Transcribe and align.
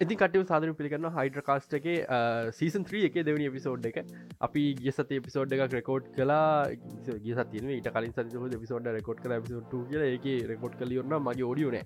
ඉති 0.00 0.14
කටව 0.18 0.42
සාධන 0.48 0.74
පිළිගන්න 0.78 1.06
හයිඩ 1.14 1.36
කාස්ට 1.46 1.72
එක 1.76 1.86
සීසන් 2.58 2.84
3 2.90 3.06
එක 3.06 3.16
දෙවනි 3.28 3.46
පිසෝඩ් 3.54 3.86
එක. 3.88 3.96
අපි 4.46 4.62
ගිය 4.76 4.92
සති 4.92 5.16
පිසෝඩ් 5.24 5.54
එකක් 5.56 5.72
රෙකෝඩ් 5.74 6.04
කලා 6.14 6.70
ගිය 7.24 7.34
සතින 7.38 7.72
ඊට 7.76 7.88
කලින් 7.96 8.12
සති 8.12 8.52
පිසෝඩ් 8.54 8.86
රෙකෝඩ් 8.98 9.22
කල 9.24 9.34
පිසෝට් 9.46 9.74
කිය 9.88 10.04
එක 10.04 10.28
රෙකෝඩ් 10.52 10.76
කලියන්න 10.82 11.16
මගේ 11.20 11.48
ෝඩියෝන 11.48 11.78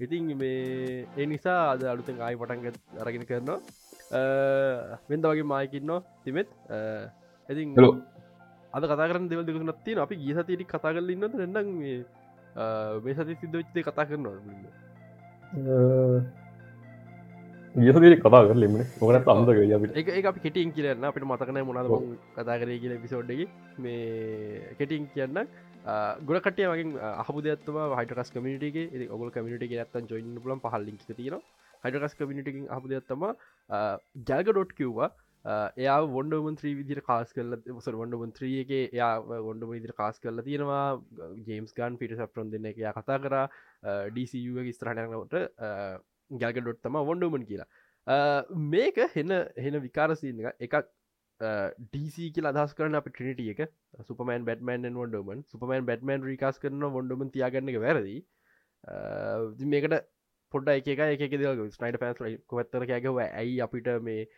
ඉතින් 0.00 0.28
මේ 0.42 1.08
ඒ 1.16 1.26
නිසා 1.32 1.56
අද 1.70 1.86
අලුතෙන් 1.94 2.20
ආයි 2.20 2.36
පටන්ග 2.36 3.00
අරගෙන 3.00 3.24
කරනවා. 3.24 3.58
වෙන්ද 5.08 5.24
වගේ 5.24 5.48
මායකින්න 5.54 5.96
තිමෙත් 6.22 6.54
ඇති 6.68 7.66
අද 8.74 8.90
කතා 8.92 9.08
කරන 9.08 9.32
දෙවල් 9.32 9.48
දෙක 9.48 9.64
නත්තින 9.64 10.04
අපි 10.04 10.20
ගිය 10.22 10.36
සතිටි 10.36 10.68
කතා 10.68 10.92
කල 10.92 11.16
ඉන්න 11.16 11.30
රෙන්ඩ 11.34 11.58
මේ 13.02 13.18
සති 13.18 13.40
සිද්ධච්චේ 13.40 13.88
කතා 13.88 14.08
කරනවා 14.08 14.38
ගියසදේ 17.74 18.16
කතා 18.16 18.40
කරලෙම 18.44 18.74
මොකනත් 19.00 19.28
අම්දක 19.28 19.58
අපිට 19.76 19.96
එක 20.12 20.26
අපි 20.26 20.40
කෙටින් 20.40 20.70
කියන්න 20.70 21.06
අපිට 21.08 21.24
මතකන 21.26 21.58
මොනද 21.68 21.88
කතා 22.36 22.58
කරේ 22.60 22.78
කියල 22.78 22.94
පිසෝඩ්ඩ 23.02 23.50
මේ 23.78 24.76
කෙටින් 24.78 25.08
කියන්න 25.14 25.40
ගොඩකටේ 26.28 26.68
වගේ 26.72 27.10
අහබුදත්ව 27.14 27.80
හයිටකස් 27.98 28.30
කමිටගේ 28.30 29.10
ඔගල් 29.10 29.34
කමිට 29.34 29.66
ඇත්තන් 29.66 30.06
ජොයින්න 30.06 30.38
පුලන් 30.38 30.62
පහල්ලින් 30.62 31.02
තින 31.02 31.40
හයිටකස් 31.84 32.14
කමිටකින් 32.14 32.70
අහබුදත්තම 32.70 33.26
ජල්ග 34.24 34.48
ඩොට් 34.48 34.78
කිව්වා. 34.78 35.10
එයා 35.76 35.98
වොන්ඩමන් 36.08 36.56
ත්‍රී 36.56 36.78
විදිර 36.78 37.02
කාස් 37.10 37.34
කල 37.36 37.60
සර 37.76 38.00
වොඩමන් 38.00 38.38
ත්‍රියගේ 38.38 38.82
එයා 38.86 39.12
වොන්ඩම 39.42 39.74
විදිර 39.74 39.98
කාස් 39.98 40.22
කරල 40.22 40.46
තියෙනවා. 40.46 40.86
ජේම්ස් 41.48 41.74
ගන් 41.74 41.98
පිට 41.98 42.16
සප්‍රන් 42.16 42.54
දෙන්න 42.54 42.70
එක 42.70 42.82
කතා 42.96 43.22
කර. 43.24 43.36
ඩීසිගේ 44.10 44.72
ස්ත්‍රහනට 44.72 45.32
ගැල්ග 46.42 46.60
ඩොට් 46.60 46.82
තම 46.82 47.00
වොන්ඩමන් 47.10 47.46
කියලා. 47.50 47.68
මේක 48.74 49.00
හෙන 49.16 49.32
හෙන 49.64 49.80
විකාරසින්න 49.86 50.44
එකක්. 50.58 50.86
ඩීසි 51.40 52.30
කියල 52.34 52.48
අදස් 52.50 52.74
කරන 52.78 52.98
අප 53.00 53.08
ට්‍රිනිටිය 53.10 53.52
එක. 53.54 53.62
Superman 54.08 54.44
batman 54.48 54.98
wonder woman 55.02 55.44
superman 55.52 55.86
batman 55.90 56.26
රිකාස් 56.30 56.58
කරන 56.64 56.90
වොන්ඩමන් 56.98 57.32
තියාගන්න 57.36 57.72
එක 57.72 57.80
වැරදි. 57.86 58.16
මේකට 59.74 59.96
පොඩ 60.52 60.68
එක 60.68 60.88
එක 60.94 61.34
දල් 61.34 61.64
ස්නයිට 61.76 62.00
පෑස් 62.02 62.38
කොත්තර 62.52 62.86
කෑගව 62.90 63.18
ඇයි 63.24 63.56
අපිට 63.66 63.90
මේ 64.08 64.28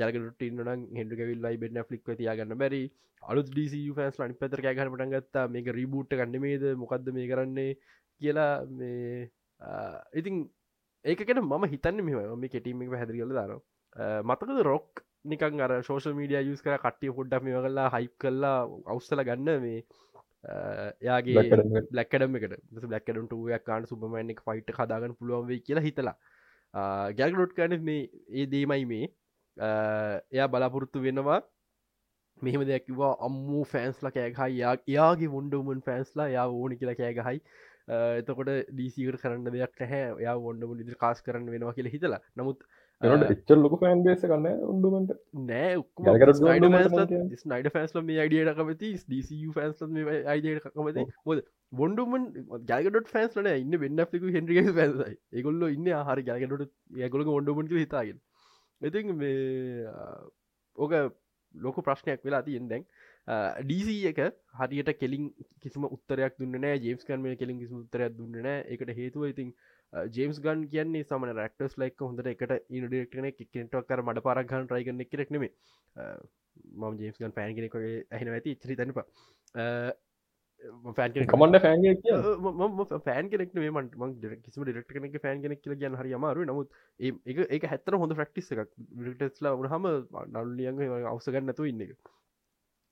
ගැලගටන්න 0.00 0.86
හෙඩ 1.00 1.18
විල්ලයි 1.30 1.60
බෙන්න 1.64 1.82
ෆලික් 1.88 2.14
තියාගන්න 2.22 2.58
බැරි? 2.62 2.82
අලු 3.22 3.42
ඩීසි 3.42 3.82
ෆෑන්ස් 3.98 4.20
ලනි 4.20 4.38
පතර 4.42 4.62
කෑගන 4.66 4.92
පටන්ගත්තා 4.94 5.46
මේක 5.54 5.72
රීබූට් 5.78 6.14
ගන්නමේද 6.20 6.66
මොකක්ද 6.82 7.10
මේ 7.18 7.30
කරන්නේ? 7.32 7.72
කියලා 8.20 8.64
මේ 8.78 9.30
ඉතින් 10.20 10.36
ඒකට 11.06 11.40
මම 11.40 11.66
හිතන්න 11.66 12.04
මෙම 12.04 12.40
මේ 12.40 12.48
කෙටීමක් 12.48 12.94
හැදිරිගල 12.94 13.34
දාන 13.34 13.58
මතකද 14.24 14.64
රොක් 14.64 15.04
නිකන් 15.24 15.60
අර 15.60 15.72
ශෝෂල් 15.82 16.14
මීඩිය 16.14 16.52
යස් 16.52 16.62
කර 16.62 16.78
කට්ටිය 16.78 17.14
හොඩ්ඩ 17.16 17.46
මේ 17.46 17.62
කල්ලා 17.62 17.88
හයිප් 17.94 18.14
කල්ලා 18.18 18.56
අවස්සල 18.86 19.22
ගන්න 19.22 19.62
මේ 19.62 19.78
යාගේ 21.02 21.44
ලක්කඩම 21.92 22.38
එකට. 22.38 22.56
ලක්කඩට 22.86 23.64
කාන 23.64 23.86
සුපමෑන්ක් 23.86 24.42
ෆයිට 24.46 24.72
හදාගන්න 24.72 25.16
පුළුවන්වේ 25.18 25.60
කියලා 25.60 25.86
හිතලා. 25.88 26.16
ගැල්ගලොට් 27.14 27.54
කන 27.54 27.76
මේ 27.82 28.08
ඒ 28.30 28.46
දේමයි 28.46 28.84
මේ. 28.86 29.12
එයා 29.56 30.48
බලාපොරොත්තු 30.48 31.02
වෙනවා 31.02 31.40
මෙහෙම 32.42 32.66
දෙයක්වා 32.68 33.12
අම්මූ 33.20 33.64
ෆෑන්ස්ල 33.64 34.10
කෑගහයි 34.10 34.60
යාගේ 34.88 35.28
වොන්ඩුමන් 35.28 35.80
ෆෑන්ස්ලා 35.82 36.28
යා 36.28 36.46
ඕනි 36.56 36.76
කියලා 36.76 36.96
කෑගහයි 36.96 37.40
එතකොට 37.88 38.50
ඩීසිකට 38.70 39.20
කරන්න 39.22 39.52
දෙයක් 39.54 39.80
නැහැ. 39.82 40.08
යා 40.26 40.36
වොන්ඩම 40.46 40.74
ඉදිරි 40.76 40.98
කාස් 41.04 41.22
කරන්න 41.22 41.50
වෙනවා 41.54 41.76
කියල 41.76 41.88
හිතලා. 41.94 42.20
නමුත් 42.36 42.64
එච්චර 43.02 43.58
ලොක 43.62 43.74
ෆෑන් 43.80 44.02
බේස 44.04 44.22
කන්න 44.22 44.46
උන්ඩුමට 44.72 45.10
නෑ 45.50 45.74
ස්නයිඩ 47.42 47.68
ෆෑස්ල 47.74 48.02
මේ 48.10 48.18
අයිඩියට 48.24 48.56
කමති 48.60 48.92
ඩීසිු 49.02 49.52
ෆෑන්ස් 49.58 49.82
අයිඩට 50.34 50.70
කමති. 50.78 51.04
ොද 51.26 51.44
බොන්ඩුමන් 51.80 52.24
ගල්ගට 52.70 53.12
ෆෑන්ස්ලන 53.14 53.50
ඉන්න 53.52 53.78
වෙන්න 53.84 54.04
ිකු 54.20 54.32
හෙන්ඩිග 54.38 54.72
ෆෑසයි 54.80 55.18
ඒගොල්ල 55.38 55.68
ඉන්න 55.68 55.92
හරි 56.10 56.26
ගල්ගට 56.30 57.12
ගොල 57.14 57.28
ොඩුමට 57.36 57.76
හිතාගෙන. 57.82 58.18
ඉතින් 58.80 59.14
මේ 59.20 59.84
ඕක 60.78 60.92
ලොක 61.54 61.76
ප්‍රශ්නයක් 61.84 62.24
වෙලා 62.26 62.42
තියෙන් 62.48 62.66
දැන් 62.70 62.82
ඩීසි 63.28 63.96
එක 64.06 64.20
හරියට 64.54 64.90
කෙලින් 64.96 65.24
කිසිම 65.60 65.86
උත්තරයක් 65.88 66.36
දුන්න 66.38 66.66
ජේම්ස් 66.78 67.04
කන් 67.04 67.20
මේ 67.20 67.36
කෙලින් 67.36 67.58
කිසි 67.58 67.74
උත්තරයක් 67.74 68.14
දුන්න 68.14 68.46
එකට 68.46 68.92
හේතුව 68.94 69.26
ඉතින් 69.26 69.52
ජේම්ස් 70.12 70.40
ගන් 70.40 70.64
කියන්නේ 70.68 71.04
සමන 71.04 71.34
රක්ටස් 71.36 71.76
ලයික් 71.76 72.00
හොඳට 72.00 72.26
එකට 72.26 72.56
ඉන 72.70 72.86
ඩෙක්ටන 72.86 73.30
කෙන්ටක් 73.48 73.86
කර 73.86 74.02
මට 74.02 74.22
පරක්ගන් 74.22 74.70
රයිගන්න 74.70 75.04
කෙරෙක්නෙම 75.06 75.46
මම 75.46 76.98
ජේම්ස් 76.98 77.18
ගන් 77.18 77.32
පෑන් 77.32 77.54
කෙනෙකගේ 77.54 77.94
ඇහෙන 78.10 78.30
ඇති 78.30 78.54
චරි 78.56 78.76
තැනපා 78.76 79.06
ෆෑන් 80.94 81.16
කමන්ඩ 81.26 81.60
ෆෑන් 81.60 83.00
ෆෑන් 83.02 83.30
කෙනෙක් 83.30 83.54
මට 83.54 83.98
ම 84.00 84.14
කිසිම 84.44 84.64
ඩෙක්ට 84.64 84.92
කෙනෙක් 84.92 85.18
ෆෑන් 85.20 85.42
කෙනෙක් 85.42 85.62
කියල 85.62 85.74
ගැන 85.76 85.96
හරි 85.96 86.14
අමාරු 86.14 86.44
නමුත් 86.44 86.70
ඒ 87.00 87.12
ඒක 87.48 87.66
හැත්තර 87.66 87.98
හොඳ 87.98 88.14
ෆක්ටිස් 88.14 88.52
එකක් 88.54 88.70
ටස්ලා 89.16 89.56
වහම 89.58 89.90
නල්ලියන් 90.36 90.80
අවසගන්නතු 91.08 91.66
ඉන්න 91.66 91.84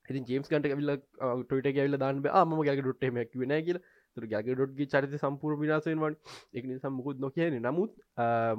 ඉති 0.09 0.23
ජේම්ස් 0.29 0.49
කන්ට 0.49 0.77
විල්ල 0.79 0.95
ටොට 1.43 1.69
ගැවිල 1.77 1.97
දාන්න 1.97 2.21
ම 2.21 2.61
ගැක 2.67 2.81
ඩොට්ටමක් 2.81 3.37
වෙන 3.41 3.55
කියල. 3.67 3.79
තුර 4.17 4.25
ගැක 4.27 4.45
ඩොට්ගේ 4.47 4.87
චරිත 4.91 5.15
සම්පූර් 5.21 5.57
විනාසෙන්වන් 5.61 6.15
එක 6.53 6.63
නිසා 6.69 6.91
මුකුත් 6.97 7.19
නොකයන 7.19 7.57
නමුත් 7.59 7.91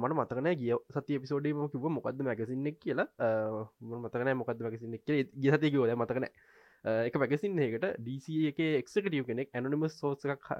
මට 0.01 0.17
මතකන 0.19 0.49
ගිය 0.61 0.75
සති 0.95 1.19
පිසෝඩේම 1.23 1.63
කිව 1.73 1.87
මොකක්ද 1.97 2.21
මැකසින්නෙක් 2.21 2.77
කියලා. 2.83 3.07
මතකන 4.03 4.31
මොකක්ද 4.41 4.63
මැකසින්නෙක් 4.65 5.03
ගේ 5.07 5.57
සතිය 5.57 5.71
කිවල 5.73 5.95
මතකනෑ 5.95 6.31
එක 7.07 7.15
පැකසින් 7.21 7.57
එකට 7.59 7.87
ඩC 7.99 8.27
එක 8.51 8.59
එක්කටියව 8.81 9.25
කෙනෙක් 9.29 9.49
ඇනනිමස් 9.53 9.97
සෝසක් 10.01 10.51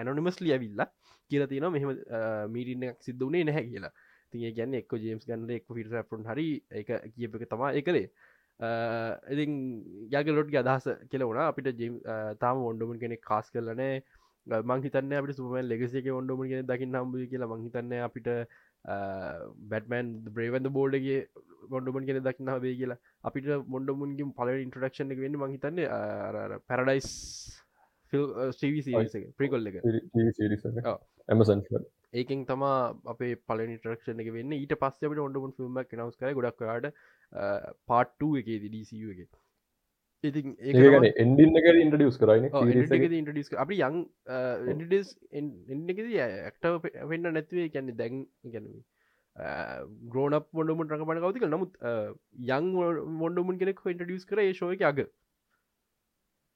ඇනනිමස් 0.00 0.40
ලියවිල්ලා 0.40 0.88
කියලා 1.30 1.50
තින 1.52 1.68
මෙහම 1.76 1.94
මීරින්නක් 2.54 2.98
සිද්ධ 3.06 3.24
වනේ 3.28 3.44
නැහැ 3.44 3.64
කියලා. 3.70 3.92
තිය 4.32 4.50
ගැන්න 4.56 4.74
එක් 4.80 4.92
ජේම්ස් 4.98 5.26
ගන්න 5.28 5.50
එක් 5.56 5.66
පිට 5.68 5.94
පොන් 6.10 6.26
හරි 6.30 6.48
එක 6.80 6.90
කියප 7.14 7.36
එක 7.38 7.46
තමා 7.50 7.70
එකලේ 7.80 8.06
ඉතින් 8.60 9.52
යගලොට් 10.12 10.54
අදහස 10.56 10.86
කෙලවුණ 11.10 11.40
අපිට 11.44 11.72
ජම් 11.76 11.96
තාම 12.38 12.62
ඔොන්ඩුමන් 12.62 13.00
කෙනෙක් 13.00 13.22
කාස් 13.22 13.50
කරලනෑ 13.50 14.02
මංහිතන්න 14.64 15.12
අපට 15.14 15.36
සුපමන් 15.36 15.68
ලෙගසික 15.68 16.06
ඔොන්ඩුමන් 16.10 16.48
කෙන 16.48 16.66
දකින්න 16.66 16.94
හම්බ 16.94 17.26
කියලා 17.30 17.50
මංහිතන්න 17.54 17.96
අපිට 18.00 18.30
බැටමන් 19.70 20.14
බ්‍රේවන්ද 20.30 20.70
බෝඩගේ 20.70 21.26
මොඩුමන් 21.70 22.06
කෙන 22.06 22.22
දක්න 22.22 22.50
වේ 22.60 22.76
කියලා. 22.76 23.00
අපිට 23.24 23.50
මොඩමුන්ගේ 23.66 24.30
පල 24.38 24.54
ඉන්ට්‍රඩක්ෂන් 24.64 25.12
එක 25.14 25.20
වෙන්න 25.24 25.40
මහිතන්න 25.42 25.82
පැරඩයිස් 26.68 27.10
ප්‍රිකොල් 29.38 29.66
එක 29.66 29.82
ඇමසන් 31.28 31.60
ඒකින් 32.14 32.44
තමා 32.46 32.94
අපේ 33.12 33.34
පල 33.48 33.60
නිටරක්ෂණ 33.66 34.22
එක 34.22 34.30
වෙන්න. 34.36 34.52
ඊට 34.54 34.74
පස්සට 34.82 35.04
ඔොඩුන් 35.04 35.54
ිල්ම් 35.58 35.80
නවස් 35.80 36.18
කර 36.20 36.36
ගොඩක්වාට 36.38 36.86
පාට්ටූ 37.90 38.36
එක 38.40 38.50
දිසිය 38.66 39.10
එක. 39.14 39.32
එන්ඩින්න 40.24 41.58
එක. 41.60 41.66
ඉන්ටඩියස් 41.82 42.18
කරයින 42.22 42.48
ඉන්ටඩිස් 43.20 43.52
අපි 43.64 43.80
යං 43.88 44.00
එඩස් 44.74 45.14
එන්නකද 45.32 46.00
ඇක්ට 46.26 46.70
වෙන්න 47.12 47.30
නැතිවේ 47.36 47.68
කැන්නේ 47.74 47.98
දැන් 47.98 48.24
ගැනව 48.54 48.80
ග්‍රෝන 50.14 50.38
ොඩමුට 50.38 50.94
රඟපන 50.94 51.20
කවතික 51.26 51.44
නමුත් 51.50 51.76
යං 52.54 52.72
මොඩමුන් 53.20 53.60
කෙනෙක් 53.60 53.84
ඉන්ටඩියස් 53.94 54.26
කර 54.30 54.42
ශෝය 54.54 54.80
අග. 54.90 55.04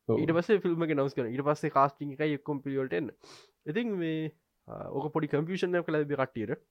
ඊට 0.08 0.32
පස 0.36 0.50
ෆිල්ම 0.64 0.84
නවස් 0.88 1.14
කන 1.16 1.32
ඉට 1.34 1.44
පස්සේ 1.46 1.72
කාස්ටිං 1.74 2.12
එක 2.14 2.22
එක්කොම් 2.26 2.62
පිියල්ටෙන් 2.64 3.10
ඉතින් 3.72 3.90
මේ 4.02 4.30
ඕක 4.68 5.12
පොඩි 5.12 5.28
කම්පියෂන් 5.34 5.76
කල 5.84 5.98
කට්ටියට 6.06 6.62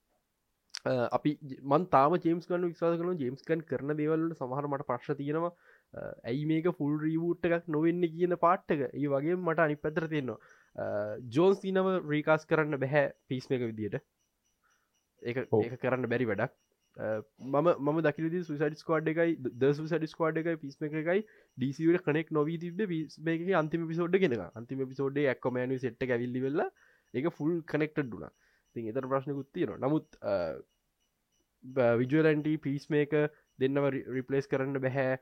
අපි 0.85 1.31
මන් 1.63 1.88
තාම 1.88 2.17
ජේම්ස් 2.17 2.45
කන්න 2.45 2.65
විශවාස 2.65 3.00
කන 3.00 3.18
ජේම්ස්කන් 3.18 3.63
කරන 3.63 3.95
දේවල්ට 3.95 4.38
සමහර 4.38 4.68
මට 4.68 4.88
ප්‍රශ් 4.88 5.09
තියෙනවා. 5.13 5.53
ඇයි 6.25 6.45
මේක 6.45 6.69
ෆුල් 6.77 7.00
රීවූට් 7.00 7.50
එකක් 7.50 7.68
නොවෙන්න 7.69 8.06
කියන 8.09 8.38
පාට්ටක 8.38 8.85
ඒ 8.85 9.07
වගේ 9.07 9.35
මට 9.38 9.59
අනි 9.59 9.75
පැතර 9.77 10.07
තියෙනවා 10.07 10.38
ජෝන්ස් 11.31 11.59
තිනව 11.59 11.91
රීකාස් 12.07 12.45
කරන්න 12.45 12.79
බැහැ 12.79 13.12
පිස් 13.27 13.51
එක 13.51 13.63
විදියට 13.63 14.00
ඒ 15.21 15.33
ඒක 15.33 15.77
කරන්න 15.81 16.09
බැරි 16.09 16.25
වැඩක්. 16.25 16.56
මම 16.97 17.68
ම 17.85 18.00
දකිලද 18.01 18.35
සුසඩ 18.41 18.75
ස්කවාඩ් 18.75 19.09
එකයි 19.12 19.35
ද 19.56 19.71
සුසඩ 19.71 20.06
ස්කවාඩ් 20.06 20.39
එකයි 20.41 20.57
පිස්ම 20.57 20.85
එකයි 20.88 21.21
ඩීසිවට 21.57 22.06
කනෙක් 22.06 22.31
නොවී 22.31 22.57
තිබ 22.57 22.81
පිස්මක 22.83 23.53
අන්තිම 23.53 23.88
පිසෝඩ් 23.88 24.18
ගෙන 24.18 24.35
අන්තිම 24.39 24.81
පිසෝඩ් 24.83 25.19
එක්කමෑන 25.25 25.77
සෙට් 25.77 26.06
ඇවිල්ලි 26.07 26.41
වෙල්ලා 26.41 26.69
ඒක 27.13 27.30
ෆුල් 27.31 27.53
කනෙක්ටඩ්ඩුනා 27.63 28.31
ති 28.75 28.88
එතර 28.92 29.08
ප්‍රශ්නකුත් 29.08 29.50
තියෙන 29.54 29.75
නමුත් 29.80 30.19
විජුවලන්ට 32.00 32.48
පිස් 32.62 32.90
මේක 32.90 33.16
දෙන්නව 33.60 33.90
රිපලේස් 34.18 34.48
කරන්න 34.48 34.81
බැහැ. 34.81 35.18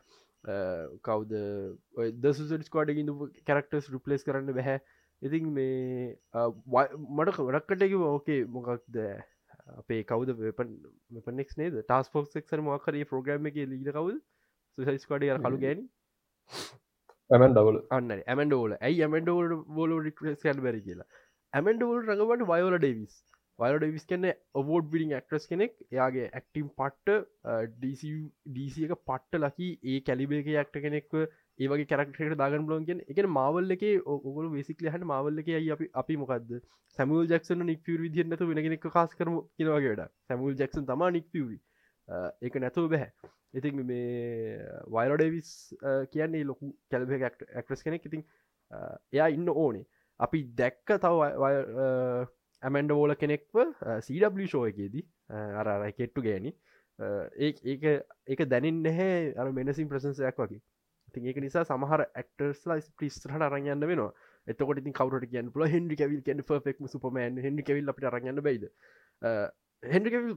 කවද? 1.02 1.34
දසුසට 2.22 2.68
ස්කෝඩ 2.68 2.94
ඉඳ 2.94 3.14
කැරක්ටර්ස් 3.46 3.90
රිපලේස් 3.90 4.24
කරන්න 4.24 4.54
බැහැ. 4.54 4.80
ඉතින් 5.22 5.50
මේ 5.54 6.16
මට 6.34 7.40
රක්කටකිව 7.50 8.02
ඕකේ 8.04 8.46
මොකක්ද? 8.48 9.00
අපේ 9.80 10.04
කවද? 10.04 10.54
පනෙක් 11.26 11.58
නේද? 11.58 11.82
ටස් 11.82 12.12
පොක් 12.12 12.36
එක්සර 12.36 12.62
මක්කරේ 12.62 13.06
ප්‍රෝග්‍රම 13.06 13.52
එක 13.52 13.62
ලීද 13.66 13.92
කවද? 13.92 14.20
සුසයිස්කඩ 14.78 15.30
කලු 15.42 15.60
ගෑන 15.60 15.88
ඇමන් 17.30 17.56
දවල 17.58 17.78
අන්න 17.98 18.12
ඇමන්ඩෝල 18.14 18.76
ඇයි 18.80 19.06
ඇමන්ඩෝල 19.06 19.56
බෝල 19.78 19.94
රික්ස් 20.08 20.44
කැල් 20.44 20.60
බැරි 20.66 20.82
කියලා? 20.88 21.08
ඇමන්ඩෝල් 21.54 22.04
රඟවට 22.04 22.46
වයෝල 22.52 22.78
ඩේවිස් 22.78 23.16
වයල 23.60 23.78
ඩේවිස් 23.78 24.06
කන්න 24.06 24.28
ඔවෝඩ් 24.54 24.90
බිඩිං 24.94 25.16
ඇක්ට්‍රස් 25.18 25.48
කෙනෙක්. 25.52 25.75
එයාගේ 25.88 26.28
ඇක්ටම් 26.31 26.69
පට්ට 26.74 27.10
ඩීසි 27.75 28.88
එක 28.88 28.96
පට්ට 29.02 29.42
ලකි 29.42 29.69
ඒ 29.86 30.00
කැලිබේක 30.02 30.50
ඇක්ට 30.54 30.81
කෙනෙක්ව 30.81 31.19
ඒවගේ 31.60 31.90
කරක්ටට 31.92 32.38
දාගන් 32.38 32.68
බ්ලොන්ගෙන් 32.68 33.06
එක 33.06 33.22
මවල් 33.28 33.78
එක 33.78 33.86
ඔගොල 34.07 34.50
වෙසිකල 34.52 34.90
හට 34.90 35.12
මවල්ල 35.12 35.44
එක 35.44 35.54
අපි 35.72 35.92
අපි 35.96 36.19
මොකක්ද 36.24 36.57
සැමුල් 36.98 37.31
ජක්සන 37.31 37.66
නික් 37.66 37.94
විදින්නතු 38.04 38.50
වෙනගෙනෙක් 38.50 38.90
කාස් 38.90 39.16
කරම 39.16 39.40
කියනවාගේට 39.56 40.12
සැමුල් 40.28 40.60
ජක්සන් 40.60 40.92
තමා 40.92 41.12
නික් 41.12 41.31
ඒක 42.42 42.62
නැතුව 42.62 42.92
බැහැ 42.92 43.34
ඉතින් 43.54 43.81
මේ 43.81 44.60
වයිරඩවිස් 44.90 45.51
කියන්නේ 46.12 46.44
ලොකු 46.44 46.72
කැල්බ 46.92 47.12
ඇක්ට්‍රස් 47.18 47.84
කෙනෙක්. 47.84 48.06
ඉතින් 48.06 48.24
එයා 49.13 49.30
ඉන්න 49.30 49.50
ඕනේ. 49.50 49.86
අපි 50.19 50.40
දැක්ක 50.58 50.98
තව 50.98 51.16
ඇමන්ඩ 52.63 52.92
ෝල 52.94 53.16
කෙනෙක්ව 53.16 53.62
සW 54.00 54.48
ෂෝයකේදී 54.48 55.06
අර 55.56 55.68
කෙට්ටු 55.94 56.22
ගෑනි 56.22 56.54
ඒ 57.00 57.52
ඒක 58.28 58.46
දැනින් 58.48 58.81
නැහැ 58.84 59.34
අර 59.36 59.52
මෙනසින් 59.52 59.90
ප්‍රසන්සයක් 59.90 60.40
වගේ. 60.40 60.62
ති 61.13 61.24
ඒක 61.24 61.38
නිසා 61.38 61.66
සමහර 61.66 62.02
ඇක්ටර්ස්ලා 62.04 62.80
පිස්ටහට 63.00 63.36
අරගන්න 63.42 63.84
වෙනවා. 63.84 64.12
එතකොට 64.48 64.81
ඉතින් 64.81 64.94
කවරට 64.94 65.30
කියන්න 65.31 65.52
පුල 65.52 65.68
හෙන්ඩි 65.68 65.96
කවිල් 65.96 66.22
කියන 66.22 66.44
ෆෙක් 66.46 66.81
සුපමන් 66.88 67.42
හෙන්ඩි 67.42 67.63
කවිල් 67.63 67.94
අපට 67.94 68.07
අරගන්න 68.12 68.42
බයිද? 68.42 68.66
හෙන්ඩිකවිල් 69.84 70.34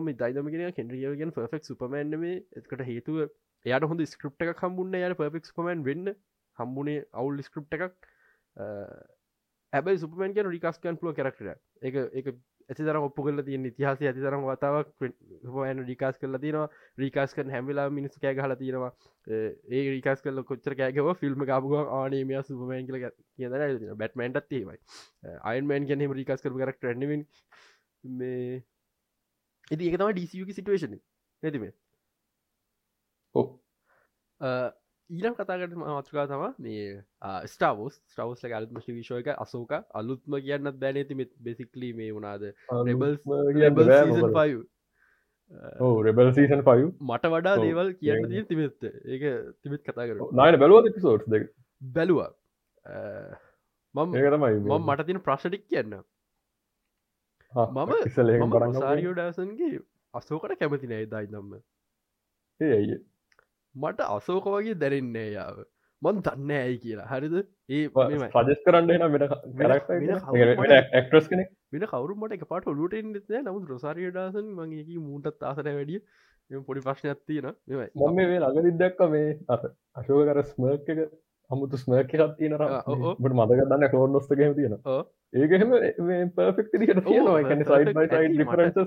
ම 0.00 0.10
දයිදමගෙන 0.14 0.72
කෙන්ඩියගෙන් 0.72 1.34
ෆෙක් 1.34 1.64
සුපමන්ම 1.64 2.24
එකට 2.24 2.82
හේතුව 2.82 3.20
එයට 3.66 3.84
හොඳ 3.84 4.06
ස්ක්‍රප් 4.06 4.42
එක 4.42 4.56
කම්බුන්න 4.56 4.98
යට 5.00 5.18
පෙක් 5.18 5.52
පමන් 5.52 5.84
වෙන්න 5.84 6.14
හම්බුණේ 6.58 7.04
අවුල් 7.14 7.42
ස්ක්‍රප් 7.42 7.78
එකක්. 7.78 7.96
ඇබයි 9.72 9.98
සුපමන් 9.98 10.34
කියන 10.34 10.48
රිකස්කන් 10.48 10.96
පුල 10.96 11.14
කරක්ට 11.14 11.50
එක 11.82 11.96
එක 12.14 12.28
ඇති 12.68 12.84
තර 12.84 12.98
ඔප්පු 12.98 13.24
කල 13.24 13.42
තිය 13.42 13.58
ඉතිහාස 13.62 14.00
ඇති 14.00 14.22
තරම් 14.22 14.42
වතාවක් 14.44 14.88
හන 15.58 15.82
රිකාස් 15.84 16.18
කල 16.18 16.38
තිනවා 16.38 16.66
රීකාස්කන් 16.98 17.52
හැමිලා 17.54 17.86
මිනිස් 17.90 18.18
කෑ 18.18 18.36
හල 18.38 18.54
තියෙනවා. 18.54 18.90
ඒ 19.26 19.82
රිකාස් 19.88 20.24
කල 20.24 20.42
කොච්චර 20.44 20.76
කෑකව 20.76 21.08
ෆිල්ම් 21.16 21.44
කාපුග 21.46 21.76
ආනේමය 21.76 22.42
සුපමන් 22.44 22.88
කල 22.88 22.98
කියන 23.36 23.96
බැට්මන්ටත් 23.96 24.52
ඒවයි 24.52 24.78
අයින්මන් 25.44 25.88
ගැන 25.88 26.04
රිකාස් 26.14 26.44
කර 26.44 26.52
කරක් 26.54 26.76
ට්‍රන්ඩමින් 26.76 27.24
මේ 28.04 28.60
ඉති 29.70 29.88
එක 29.88 29.96
තම 29.96 30.12
ඩීසියකි 30.12 30.58
සිටුවේශන 30.58 30.98
නැතිමේ 31.42 31.72
ඊලම් 35.10 35.34
කතාකට 35.34 35.74
මත්‍රකා 35.74 36.24
තම 36.26 36.42
මේ 36.58 36.88
ස්ටාවෝස් 37.46 37.94
ස්ටවස් 38.06 38.42
අලුත්ම 38.52 38.80
විශෝයක 38.88 39.30
අසෝක 39.34 39.72
අලුත්ම 39.94 40.36
කියන්නත් 40.38 40.80
බැන 40.82 40.98
ඇති 40.98 41.16
බෙසික්ලි 41.40 41.92
මේ 41.94 42.10
වුණාද? 42.10 42.44
රෙබල් 46.02 46.32
සීසන් 46.34 46.62
පය 46.62 46.76
මට 46.82 47.32
වඩා 47.34 47.56
දේවල් 47.58 47.94
කියන්න 47.96 48.28
දී 48.28 48.44
තිබෙත්ත 48.44 48.84
ඒක 48.84 49.26
තිබෙත් 49.62 49.82
කතා 49.82 50.06
කර 50.06 50.22
නයින 50.36 50.60
බැලුව 50.60 50.92
පිසෝට් 50.92 51.26
දෙ 51.26 51.42
බැලුවා. 51.80 52.30
මම 53.94 54.16
ඒකතමයි 54.16 54.54
මම 54.60 54.80
මට 54.86 55.06
තින 55.06 55.20
ප්‍රශ්ටික් 55.22 55.64
කියන්න. 55.66 56.00
මම 57.52 57.94
ඉසල 58.04 58.34
සාරියෝ 58.78 59.14
ඩාසන්ගේ 59.14 59.76
අසෝකට 60.14 60.58
කැමති 60.58 60.86
නෑ 60.88 61.06
දයි 61.08 61.26
දම්ම 61.28 61.54
ඒ 62.60 62.74
ඇයි 62.74 63.04
මට 63.78 64.06
අසෝක 64.10 64.46
වගේ 64.48 64.76
දැරෙන්නේ 64.76 65.26
යාව. 65.30 65.58
මන් 66.02 66.22
දන්න 66.22 66.54
ඇයි 66.56 66.78
කියලා. 66.78 67.08
හරිද? 67.08 67.36
ඒ 67.70 67.84
පජස් 67.90 68.62
කරන්න 68.64 68.90
ක්ටස් 71.02 71.28
කෙනෙ 71.28 71.44
වෙන 71.72 71.86
කවරුමට 71.88 72.32
එක? 72.32 72.46
පාට 72.46 72.66
ඔලුට 72.66 72.96
න. 73.02 73.12
නමුත් 73.42 73.68
රොසාරිය 73.68 74.10
ඩාසන් 74.10 74.56
මගේ 74.56 74.98
මූටත් 75.02 75.44
ආසර 75.44 75.70
වැඩිය. 75.70 76.02
පොඩි 76.50 76.80
ප්‍රශ්නයක් 76.80 77.18
තියෙන 77.26 77.48
මම 77.68 78.14
මේ 78.14 78.38
ළඟරිත් 78.38 78.76
දැක්ක 78.76 79.00
මේ 79.08 79.32
අශෝක 79.94 80.28
කර 80.28 80.42
ස්මර්ක් 80.44 80.88
එක 80.88 81.00
අමුතු 81.50 81.76
ස්මර්ක 81.76 82.10
එකක් 82.14 82.34
තියෙන 82.38 82.54
ට 82.54 83.34
මදගදන්න 83.34 83.88
කලෝන් 83.92 84.12
නොස්ත 84.12 84.32
ගෙම 84.34 84.54
තියෙන 84.54 84.74
ඒකහෙම 85.34 85.70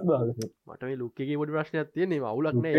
දාග 0.06 0.30
මට 0.68 0.92
ලුක්කගේ 0.96 1.38
පොඩි 1.38 1.56
ප්‍රශ්නයක් 1.56 1.90
තියෙන 1.94 2.14
අවුලක් 2.24 2.58
නෑ. 2.58 2.74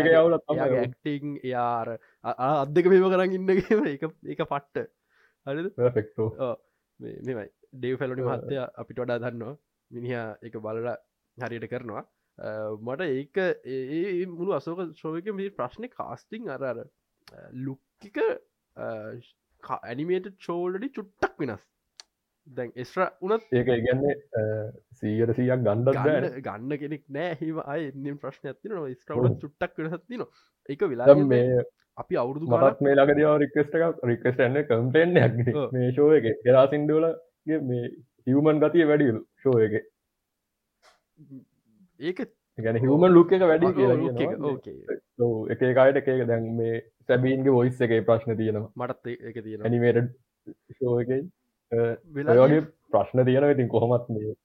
ඇක්ටිං 0.77 1.35
යාර 1.45 1.93
අදක 2.23 2.89
මේම 2.93 3.07
කරන්න 3.07 3.35
ඉන්නගේම 3.39 3.83
එක 3.89 4.45
පට්ට. 4.45 4.87
හරිද? 5.47 5.69
පර්ෆෙක්ටෝ 5.75 6.29
මෙමයි 6.99 7.47
ඩේව් 7.73 7.99
ෆැලොනි 7.99 8.27
මහත්තය 8.29 8.63
අපිට 8.63 8.99
වඩා 8.99 9.19
දන්නවා. 9.19 9.55
මිනිහා 9.91 10.27
එක 10.41 10.59
බලලා 10.59 10.97
හරියට 11.37 11.69
කරනවා. 11.69 12.03
මට 12.81 13.01
ඒක 13.11 13.37
ඒ 13.67 14.25
මුළු 14.31 14.55
අසෝක 14.55 14.95
ශෝක 14.95 15.31
මේ 15.33 15.51
ප්‍රශ්නය 15.51 15.91
කාස්ටිං 15.91 16.49
අරර 16.49 16.83
ලුක්කික 17.61 18.17
ඇනිමේට 19.71 20.27
චෝල්ඩි 20.39 20.89
චුට්ටක් 20.89 21.39
වෙනස්. 21.39 21.63
දැන් 22.47 22.71
එස්්‍ර 22.75 23.05
උනත් 23.21 23.53
ඒක 23.53 23.69
ඉගන්නේ 23.69 24.15
සීයට 24.93 25.35
සියක් 25.37 25.63
ගණ්ඩ 25.67 26.41
ගන්න 26.47 26.77
කෙනෙක් 26.79 27.05
නෑ. 27.09 27.37
හිම 27.41 27.61
අය 27.65 27.87
එ 27.87 28.15
ප්‍රශ්න 28.23 28.51
ඇතින 28.51 28.75
ස්ටවල 28.95 29.39
චුට්ටක් 29.43 29.77
වෙනසත්තින 29.77 30.25
එක 30.69 30.85
වෙලා 30.93 31.15
මේ 31.15 31.63
අපි 31.97 32.17
අවුරුදු 32.17 32.49
මටත් 32.49 32.81
මේ 32.81 32.95
ලකදව 32.95 33.37
රික්ස්ට 33.43 33.79
එකක් 33.79 34.03
රික්ස්ට 34.11 34.43
එන්න 34.47 34.61
කම්පෙන්න්න 34.65 35.17
ඇ 35.17 35.29
මේ 35.71 35.91
ශෝ 35.91 36.11
එක. 36.19 36.29
එලා 36.45 36.67
සින්ඩුවලගේ 36.67 37.59
මේ 37.61 37.91
හිවමන් 38.27 38.63
ගතිය 38.63 38.87
වැඩියලු 38.91 39.25
ශෝ 39.43 39.57
එක. 39.59 39.75
ඒක 41.99 42.19
ගැන 42.57 42.77
හිවමන් 42.77 43.11
ලුක් 43.11 43.31
එක 43.31 43.43
වැඩි 43.43 43.73
කියලා 43.73 43.97
එක 45.49 45.61
එකයට 45.63 45.97
එක 46.03 46.27
දැන් 46.27 46.49
මේ 46.55 46.81
සැබීන්ගේ 47.07 47.51
වොයිස් 47.51 47.81
එක 47.81 47.95
ප්‍රශ්න 48.05 48.37
තියෙනවා. 48.37 48.69
මටත් 48.77 49.05
එක 49.23 49.37
තියෙන 49.43 49.61
එක 51.01 51.11
වෙලාගේ 52.13 52.61
ප්‍රශ්න 52.91 53.25
තියෙන 53.25 53.49
ඉතින් 53.49 53.69
කොහොමත් 53.69 54.09
මේ 54.09 54.35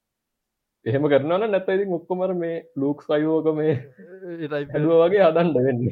එහෙම 0.85 1.05
කරනන 1.05 1.45
නැත 1.47 1.69
ඉතින් 1.69 1.93
ඔක්කොමර 1.93 2.33
මේ 2.35 2.57
ලූක් 2.75 3.03
සයෝක 3.03 3.51
මේ 3.55 3.77
හැදුව 4.73 4.95
වගේ 4.95 5.21
හදන්ඩ 5.21 5.61
වෙන්න. 5.61 5.85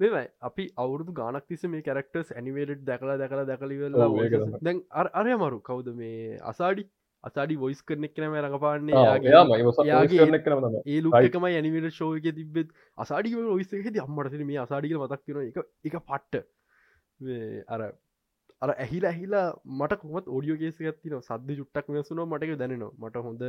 මෙමයි 0.00 0.26
අපි 0.42 0.68
අවුරදු 0.76 1.12
ගානක් 1.12 1.46
තිස 1.46 1.64
මේ 1.66 1.82
කැරක්ටර්ස් 1.82 2.32
ඇනිවේට් 2.32 2.84
දැකලා 2.84 3.16
දැකලා 3.16 3.46
දැකලිවෙල්ලා 3.46 4.60
දැන් 4.60 4.82
අරය 5.14 5.36
මරු 5.36 5.62
කවුද 5.62 5.94
මේ 5.94 6.38
අසාඩි 6.44 6.88
අසාඩි 7.24 7.56
වොයිස් 7.56 7.80
කරනෙක් 7.82 8.14
කනම 8.14 8.36
රඟපාන්නේ. 8.38 8.94
ඒ 10.86 11.00
ලුකම 11.00 11.46
ඇනිමට 11.46 11.90
ශෝක 11.92 12.30
තිබෙත් 12.30 12.72
අසාඩි 12.98 13.34
ඔයිස්සහෙද 13.48 13.98
අම්මටන 13.98 14.46
මේ 14.46 14.58
අසාඩික 14.58 14.96
මතක් 14.98 15.22
වෙන 15.30 15.44
එක 15.44 15.60
එක 15.84 16.00
පට්ට. 16.02 16.44
අර 17.68 17.80
අර 18.62 18.70
ඇහිලා 18.74 19.10
ඇහිලා 19.10 19.46
මට 19.72 20.00
කොමත් 20.02 20.28
ෝඩියෝ 20.28 20.58
කේසිගත් 20.58 21.00
තින 21.02 21.16
සද්ද 21.20 21.56
චුට්ටක් 21.60 21.88
වෙනසුන 21.88 22.22
මටක 22.24 22.58
දැනවා 22.58 22.92
මට 23.00 23.24
හොඳ 23.26 23.42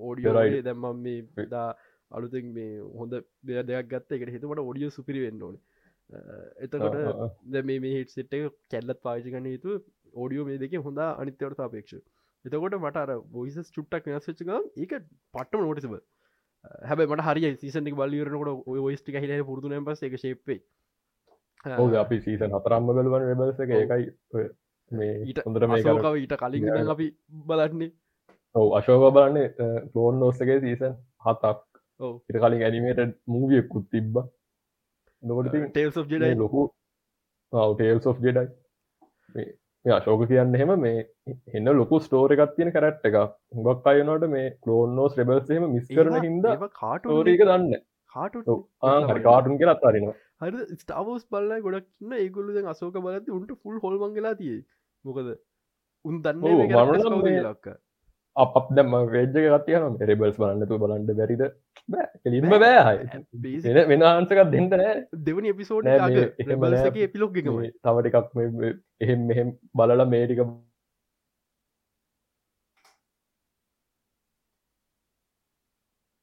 ඕඩියෝ 0.00 0.46
දැම්ම 0.62 1.02
මේ 1.02 1.20
පෙදා 1.34 1.68
අලුතෙන් 2.10 2.50
මේ 2.52 2.72
හොඳ 2.94 3.14
දෙය 3.42 3.62
දෙයක් 3.64 3.88
ගත්ත 3.88 4.18
එකට 4.18 4.34
හිතමට 4.36 4.64
ෝඩියෝ 4.64 4.90
සුපිරි 4.90 5.24
වෙන්න 5.26 5.42
ඕන. 5.42 5.56
එතකොට 6.60 6.98
ද 7.48 7.64
මේ 7.66 7.94
හිට 7.94 8.10
සිට් 8.10 8.34
එක 8.34 8.58
කැල්ලත් 8.70 9.00
පාචිකන 9.02 9.48
යුතු 9.48 9.78
ඕඩියෝ 10.14 10.46
මේ 10.46 10.58
දෙක 10.58 10.76
හොඳ 10.80 11.00
අනිත්‍යවට 11.04 11.56
සාපේක්ෂ 11.56 12.02
එතකොට 12.44 12.78
මට 12.78 12.96
අර 12.98 13.14
බොයිස 13.30 13.70
චුට්ටක් 13.70 14.08
වෙනස්චක 14.08 14.52
ඒක 14.76 14.92
පට්ටම 15.34 15.60
නෝටිසබ 15.60 15.96
හැබ 16.84 17.04
මට 17.06 17.26
හරි 17.28 17.54
සීසනක් 17.56 17.96
බලරනකොට 17.96 18.68
ඔයිස්ටික 18.78 19.18
හිල 19.18 19.34
පුරදු 19.44 19.70
නම්පස 19.70 20.02
එක 20.02 20.18
ශේපේ 20.18 20.60
ඕ 21.78 21.88
අපි 21.98 22.20
සීසන් 22.20 22.54
හතරම්ම 22.54 22.90
බලවන 22.90 23.26
වෙබලස 23.30 23.60
එක 23.60 23.74
ඒකයි 23.74 24.08
මේ 24.90 25.12
ඊට 25.24 25.40
හොඳට 25.40 25.66
මේකව 25.66 26.08
ඊට 26.14 26.36
කලින් 26.36 26.88
අපි 26.88 27.06
බලන්නේ. 27.44 27.90
ඔව 28.54 28.74
අශෝක 28.74 29.04
බලන්නේ 29.10 29.48
ෆලෝන් 29.88 30.20
නෝස්සගේ 30.20 30.60
සීසන් 30.60 30.96
හතක්. 31.24 31.60
ඉට 32.28 32.38
කලින් 32.38 32.62
ඇනිමේට 32.62 33.18
මූවියකුත් 33.26 33.90
තිබ්බ. 33.90 34.20
නොකට 35.22 35.54
ජෙඩයි 36.10 36.34
ලොකු 36.36 36.68
ටේල්ස් 37.74 38.06
of 38.06 38.20
ජෙඩයි 38.20 39.46
අශෝක 39.84 40.26
කියන්න 40.26 40.54
එහෙම 40.54 40.74
මේ 40.78 41.06
එන්න 41.52 41.72
ලොකු 41.74 42.00
ස්ටෝර 42.00 42.32
එකක් 42.32 42.54
තියෙන 42.54 42.72
කරට් 42.72 43.04
එක 43.04 43.16
හුඟක් 43.54 43.86
අයනට 43.86 44.28
මේ 44.28 44.52
කලෝන්නෝස් 44.60 45.16
රෙබල්සේම 45.16 45.66
මිස් 45.70 45.88
කරන 45.90 46.20
හිද 46.20 46.46
කාටෝරීක 46.74 47.42
දන්න 47.42 47.82
කාටුන් 48.14 49.58
කෙන 49.58 49.68
අත්තාරෙනවා 49.68 50.16
හරි 50.42 50.78
ස්ටාවෝස් 50.78 51.26
බලන්න 51.28 51.62
ගොඩක්න්න 51.62 52.14
ඒගොල්ලු 52.18 52.54
දැන් 52.54 52.68
අසෝක 52.68 53.00
බලති 53.00 53.30
උන්ට 53.30 53.56
ෆුල් 53.58 53.80
හොල්මංගලා 53.80 54.34
තිය 54.34 54.56
මොකද? 55.04 55.28
උන් 56.04 56.22
දන්න 56.22 57.42
ලක්ක 57.42 57.76
අප 58.36 58.54
දැම 58.70 58.94
වේජ්ජක 59.08 59.36
ගත්තියන 59.46 59.96
රෙබල්ස් 60.02 60.36
බලන්නතු 60.36 60.78
බලන්ඩ 60.78 61.10
බැරිද? 61.12 61.42
කෙලින්ම 62.20 62.50
බෑහයි 62.54 63.56
වෙන 63.66 63.80
වෙනහන්සකක් 63.92 64.44
දෙන්න 64.50 64.68
නෑ. 64.72 64.94
දෙවනි 65.22 65.48
එපිසෝඩ් 65.48 65.88
එපිලොග් 67.06 67.40
තවට 67.40 68.06
එකක් 68.10 68.18
එහෙම 69.00 69.26
මෙහෙම 69.28 69.52
බලල 69.74 70.06
මේටික 70.06 70.40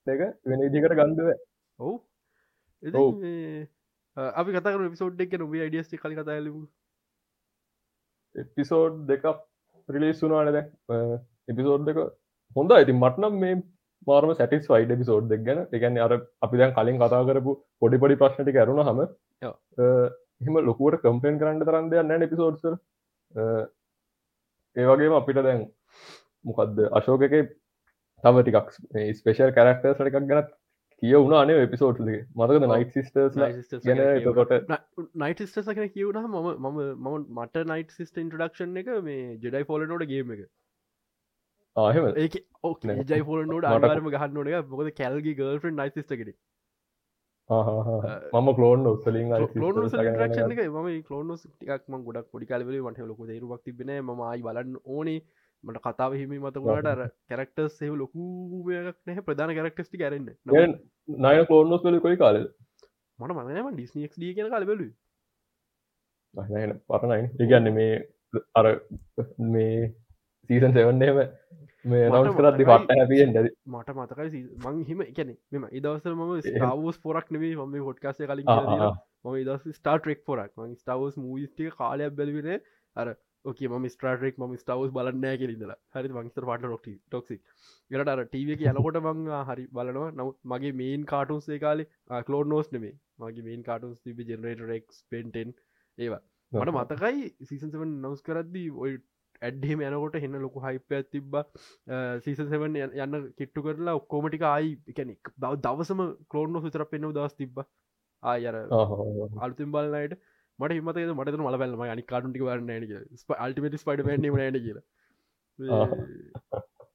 එක 0.08 0.22
වෙන 0.46 0.68
ඉදිකට 0.68 0.98
ගන්දුව 0.98 1.34
ඔවු. 1.80 1.94
අපි 4.34 4.52
කතර 4.52 4.88
පිසෝඩ් 4.90 5.22
එක 5.22 5.40
නොබ 5.40 5.60
අඩියස්ටි 5.62 5.98
කලි 5.98 6.16
කතාලමු 6.16 6.64
එපිසෝඩ් 8.36 9.04
දෙකක් 9.08 9.36
ප්‍රිලිස් 9.90 10.24
වුනාන 10.24 10.52
දැ 10.54 10.66
එපිසෝඩ් 11.48 11.90
එක 11.90 12.02
හොඳ 12.56 12.72
ඇති 12.72 12.94
මටනම් 12.94 13.38
මේ 13.38 13.60
මාරම 14.08 14.34
සැටිස් 14.34 14.68
වයිඩ 14.68 14.94
පිසෝඩ් 14.96 15.30
දෙක් 15.30 15.44
ගැන. 15.44 15.60
එකන 15.72 16.00
අර 16.00 16.14
අපි 16.42 16.58
දැන් 16.58 16.74
කලින් 16.74 16.98
කතා 16.98 17.22
කරපු 17.24 17.58
පොඩි 17.82 17.98
පොඩි 17.98 18.16
ප්‍රශ්නටි 18.16 18.56
කරුණ 18.56 18.84
හම 18.84 19.00
එහම 20.42 20.56
ලොකුවට 20.62 21.04
කම්පෙන් 21.04 21.40
කරන්න 21.40 21.62
තරන්ද 21.62 21.94
යන්න 21.96 22.28
එපිසෝඩ්ස 22.28 22.64
ඒවගේම 24.76 25.14
අපිට 25.14 25.42
දැන් 25.42 25.68
මොකක්ද 26.46 26.82
අශෝක 26.94 27.28
එක 27.30 27.38
තම 28.24 28.42
ටිකක් 28.42 28.74
ස්පේෂල් 29.16 29.54
කරක්ටර්ස් 29.54 30.02
එකක් 30.04 30.20
ගැනත් 30.24 30.50
කිය 31.02 31.18
වුණනේ 31.18 31.62
එපිසෝඩ්ලගේ 31.62 32.24
මතකද 32.36 32.66
නයිට 32.68 32.96
සිිස්ටර්ස් 32.96 33.38
ගැන 33.84 34.02
එතකොට? 34.02 34.52
නයිට 35.18 35.40
ස්ටසකන 35.44 35.88
කියවුණ 35.90 36.28
ම 36.28 36.36
ම 36.64 36.82
ම 37.04 37.38
මට 37.38 37.64
නයිට 37.68 37.96
සිිස්ට 37.96 38.20
ඉන්ට්‍රඩක්ෂන් 38.20 38.82
එක 38.82 38.92
මේ 39.04 39.24
ජෙඩයි 39.40 39.66
ෆෝලනෝට 39.66 40.06
ගේම 40.08 40.36
එක 40.36 40.44
ඒක 42.18 42.40
ඕ 42.62 42.74
ජයි 42.84 43.22
ෆෝල 43.24 43.46
නෝට 43.46 43.66
අරම 43.66 44.10
ගහන්න 44.10 44.40
නොක 44.40 44.72
මොකද 44.72 44.94
කැල්ගේ 44.94 45.36
ගල්ෆ 45.36 45.68
නයිස්ටකට 45.74 46.34
මම 47.50 48.50
කලෝන් 48.56 48.88
ඔස්සලින් 48.88 49.30
ම 49.30 49.48
කලෝන 51.04 51.32
ටිකක්ම 51.36 51.96
ගොඩක් 52.06 52.28
පොඩි 52.32 52.46
කලවල 52.46 52.78
මට 52.82 53.08
ලොක 53.08 53.24
දරුවක් 53.30 53.64
තිබෙන 53.64 53.92
ම 54.00 54.22
අයි 54.24 54.44
බලන්න 54.44 54.78
ඕනේ. 54.88 55.22
මට 55.64 55.82
කතාව 55.88 56.14
හිම 56.14 56.32
මත 56.38 56.58
වුණට 56.58 56.88
අර 56.88 57.02
කැරක්ටර් 57.30 57.68
සෙව 57.70 57.94
ලොකුයක් 57.96 58.98
නැහ. 59.06 59.20
ප්‍රධාන 59.22 59.56
කැරක්ටස්ටි 59.58 60.02
කරන්න 60.02 60.28
නය 61.26 61.46
කලෝන්නොස් 61.50 61.84
වල 61.84 62.00
කොයි 62.00 62.18
කාල 62.18 62.40
මට 63.20 63.32
මනම 63.36 63.72
ඩිස්නික් 63.74 64.16
ඩිය 64.16 64.34
කියන 64.38 64.50
කාල 64.50 64.66
බලු 64.66 64.88
පරණයි. 66.90 67.28
ඒගන්න 67.40 67.74
මේ 67.74 67.94
අර 68.56 68.66
මේ 69.50 69.94
සීසන් 70.50 70.74
සෙවන්නේම 70.74 71.22
මේ 71.86 72.10
නවස් 72.10 72.36
කරත් 72.36 72.60
පට 72.60 72.96
හැපියෙන් 72.96 73.34
ද 73.34 73.46
මට 73.68 73.96
මතකයි 73.96 74.44
මං 74.64 74.84
හිම 74.84 75.02
එකන 75.04 75.34
මෙම 75.52 75.66
ඉදවසර 75.72 76.14
ම 76.16 76.36
ස්ටාවෝස් 76.42 77.00
පොරක් 77.00 77.32
නෙවේ 77.32 77.56
ම 77.58 77.76
හොට්කාසේ 77.82 78.28
කලින් 78.28 78.54
ම 79.26 79.42
දස් 79.46 79.68
ස්ටාටරෙක් 79.74 80.24
පොරක් 80.26 80.54
මං 80.58 80.78
ස්ටාවෝස් 80.78 81.18
මූස්ටික 81.20 81.76
කාලයක් 81.76 82.16
බැලවෙන 82.16 82.62
අර 82.96 83.16
ඕක 83.46 83.62
ම 83.68 83.86
ස්ටරෙක් 83.88 84.36
ම 84.38 84.54
ස්ටවස් 84.56 84.92
බලන්න 84.92 85.38
කෙලින්දල 85.38 85.74
හරි 85.94 86.12
මංස්තර 86.12 86.46
පට 86.46 86.72
ොක්ට 86.72 86.90
ටොක්සි 87.06 87.38
ගට 87.92 88.14
අර 88.14 88.22
ටීවක 88.26 88.66
යනකොට 88.66 89.00
මං 89.02 89.24
හරි 89.44 89.66
බලනවා. 89.72 90.12
නමුත් 90.12 90.38
මගේ 90.46 90.74
මේන් 90.74 91.06
කාටුන්සේ 91.06 91.60
කාලේ 91.60 91.88
කලෝඩ් 92.28 92.48
නෝස් 92.48 92.70
නෙමේ 92.72 92.94
මගේ 93.20 93.48
මේන් 93.48 93.64
කාටුන්ස් 93.64 93.98
තිබ 94.02 94.22
ජෙනරේටරෙක් 94.24 94.86
පෙන්ටෙන් 95.10 95.56
ඒවා. 95.98 96.22
මට 96.52 96.76
මතකයි 96.76 97.32
සිසන්සවන් 97.44 97.98
නවස් 98.02 98.22
කරද්දී 98.22 98.70
ඔයි 98.78 99.02
ඇඩ්හෙම 99.42 99.84
යනකොට 99.84 100.18
හෙන්න 100.18 100.40
ලොකු 100.40 100.64
හයිප 100.66 100.96
තිබ්බ. 101.10 101.38
සීසසවන් 102.26 102.78
යන්න 102.78 103.20
කිට්ටු 103.38 103.66
කරලා 103.68 103.96
ඔක්කෝමටික 103.96 104.46
ආයි 104.48 104.74
එකනෙක් 104.88 105.32
බව 105.36 105.54
දවසම 105.60 106.04
කලෝන්න 106.30 106.62
සුතර 106.66 106.86
පෙන්ව 106.88 107.14
දවස් 107.14 107.36
තිබ්බ. 107.36 107.64
ආයර 108.24 108.56
අල්තිම් 109.42 109.72
බලන්නයට 109.72 110.18
මට 110.60 110.72
හිමත 110.74 111.16
මට 111.16 111.38
මල 111.40 111.58
බැලම 111.58 111.86
අනි 111.88 112.06
කාටුටි 112.06 112.44
වරන්න 112.44 112.98
අල්ටිමට 113.40 113.78
ස්පයිඩ 113.78 114.06
පෙන්ීම 114.10 114.42
න 114.42 114.60
කියලා. 114.60 114.86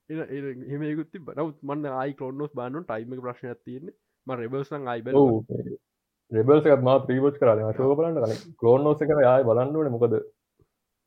එමකුත් 0.08 1.20
බනවත් 1.20 1.58
මන්න 1.64 1.92
ආයි 1.94 2.14
කලෝන්නොස් 2.14 2.52
බානු 2.54 2.84
ටයිම 2.84 3.16
ප්‍රශ්න 3.20 3.56
තියන්නේ. 3.62 3.96
ම 4.26 4.32
රෙබර්සන් 4.34 4.88
අයිබ 4.88 5.08
රෙබල්සකත් 6.32 6.82
මා 6.82 6.98
ප්‍රීවච් 7.00 7.36
කරන 7.40 7.60
ශෝක 7.74 7.92
බලන්න 7.98 8.40
කලෝන්නෝස 8.60 9.02
කර 9.02 9.20
යාය 9.20 9.44
බලන්නවන 9.44 9.92
මොකද 9.92 10.14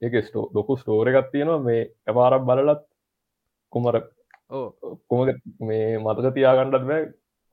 ඒක 0.01 0.19
ස්ටෝ 0.27 0.45
ලොකු 0.55 0.77
ස්ටෝර 0.77 1.11
එකක් 1.11 1.31
තියෙනවා. 1.31 1.65
මේ 1.67 1.81
ඇපාරක් 2.07 2.47
බලලත් 2.49 2.83
කුමර 3.73 3.95
කොම 5.09 5.19
මේ 5.61 5.97
මතක 5.99 6.35
තියාගණ්ඩත් 6.35 6.87
බෑ. 6.91 7.03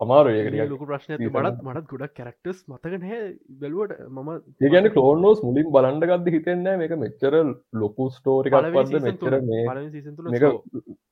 අමාරු 0.01 0.31
ඒකට 0.31 0.71
ලොකු 0.73 0.87
ප්‍රශ්න 0.89 1.15
මටත් 1.17 1.61
මටත් 1.65 1.87
ගොඩක් 1.93 2.15
කැරක්ටස් 2.19 2.59
මතක 2.71 2.99
නෑ 3.03 3.21
බැලුවට 3.61 3.95
මම 4.09 4.31
ඒගැන 4.61 4.89
කලෝනෝස් 4.97 5.41
මුලින් 5.47 5.71
බලන්ඩගත්ද 5.77 6.29
හිතෙන්න 6.35 6.69
මේක 6.83 6.93
මෙච්චර 7.05 7.37
ලොකු 7.83 8.09
ස්ටෝරිකක් 8.17 8.59
පද 8.75 9.01
මෙච්චර 9.07 9.37
මේ 9.49 9.65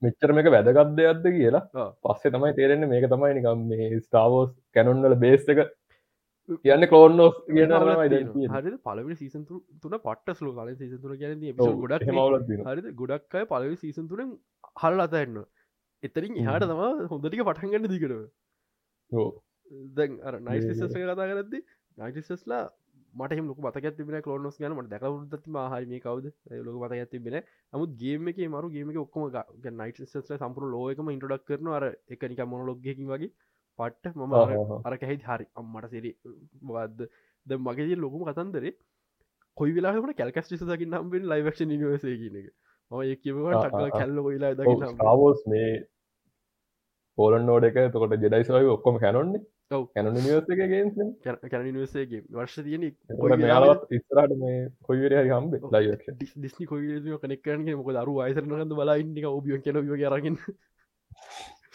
මෙච්චර 0.07 0.35
මේක 0.39 0.51
වැදගත්දයක්ද 0.57 1.31
කියලා 1.39 1.89
පස්සේ 2.05 2.35
තමයි 2.37 2.53
තේරෙන්නේ 2.61 2.93
මේක 2.93 3.09
තමයි 3.15 3.33
නිකම් 3.39 3.65
මේ 3.73 3.89
ස්ටාවෝස් 4.03 4.53
කැනොන්නල 4.77 5.17
බේස් 5.25 5.49
එක 5.55 5.65
කියන්න 6.49 6.87
කලෝන්නෝස් 6.87 7.37
කියන 7.49 7.75
හරි 8.51 8.75
පලවි 8.83 9.17
සීසන් 9.17 9.47
තුන 9.49 9.97
පට 10.01 10.37
ස්ලෝ 10.37 10.55
කල 10.55 10.73
සීසන් 10.75 11.01
තුර 11.01 11.17
කියන 11.17 11.45
ගොඩක් 11.57 12.07
හරි 12.65 12.95
ගොඩක් 12.95 13.35
අය 13.35 13.47
පලවි 13.47 13.77
සීසන් 13.77 14.09
තුරෙන් 14.09 14.37
හල් 14.77 15.01
අතන්න 15.01 15.43
එතරින් 16.03 16.39
එහාට 16.39 16.67
තම 16.67 16.85
හොඳටික 17.09 17.45
පටන්ගන්න 17.45 17.91
දිකරව 17.91 18.23
දැන් 19.93 20.19
අර 20.23 20.41
නයිස් 20.43 20.65
කතා 20.87 21.15
කරදදි 21.23 21.61
නයිටිසස්ලා 21.99 22.65
මට 23.15 23.41
ලොක 23.41 23.59
මතක 23.61 23.97
තිබෙන 23.97 24.23
කලෝනොස් 24.23 24.57
ගන. 24.59 24.75
මට 24.75 24.91
දැකවුදත් 24.93 25.47
මහරි 25.49 25.87
මේ 25.87 26.01
කවද? 26.01 26.27
ලොක 26.61 26.77
මතක 26.83 27.11
තිබෙන 27.11 27.37
නමුත් 27.73 27.91
ගේම 27.97 28.29
එක 28.29 28.39
මරු 28.49 28.71
ගේම 28.71 28.89
ඔක්කම 28.97 29.23
නයිට 29.73 30.01
සම්පුර 30.13 30.65
ලෝකම 30.67 31.11
ඉන්ටඩක් 31.11 31.45
කරන 31.47 31.69
අර 31.71 31.85
එකනික 32.09 32.41
මොනොලොග්ගකින් 32.47 33.07
වගේ 33.09 33.33
පට්ට 33.79 34.17
මම 34.17 34.35
අර 34.85 34.97
කැහි 34.97 35.17
හරි. 35.21 35.47
අම්මට 35.55 35.89
සිරි 35.91 36.13
වද 36.65 37.09
ද 37.47 37.61
මගේ 37.61 37.97
ලොකුම 37.97 38.27
කතන්දරේ 38.27 38.75
කොයි 39.57 39.73
වෙලාට 39.73 40.15
කැල්කස්ටිස 40.17 40.63
දකින්න 40.65 40.99
හම්බෙන් 40.99 41.27
ලයිවක්ෂ 41.27 41.65
නිවසේ 41.65 42.21
කියන 42.21 42.37
එක. 42.37 42.53
ඔය 42.91 43.17
කිවට 43.17 43.75
කැල්ල 43.93 44.23
වෙලා 44.23 44.55
දකිවෝස් 44.55 45.43
මේ 45.47 45.73
පෝලන් 47.19 47.47
නෝඩ 47.47 47.65
එක. 47.65 47.83
තකොට 47.91 48.17
ජෙඩයිසවයි 48.19 48.73
ඔක්කොම 48.77 48.99
කැනොන්නේ 48.99 49.45
කැන 49.71 50.09
නිවසගේ 51.67 52.21
වර්ෂ 52.31 52.57
තියන 52.61 52.85
ඉස්රට 53.91 54.35
මේ 54.37 54.59
හම්බ 55.31 55.55
ලයිවක්ෂ 55.73 56.15
ඩිස්නි 56.15 56.67
කොයි 56.67 57.19
කනෙක්කරගේ 57.23 57.77
මොක 57.77 57.91
දරු 57.91 58.21
අයිසරනගඳ 58.21 58.75
බලයින්නික 58.75 59.29
ඔබියන් 59.31 59.63
කෙන 59.63 59.81
රගෙන 60.13 60.39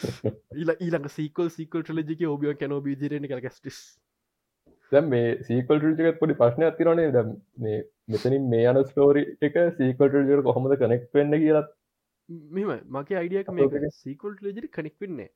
ඊලා 0.02 0.78
ඊළඟ 0.80 1.10
සීකල් 1.16 1.50
සීකල් 1.56 1.84
ටලජික 1.84 2.22
ඔබිය 2.30 2.54
කැන 2.62 2.76
බීජරන 2.86 3.28
කස්ටිස් 3.32 3.80
දැම් 4.92 5.10
මේ 5.10 5.34
සීකල් 5.48 5.82
ටජකත් 5.82 6.22
පොඩි 6.22 6.38
ප්‍රශ්න 6.38 6.68
ඇතිරනේ 6.68 7.10
ද 7.12 7.26
මේ 7.58 7.82
මෙතනින් 8.08 8.48
මේ 8.54 8.70
යන 8.72 8.82
ස්ටෝරි 8.86 9.26
එක 9.42 9.60
සීකල්ටජර 9.78 10.46
කොහොමද 10.48 10.78
කනෙක් 10.78 11.10
වෙන්න 11.14 11.40
කියලත් 11.40 11.76
මෙම 12.52 12.72
මගේ 12.92 13.20
අයිඩියක 13.24 13.52
මේ 13.54 13.92
සීකල් 13.98 14.40
ලජරි 14.44 14.72
කනෙක් 14.78 14.96
වෙන්නේ 15.00 15.30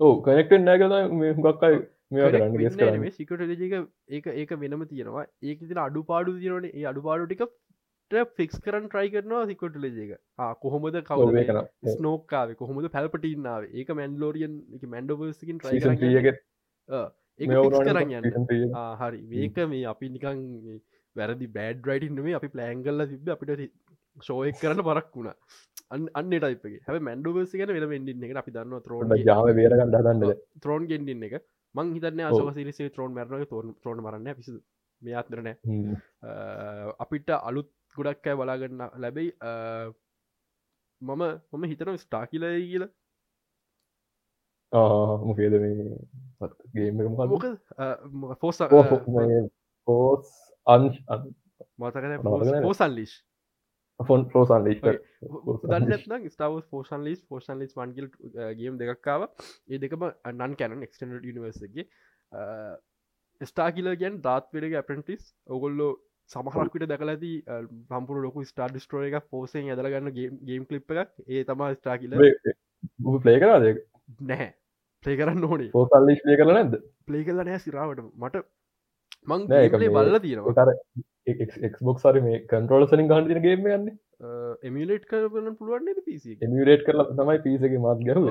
ඕ 0.00 0.14
කනෙක්ටෙන් 0.22 0.66
නෑ 0.66 0.80
කත 0.80 1.04
මේ 1.14 1.36
ගක්කයි 1.36 1.84
මේ 2.10 3.10
සිකට 3.10 3.40
ලජක 3.42 3.74
ඒක 4.08 4.26
ඒක 4.26 4.50
වෙනම 4.56 4.82
තියෙනවා. 4.86 5.26
ඒක 5.42 5.58
තින 5.60 5.78
අඩු 5.78 6.02
පාඩු 6.04 6.34
තියනනේ 6.38 6.70
ඒ 6.72 6.84
අඩු 6.84 7.02
පාඩු 7.02 7.26
ටික 7.26 7.42
ෆික්ස් 8.10 8.60
කරන් 8.60 8.88
ට්‍රයි 8.88 9.10
කරනවා 9.10 9.46
සිකොට 9.46 9.76
ලජක 9.76 10.18
කොහොමද 10.60 10.98
කව 11.02 11.44
ස්නෝකාව 11.94 12.54
කොහොමද 12.54 12.88
පැල්පටින්නාව 12.88 13.64
ඒක 13.72 13.88
මැන්ලෝරියන් 13.90 14.54
එක 14.74 14.84
මැන්ඩෝවර්සිකින් 14.86 15.58
ට්‍රයි 15.58 15.80
කරන්න 15.80 15.98
හරි. 19.00 19.22
මේක 19.28 19.56
මේ 19.68 19.84
අපි 19.86 20.08
නිකං 20.08 20.44
වැරදි 21.16 21.48
බෑඩ් 21.48 21.82
රයිටන්ේ 21.84 22.34
අපි 22.34 22.48
ප්ලෑන්ගල්ල 22.48 23.06
තිබ 23.06 23.28
අපිට 23.28 23.64
ශෝයක් 24.22 24.56
කරන්න 24.60 24.86
පරක් 24.90 25.10
වුණා. 25.12 25.36
අන්න 25.90 26.30
ටයිපගේ 26.30 26.80
හැ 26.86 26.98
මැන්ඩෝවර්සි 27.00 27.58
ගන 27.58 27.74
වෙන 27.76 27.88
වෙන්ඩින්න 27.94 28.24
එක 28.28 28.40
අපි 28.42 28.56
දන්න 28.56 28.86
තරෝන් 28.86 29.18
ජාව 29.24 29.52
බේරගන්න 29.60 29.92
දන්න 29.96 30.40
ත්‍රෝන් 30.62 30.88
ගෙන්ඩින්න 30.92 31.28
එක. 31.30 31.36
මං 31.74 31.92
හිතන්න 31.96 32.24
අසවසිරිසේ 32.30 32.94
ත්‍රෝන් 32.94 33.12
මැරනක 33.14 33.50
තෝන් 33.50 33.74
ත්‍රෝන් 33.82 34.02
මරන්න 34.04 34.38
පිසි 34.38 34.58
මේ 35.02 35.16
අත්තරනෑ 35.20 35.56
අපිට 36.98 37.30
අලුත් 37.40 37.70
ගොඩක් 37.96 38.26
අය 38.26 38.36
බලාගන්න 38.36 38.82
ලැබෙයි. 38.96 39.30
මම 41.00 41.22
මම 41.52 41.64
හිතන 41.66 41.98
ස්ටා 41.98 42.24
කියලයි 42.26 42.68
කියල. 42.68 42.86
මොකේද 44.72 45.54
මේගේම 45.56 47.00
ෆෝස් 48.40 48.58
පෝස් 49.88 50.34
අං 50.66 50.90
මතක 51.78 52.04
පෝසල්ලිෂ් 52.62 53.14
ෆොන් 54.00 54.26
ෆෝසන් 54.28 54.64
ලිස්ට 54.64 54.88
දන්න 55.64 56.26
ස්ටාව 56.28 56.58
පෝෂන් 56.70 57.04
ලිස් 57.04 57.22
පෝෂන් 57.24 57.58
ලිස් 57.58 57.72
වන්ගල් 57.74 58.08
ගේම් 58.54 58.76
දෙකක්කාව 58.78 59.28
ඒ 59.68 59.78
දෙකම 59.78 60.04
අන්නන් 60.24 60.56
කැනන් 60.56 60.82
එක්ටඩ 60.82 61.24
නිවර්සගේ 61.28 61.86
ස්ටා 63.40 63.70
කියල 63.72 63.88
ගැන් 63.96 64.20
දාත් 64.20 64.50
පෙඩග 64.52 64.76
ඇපටිස් 64.76 65.32
ඔගොල්ලෝ 65.48 65.92
සමහරක්විට 66.30 66.88
දැකල 66.90 67.12
ඇති 67.12 67.32
පම්පුර 67.88 68.20
ලොකු 68.20 68.44
ස්ටා 68.44 68.68
ඩිස්ට්‍රෝ 68.68 69.02
එක 69.08 69.28
පෝසෙන් 69.30 69.68
ඇදලගන්න 69.68 70.12
ගේම් 70.44 70.64
කලිප් 70.64 70.94
එකක්. 70.94 71.12
ඒ 71.28 71.44
තමා 71.44 71.74
ස්ටා 71.74 71.98
කියල 71.98 72.16
ප්ලේ 73.20 73.38
කරද 73.38 73.66
නැහැ. 74.22 74.50
ප්ලේ 75.04 75.16
කරන්න 75.16 75.44
ඕනේ. 75.44 75.70
පෝසල් 75.70 76.08
ලේ 76.08 76.38
කරන 76.38 76.52
නැද 76.52 76.74
ප්ලේ 77.06 77.24
කල 77.24 77.42
නෑ 77.42 77.60
සිරාවට 77.60 78.02
මට 78.18 78.42
මං 79.26 79.46
බල්ල 79.90 80.18
තියෙනවා. 80.20 80.66
එක්බොක් 81.68 81.98
සරි 82.00 82.20
මේ 82.22 82.42
කන්ට්‍රෝල 82.46 82.88
සනින් 82.88 83.08
ගන්න 83.08 83.30
තින 83.30 83.42
ගේම 83.42 83.70
යන්න 83.70 83.88
එමිලේට් 84.62 85.06
කරන 85.06 85.54
පුළුවන් 85.54 86.02
පිසි 86.02 86.36
එමිලේට් 86.40 86.84
කරලා 86.84 87.08
තමයි 87.12 87.38
පිසගේ 87.42 87.80
මාත් 87.80 88.02
ගැව 88.02 88.28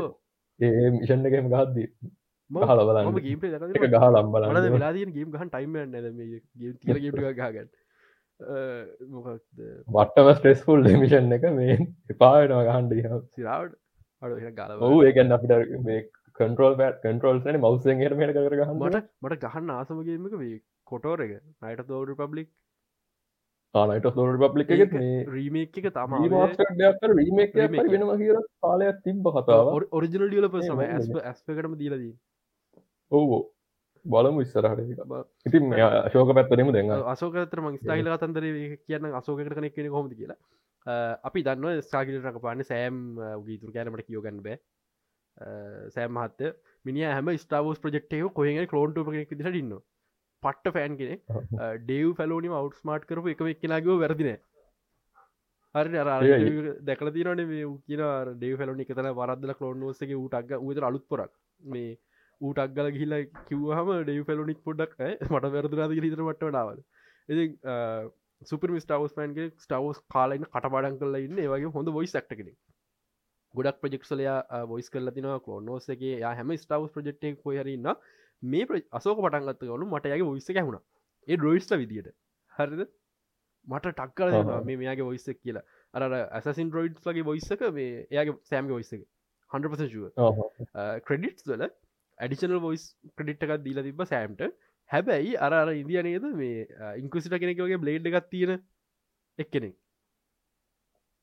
ඒ 0.59 0.91
මිෂන් 0.91 1.27
එකම 1.31 1.49
ගහද්දී 1.49 1.89
ගහල 2.51 2.81
බලන්න. 2.83 3.17
ගේම 5.13 5.31
ගහන් 5.31 5.49
ටයිම 5.49 5.75
න 5.79 5.97
ගහගන්න 8.39 9.39
වටම 9.89 10.29
ස්ට්‍රෙස්ෆුල් 10.33 10.83
මිෂන් 10.97 11.31
එක 11.31 11.47
මේ 11.53 11.77
එපානවා 12.09 12.63
ගහන්ඩ 12.65 12.93
සිරාවට 13.31 13.79
ගල 14.21 15.01
ඒකන් 15.03 15.31
අපිට 15.31 15.79
මේ 15.83 16.01
කන්ටරෝල් 16.35 16.75
බට 16.75 17.01
කන්ටරෝල් 17.03 17.41
න 17.45 17.59
මවසෙන් 17.59 18.01
හරමට 18.01 18.35
කර 18.35 18.55
ගහන්න. 18.55 18.77
මට 18.81 19.07
මට 19.21 19.41
ගහන්න 19.43 19.71
ආසමගේමක 19.71 20.37
වේ 20.37 20.61
කොටෝර 20.83 21.21
එක. 21.21 21.41
නයිට 21.61 21.87
තෝර 21.87 22.13
පබ්ලික් 22.15 22.51
ආනයිට 23.75 24.07
තෝර 24.11 24.37
පබ්ලික් 24.39 24.71
එක 24.75 24.95
රීමේක් 25.29 25.79
එක 25.79 25.89
තම 25.91 26.13
රීමේක් 27.13 27.55
වෙනම 27.55 28.13
කියර 28.15 28.39
කාලයක් 28.61 29.01
තිබ්බ 29.03 29.31
කතාව 29.33 29.73
ඔරිජිනල් 29.91 30.31
ියල 30.31 30.49
පසම 30.49 30.83
ඇස්පකටම 30.83 31.75
දීලදී 31.77 32.13
ඔවෝ 33.11 33.41
බලමු 34.05 34.43
ඉස්සරහට 34.45 34.81
ඉතින් 35.45 35.73
අශෝක 35.79 36.31
පැත්තරම 36.37 36.71
දෙන්න 36.75 36.93
අසෝකතර 37.07 37.61
ම 37.61 37.77
ස්ටයිල 37.77 38.11
අතන්දර 38.11 38.45
කියන්න 38.83 39.17
අසෝකට 39.21 39.57
කනෙක් 39.57 39.75
කෙන 39.75 39.89
හොමද 39.89 40.13
කියලා. 40.13 40.37
අපි 41.23 41.43
දන්න 41.43 41.83
ස්කාගිලටක 41.83 42.39
පාන්න 42.45 42.63
සෑම් 42.63 43.01
ගීතුර 43.47 43.73
කෑනමට 43.75 44.07
කියෝගන්න 44.09 44.41
බෑ. 44.45 44.57
සෑම් 45.89 46.17
මහත්ත 46.17 46.55
මිනි 46.85 47.05
හැම 47.07 47.33
ස්ටාවස් 47.37 47.79
ප්‍රජෙක්ටයක 47.79 48.33
කොහ 48.33 48.47
කලෝන්ට 48.67 49.03
කෙනෙක් 49.07 49.31
දිට 49.33 49.61
ඉන්න 49.61 49.77
පට්ට 50.43 50.75
ෆෑන් 50.75 50.97
කෙනෙ 50.97 51.15
ඩේව් 51.83 52.11
පැලෝනි 52.19 52.53
අවට් 52.55 52.81
ස්මාට් 52.81 53.07
කරපු 53.09 53.33
එක 53.33 53.41
එක්කෙනගව 53.47 53.95
වැරදින 53.97 54.37
දැකල 55.75 57.09
තිරන 57.11 57.41
මේ 57.47 57.65
කියන 57.85 58.03
ඩේ 58.33 58.57
පැලනි 58.59 58.85
එකතන 58.85 59.09
වරදල 59.13 59.53
කලෝන්නෝසගේ 59.59 60.15
ඌටක්ග 60.15 60.59
ඌත 60.59 60.83
අලුත් 60.83 61.07
පොරක්. 61.09 61.31
මේ 61.61 61.97
ඌටක් 62.41 62.75
ගල 62.75 62.91
ගිහිලා 62.91 63.21
කිව්හම 63.47 63.91
ඩේ 64.01 64.23
පැලොනික් 64.23 64.61
පොඩක් 64.63 64.95
මට 65.01 65.51
වැරදුරාද 65.53 65.97
හිතර 65.97 66.23
මට 66.23 66.51
නාවල 66.51 66.79
ඉති 67.29 67.45
සුපර 68.41 68.75
ස්ටවස් 68.77 69.13
පන්ගේ 69.13 69.51
ස්ටවස් 69.57 70.01
කාලයින්න 70.09 70.47
කටපාඩන් 70.47 70.99
කරලා 70.99 71.21
ඉන්න 71.21 71.39
ඒවගේ 71.39 71.71
හොඳ 71.71 71.91
වොයිස් 71.91 72.17
ක්ට 72.17 72.39
කෙනෙ 72.41 72.53
ගොඩක් 73.53 73.79
ප්‍රජෙක්සලයා 73.81 74.65
වොයිස් 74.65 74.89
කරල 74.89 75.11
තින 75.11 75.29
කලෝනෝසගේ 75.39 76.17
ය 76.17 76.25
හැම 76.31 76.53
ස්ටවස් 76.57 76.91
ප්‍රජෙක්්ටේ 76.91 77.37
කොහරන්න 77.37 77.89
මේ 78.43 78.83
අසෝක 78.91 79.19
පටන්ගත්ත 79.19 79.65
ගනු 79.65 79.87
මට 79.87 80.11
යගේ 80.11 80.29
වොයිස්ස 80.29 80.51
හැුණ 80.51 80.79
ඒ 81.27 81.37
ඩොයිස්ට 81.37 81.73
විදියට. 81.73 82.13
හරිද? 82.53 82.81
මට 83.67 83.91
ටක්කල 83.91 84.29
මේ 84.61 84.77
මේයාගේ 84.77 85.05
වොයිස්සක් 85.05 85.39
කියලා. 85.39 85.63
අර 85.93 86.03
ඇසින් 86.11 86.71
රෝයිඩ්ස් 86.71 87.07
ලගේ 87.07 87.25
වොයිස්සක 87.25 87.61
මේ 87.71 88.05
එයාගේ 88.05 88.37
සෑම්ගේ 88.43 88.77
වොයිස්සක 88.77 89.01
100 89.51 89.71
ක්‍රඩිට්ස් 91.07 91.47
වල 91.47 91.65
ඇඩිෂනල් 92.19 92.59
වොයිස් 92.59 92.85
ක්‍රඩිට් 93.15 93.45
එකක් 93.45 93.63
දීලා 93.63 93.85
තිබ 93.87 94.03
සෑම්ට 94.05 94.43
හැබැයි 94.89 95.37
අර 95.37 95.53
අර 95.53 95.69
ඉදිය 95.73 96.01
නේද 96.07 96.27
මේ 96.41 96.67
ඉංකුසිට 97.01 97.37
කෙනෙකගේ 97.43 97.81
බ්ලේඩ් 97.83 98.09
එකක් 98.11 98.29
තියෙන 98.29 98.53
එක් 99.39 99.49
කෙනෙක් 99.51 99.75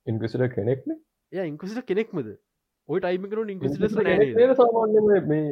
ඉංකුසිට 0.07 0.55
කෙනෙක්න? 0.55 0.97
එය 1.33 1.47
ඉංකුසිට 1.49 1.87
කෙනෙක්මද? 1.87 2.33
ඔය 2.89 3.01
සාමාන්‍ය 4.61 5.05
මේ 5.29 5.45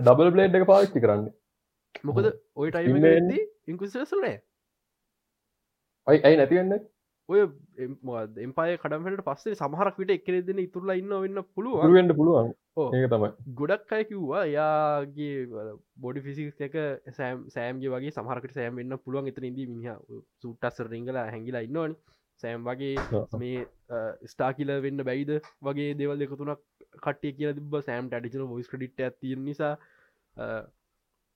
ඩබල් 0.00 0.30
බ්ලේඩ් 0.30 0.58
එක 0.60 0.66
පාච්චි 0.66 1.02
කරන්න. 1.04 1.30
මොකද 2.04 2.26
ඔය 2.54 2.70
ටයිම 2.70 3.30
ඉංකුසිලසලේ 3.66 4.36
ඔයි 6.06 6.20
ඇයි 6.22 6.36
නැතිවෙන්න 6.36 6.74
ඔය 7.28 7.40
එම්පාය 8.44 8.76
කඩමට 8.82 9.24
පස්සේ 9.28 9.58
සමහරක් 9.58 9.96
විට 10.00 10.12
එකරෙදෙන 10.14 10.62
ඉතුරලා 10.64 10.98
ඉන්න 11.00 11.14
වෙන්න 11.16 11.42
පුළුව 11.54 11.86
වෙන්න 11.94 12.14
පුළුවන්. 12.18 12.52
ඒක 12.94 13.06
තමයි. 13.12 13.30
ගොඩක් 13.60 13.94
අය 13.96 14.04
කිව්වා 14.10 14.44
යාගේ 14.48 15.64
බොඩි 16.04 16.24
ෆිසික් 16.26 16.60
එක 16.68 16.76
සෑම් 17.18 17.46
සෑම්ගේ 17.54 17.94
වගේ 17.94 18.14
සමහරකට 18.16 18.58
සෑම් 18.58 18.78
වෙන්න 18.80 18.98
පුළුවන් 19.04 19.32
එතන 19.32 19.48
ඉදී 19.50 19.66
මිනිහ 19.72 19.96
සුට්ටස්සර 20.42 20.92
රිංගල 20.94 21.18
හැඟිලා 21.22 21.64
ඉන්නවන. 21.68 21.96
සෑම් 22.42 22.64
වගේ 22.64 22.94
මේ 23.40 23.66
ස්ටා 24.32 24.52
කියල 24.56 24.72
වෙන්න 24.86 25.04
බැයිද 25.08 25.34
වගේ 25.62 25.90
දෙවල් 26.00 26.22
දෙකතුනක් 26.22 26.64
කට්ටිය 27.02 27.36
කියල 27.38 27.54
තිබ 27.58 27.76
සෑම් 27.82 28.10
ටඩිචන 28.10 28.56
ොයිස් 28.56 28.70
ක්‍රඩිට් 28.72 29.04
ඇති 29.06 29.34
නිසා 29.42 29.74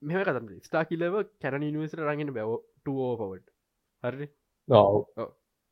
මෙම 0.03 0.23
කත 0.23 0.63
ස්ටා 0.69 0.85
කියලව 0.85 1.21
කැන 1.43 1.61
නිවසට 1.67 2.05
රගෙන 2.05 2.35
බැව 2.39 2.57
ටෝපවට 2.81 3.47
හරි 4.05 4.29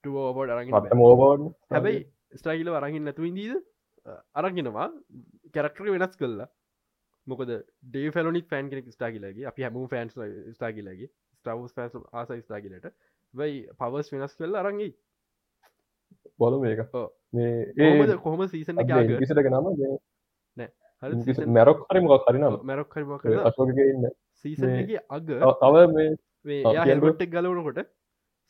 ටෝපට 0.09 0.55
අරගෙන 0.55 1.03
මෝබෝඩ් 1.03 1.49
හැබැයි 1.71 2.05
ස්ටාගිල 2.35 2.71
අරගින් 2.75 3.05
නැතු 3.05 3.29
ඉදීද 3.31 3.55
අරගෙනවා. 4.35 4.89
කැරක්ටර 5.55 5.91
වෙනස් 5.95 6.17
කල්ලා 6.17 6.49
මොකද 7.27 7.51
ඩේ 7.85 8.11
ෆැලොනි 8.17 8.43
ෆෑන් 8.51 8.71
කෙනෙක් 8.71 8.89
ස්ටාගිලගේ 8.97 9.49
අපි 9.51 9.67
හැම 9.67 9.79
ෆෑන්ස් 9.93 10.15
ස්ටාගිලගේ 10.55 11.11
ස්ටවස් 11.39 11.75
ෆෑස් 11.77 11.95
ආස 12.13 12.33
ස්ටාගිලට 12.39 12.89
වයි 13.35 13.57
පවස් 13.81 14.13
වෙනස් 14.15 14.37
කල්ල 14.37 14.61
අරංගී 14.63 14.93
බොල 16.39 16.61
මේක. 16.61 16.81
ඒ 17.35 18.17
කොහොම 18.19 18.47
සීසන 18.49 18.81
කිසිට 19.19 19.43
නම 19.47 19.67
මැරොක් 21.51 21.85
හරි 21.91 22.01
මොක් 22.03 22.25
හරිනම් 22.29 22.59
මැරොක් 22.63 22.95
හරි 22.95 23.37
අශෝකඉන්න 23.43 24.09
සීසගේ 24.45 25.05
අග 25.11 25.31
තව 25.61 25.85
මේ 25.95 27.29
ගලවනකොට 27.29 27.81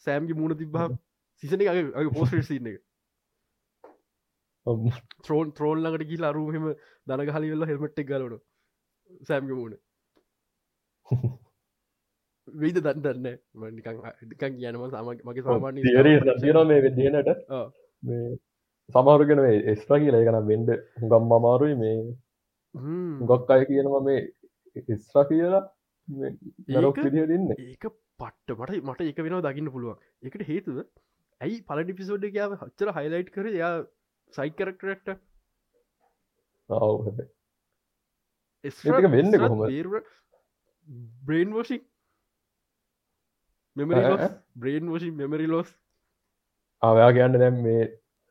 සෑම්ගි 0.07 0.35
මුණ 0.35 0.57
තිබ්බා 0.57 0.89
සිසන 1.43 1.65
අගේ 1.65 2.13
පෝස්ට 2.13 2.45
සින්න 2.45 2.67
එක. 2.67 2.79
ත්‍රෝන් 5.25 5.53
ත්‍රෝන් 5.53 5.83
ලඟට 5.83 6.09
ගිල් 6.11 6.25
අරුහෙම 6.25 6.71
දන 7.07 7.31
හලි 7.31 7.53
වෙල්ල 7.53 7.69
හෙල්මට්ටක් 7.71 8.09
ගලවන 8.09 8.41
සෑම්ග 9.23 9.53
මුණ 9.53 9.77
වීද 12.49 12.81
දන් 12.81 13.03
දන්න 13.03 13.27
නිකන් 14.27 14.59
කියනම 14.59 14.85
සම 14.89 15.11
මගේ 15.25 15.47
සාමාන්‍ය 15.47 15.87
මේ 16.67 16.83
විදිනට 16.83 17.33
සමහරුගෙන 18.89 19.41
එස්ට්‍ර 19.71 19.99
කියල 20.01 20.17
එකනම් 20.17 20.47
වෙන්ඩ 20.47 20.71
ගම් 21.07 21.33
අමාරුයි 21.33 21.75
මේ. 21.77 21.97
ගොක් 23.23 23.51
අය 23.51 23.65
කියනවා 23.67 24.03
මේ 24.03 24.21
ඉස්්‍ර 24.89 25.25
කියලා 25.27 25.65
ලොක් 26.81 26.97
විදිහ 26.99 27.27
දෙන්න 27.27 27.51
ඒක 27.57 27.85
පට්ට 28.19 28.57
මට 28.57 28.81
මට 28.85 29.11
එක 29.11 29.21
වෙන 29.21 29.37
දකින්න 29.43 29.71
පුළුවන්. 29.71 29.99
එකට 30.23 30.49
හේතුව 30.49 30.79
ඇයි 31.41 31.59
පලඩි 31.65 31.97
පිසෝඩ් 31.99 32.27
එකයාව 32.29 32.55
හච්චර 32.57 32.95
හයිලයිට් 32.97 33.31
කර? 33.35 33.47
යා 33.55 33.73
සයි 34.35 34.51
කරක්ටරක්ට 34.53 35.09
වෙන්න 39.11 39.39
කොහොම 39.39 39.63
බ්‍රේන් 41.27 41.55
වෝෂික් 41.57 41.85
මෙමරි 43.77 44.03
බ්‍රේන් 44.57 44.91
වෝෂි 44.93 45.11
මෙමරි 45.13 45.49
ලෝස් 45.49 45.71
අවයා 46.83 47.11
කියන්න 47.13 47.39
දැම් 47.39 47.61
මේ 47.63 47.83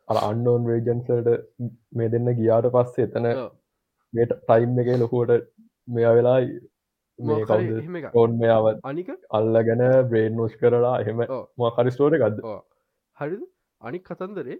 අන්නෝන් 0.07 0.67
රේජන්සට 0.67 1.29
මේ 1.93 2.09
දෙන්න 2.09 2.33
ගියාට 2.39 2.71
පස්සේ 2.73 3.07
එතන 3.09 3.29
මේට 4.13 4.33
ටයිම් 4.41 4.81
එක 4.83 4.91
ලොකුවට 4.97 5.47
මෙයා 5.87 6.15
වෙලා 6.17 6.39
කෝන් 8.13 8.39
මෙයාව 8.39 8.65
අනික? 8.83 9.09
අල්ල 9.31 9.53
ගැන 9.67 9.83
බ්‍රේන් 10.09 10.35
නෝෂ් 10.35 10.57
කරලා 10.61 10.95
එහෙම 11.01 11.23
මකරිස්ටෝට 11.59 12.19
ගත්ද 12.21 12.57
හරිද? 13.17 13.41
අනික් 13.81 14.03
කතන්දරේ 14.03 14.59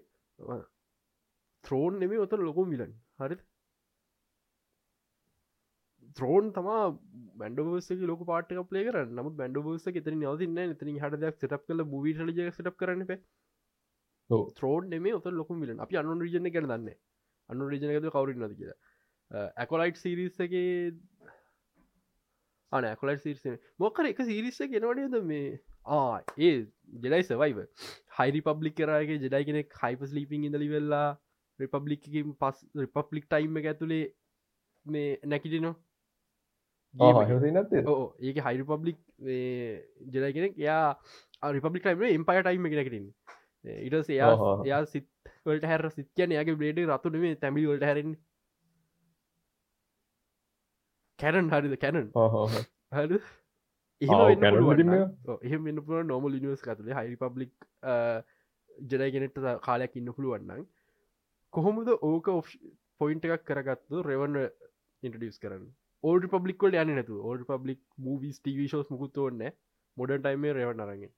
ත්‍රෝන් 1.64 1.98
නෙමේ 2.00 2.24
ඔතර 2.24 2.40
ලොකුම් 2.40 2.70
විලන් 2.70 2.92
හරිද? 3.18 3.40
ත්‍රෝන් 6.16 6.52
තමා 6.52 6.84
බැන්ඩෝසක 7.36 8.04
ලොක 8.04 8.22
පාටක 8.26 8.62
පලේ 8.70 8.84
කර 8.86 9.04
නමුත් 9.10 9.36
බැන්ඩෝස 9.36 9.86
එතන 9.92 10.16
නවතින්න 10.16 10.62
එතන 10.64 10.94
හටදයක් 10.94 11.36
සටප් 11.36 11.62
කල 11.66 11.84
බූවිට 11.92 12.38
ජ 12.38 12.48
සටප් 12.48 12.76
කරන 12.76 13.06
පේ 13.06 13.20
ත්‍රෝන් 14.56 14.90
නෙමේ 14.90 15.14
ඔත 15.14 15.30
ලොකුම් 15.32 15.60
විලන් 15.60 15.84
අපි 15.86 16.00
අනු 16.02 16.18
රිජන 16.20 16.50
කර 16.50 16.66
දන්න 16.66 16.90
අනු 17.50 17.68
රිජනකද 17.68 18.10
කවුරු 18.10 18.36
නද 18.36 18.54
කියලා. 18.54 18.78
ඇකොලයිට් 19.56 19.98
සිරිස්සගේ 19.98 20.92
අන 22.72 22.84
ඇකොලයිට 22.84 23.22
සිරිස 23.22 23.60
මොකර 23.78 24.08
එක 24.10 24.20
සිරිස්ස 24.24 24.60
ගෙනවනේද 24.72 25.16
මේ 25.24 25.58
ඒ 26.38 26.52
ජෙඩයි 27.02 27.22
සවයිව 27.24 27.58
හයිරි 28.18 28.40
පබ්ලික් 28.42 28.76
කරගේ 28.76 29.18
ජෙඩයි 29.24 29.44
කෙනෙක් 29.44 29.76
හයිපස් 29.82 30.12
ලීපින් 30.12 30.46
ඉඳලි 30.48 30.68
වෙල්ලා 30.68 31.08
රිපබ්ලික්කින් 31.58 32.32
පස් 32.36 32.64
රිපබ්ලික් 32.76 33.26
ටයිම් 33.26 33.60
එක 33.60 33.68
ඇතුළේ 33.72 34.04
මේ 34.86 35.10
නැකිටිනවා 35.24 35.74
ඒක 38.22 38.38
හයිරි 38.46 38.64
පබ්ලික් 38.64 38.98
ජෙඩයි 40.14 40.32
කෙනෙක් 40.32 40.54
යා 40.58 40.84
රිපබ්ලික් 41.56 41.82
ටයිම 41.82 42.06
එම්පය 42.10 42.38
ටයිම් 42.40 42.70
එක 42.70 42.78
නැකිටින් 42.78 43.06
ඉටස් 43.82 44.10
එයා 44.10 44.32
එයා 44.64 44.80
සිත්වලට 44.86 45.68
හැර 45.72 45.90
සිත්‍යන 45.90 46.36
යාගේ 46.36 46.58
බ්ලේඩ 46.62 46.84
රතුනේ 46.92 47.34
තැමිලි 47.36 47.70
වලට 47.72 47.88
හැරෙන් 47.90 48.16
කැරන් 51.18 51.50
හරිද? 51.50 51.74
කැනන් 51.80 52.08
හරි 52.92 53.20
එහෙම 54.00 55.64
වෙන්න 55.66 55.80
පුල 55.86 56.02
නොමල් 56.10 56.38
නිවස් 56.42 56.62
කතුලේ 56.62 56.96
හයි 56.98 57.16
පබ්ලික් 57.22 57.52
ජෙඩයිගෙනෙට 58.90 59.38
කාලයක් 59.66 59.96
ඉන්න 60.00 60.12
පුළුවන්නන් 60.16 60.66
කොහොමද 61.52 61.88
ඕක 61.90 62.28
පොයින්ට 63.00 63.24
එකක් 63.28 63.44
කරගත්තු 63.50 64.02
රෙවන්න 64.08 64.36
ඉන්ටඩියස් 65.02 65.38
කරන්න? 65.42 65.64
ඕල් 66.04 66.28
පබ්ලික්වල 66.34 66.78
යන 66.82 66.94
නතු 66.98 67.22
ඕල් 67.30 67.42
පබ්ලික් 67.48 67.80
මූවිස් 68.06 68.38
ටව 68.40 68.78
ෝස් 68.78 68.90
මුකුත් 68.94 69.18
ඔන්න 69.24 69.42
මොඩන් 69.96 70.22
ටයිම 70.22 70.46
රෙවන්න 70.58 70.84
අරගෙන. 70.84 71.12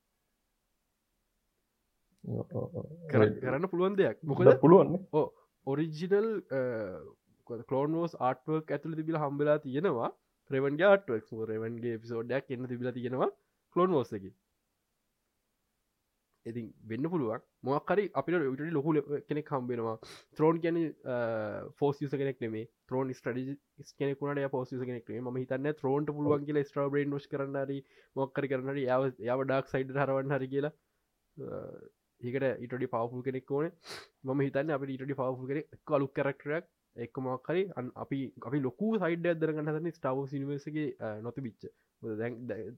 කරන්න 3.12 3.69
පුළුවන් 3.73 4.01
දෙයක්. 4.01 4.19
මොකද? 4.25 4.53
පුළුවන් 4.64 4.97
ඕ 5.12 5.27
ඔරිජිනල් 5.66 6.29
කලෝනෝස් 7.69 8.16
ආට්වක් 8.29 8.73
ඇතුළ 8.75 8.97
තිබිල 8.99 9.21
හම්බලා 9.23 9.59
තියෙනවා 9.66 10.11
රෙවන්ගේ 10.51 10.91
ආටක් 10.91 11.33
රෙවන්ගේ 11.51 12.03
පිසෝඩ්ඩයක් 12.05 12.55
එන්න 12.57 12.71
තිබිල 12.71 12.93
තියෙනවා 12.93 13.31
කලෝන් 13.77 13.99
ෝස්සකි 13.99 14.31
ඉතින් 16.47 16.73
වෙන්න 16.85 17.07
පුළුවන්. 17.13 17.43
මොක්කරි 17.63 18.05
අපිට 18.15 18.37
විට 18.53 18.73
ලොකු 18.73 18.91
කෙනෙක් 19.29 19.51
හම්බෙනවා 19.55 19.97
ත්‍රෝන් 20.37 20.61
කියන 20.65 20.79
ෆෝස් 21.79 22.01
යස 22.03 22.13
කෙනෙක් 22.13 22.41
නෙේ 22.41 22.65
ත්‍රෝන් 22.89 23.13
ස්ටඩි 23.13 23.57
කෙනෙකුට 23.99 24.51
පෝස් 24.51 24.71
කෙනෙක් 24.71 25.11
ම 25.21 25.37
හිතන්න 25.37 25.71
ත්‍රෝන්ට 25.81 26.13
පුළුවන් 26.17 26.47
කියල 26.47 26.63
ස්ට්‍රබේන් 26.65 27.13
ෝස් 27.13 27.29
කරන්නරි 27.29 27.79
මොක්කරි 28.17 28.53
කරන්නට 28.53 28.83
යාව 28.83 29.09
යාව 29.21 29.45
ඩක් 29.45 29.73
සයිඩ 29.75 29.97
හරවන්න 29.97 30.37
හරි 30.37 30.49
කියලා. 30.55 30.73
ඒකට 32.21 32.65
ඉටඩි 32.65 32.93
පවපු 32.95 33.23
කෙනෙක් 33.29 33.51
ඕන. 33.51 33.71
ම 34.27 34.41
හිතන්න 34.41 34.77
අප 34.77 34.89
ඉටඩි 34.89 35.19
පවපු 35.21 35.51
කෙනෙක් 35.51 35.81
කලුක් 35.87 36.15
කරක්ටරක් 36.17 36.65
එක්කමක් 36.96 37.48
හරි 37.48 37.62
අපි 37.96 38.18
අපි 38.42 38.61
ලොකු 38.61 38.90
සයිඩ 38.98 39.26
අදරගන්න 39.29 39.70
හන 39.70 39.92
ස්ටාවස් 39.92 40.35
නිවර්සගේ 40.35 40.88
නොති 41.20 41.40
බිච්ච 41.42 41.70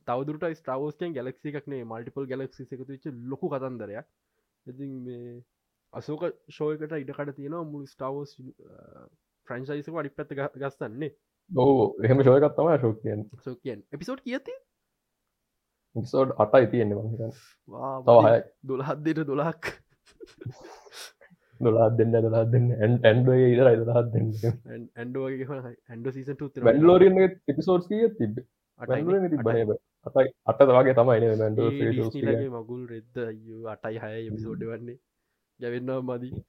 තවදුරට 0.04 0.46
ස්ටාවෝස්කන් 0.54 1.14
ගැලක්සි 1.14 1.52
එකක්නේ 1.52 1.84
මල්ටිපල් 1.84 2.26
ගැලක්සි 2.26 2.66
එකතු 2.66 2.86
වෙච්ච 2.86 3.06
ලොකු 3.24 3.48
කතන්දරයක්. 3.48 4.06
ඉති 4.66 4.88
මේ 5.00 5.42
අසෝක 5.92 6.24
ශෝයකට 6.50 6.94
ඉඩකට 6.94 7.36
තියෙනවා 7.36 7.64
මුළු 7.66 7.86
ස්ටාවෝස් 7.86 8.34
ෆ්‍රන්සයිසක 9.46 9.94
අඩි 9.94 10.10
පැත්ත 10.10 10.34
ගස්සන්නේ. 10.56 11.12
ඕ 11.50 11.94
එහෙම 12.02 12.22
ශෝයකත්තම 12.22 12.74
ශෝකයන් 12.80 13.24
සෝකයන් 13.40 13.86
එපිසෝඩ් 13.92 14.22
කියති 14.22 14.54
සෝඩ් 15.96 16.34
අටයි 16.38 16.66
තියෙන්නේ 16.66 17.30
තවහය 18.06 18.36
දොළහත්දට 18.64 19.26
දොලක් 19.26 19.72
දොලා 21.62 21.88
දෙන්න 21.92 22.12
දලා 22.16 22.44
දෙන්න. 22.46 22.66
ඇන්ඩ 23.02 23.28
ඉදරයි 23.44 23.76
දලා 23.80 24.02
දෙන්න. 24.08 24.28
ඇන්ඩෝගේ 24.96 25.60
ඇන්ඩ 25.60 26.10
සීසට 26.10 26.60
වැල්ලෝරිය 26.62 27.28
එපිසෝඩ් 27.48 27.88
කිය 27.88 28.06
තිබ 28.14 28.38
බනබ 28.80 29.76
අතයි 30.06 30.28
අට 30.46 30.62
වගේ 30.70 30.94
තමයි 30.94 31.34
මැන්ඩ 31.34 31.60
මගුල් 32.52 32.86
රෙද්ද 32.86 33.20
අටයි 33.74 33.98
හය 33.98 34.14
එපිසෝඩ් 34.22 34.64
වන්නේ 34.70 34.98
ගැවෙන්නවා 35.60 36.02
මදී. 36.10 36.42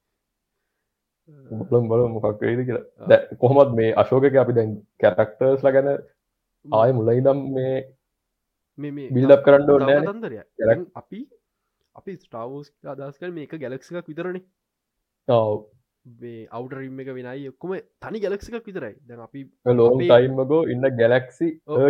බලම් 1.61 1.85
බල 1.87 2.07
මොකක් 2.09 2.41
වේද 2.41 2.63
කියලා. 2.67 3.21
කොහොමත් 3.37 3.75
මේ 3.75 3.91
අශෝකක 3.95 4.37
අපි 4.37 4.53
දැන් 4.53 4.71
කැරක්ටර්ස් 4.99 5.61
ල 5.63 5.71
ගැන 5.71 5.91
ආය 6.65 6.89
මුලයිදම් 6.93 7.39
මේ 7.53 7.75
මේ 8.79 9.07
බිල්ඩක් 9.09 9.45
කරන්න 9.45 9.69
ඕන්න 9.69 10.09
තන්දරය 10.09 10.37
අපි 10.95 11.21
අපි 11.95 12.17
ස්ටාවෝස් 12.17 12.67
අදස් 12.87 13.17
කර 13.17 13.31
මේක 13.31 13.55
ගැලක්සිකක් 13.57 14.07
විතරනේ 14.07 14.43
අවුටරීම් 16.51 16.99
එක 16.99 17.13
වෙනයි. 17.17 17.47
ඔක්කොම 17.53 17.77
තනි 18.01 18.19
ගැලක්සිකක් 18.23 18.65
විතරයි. 18.67 18.95
දැන් 19.07 19.21
අපි 19.27 19.45
ලෝන් 19.79 19.99
ටයිම්මකෝ 19.99 20.63
ඉන්න 20.73 20.89
ගැලක්සි 20.99 21.47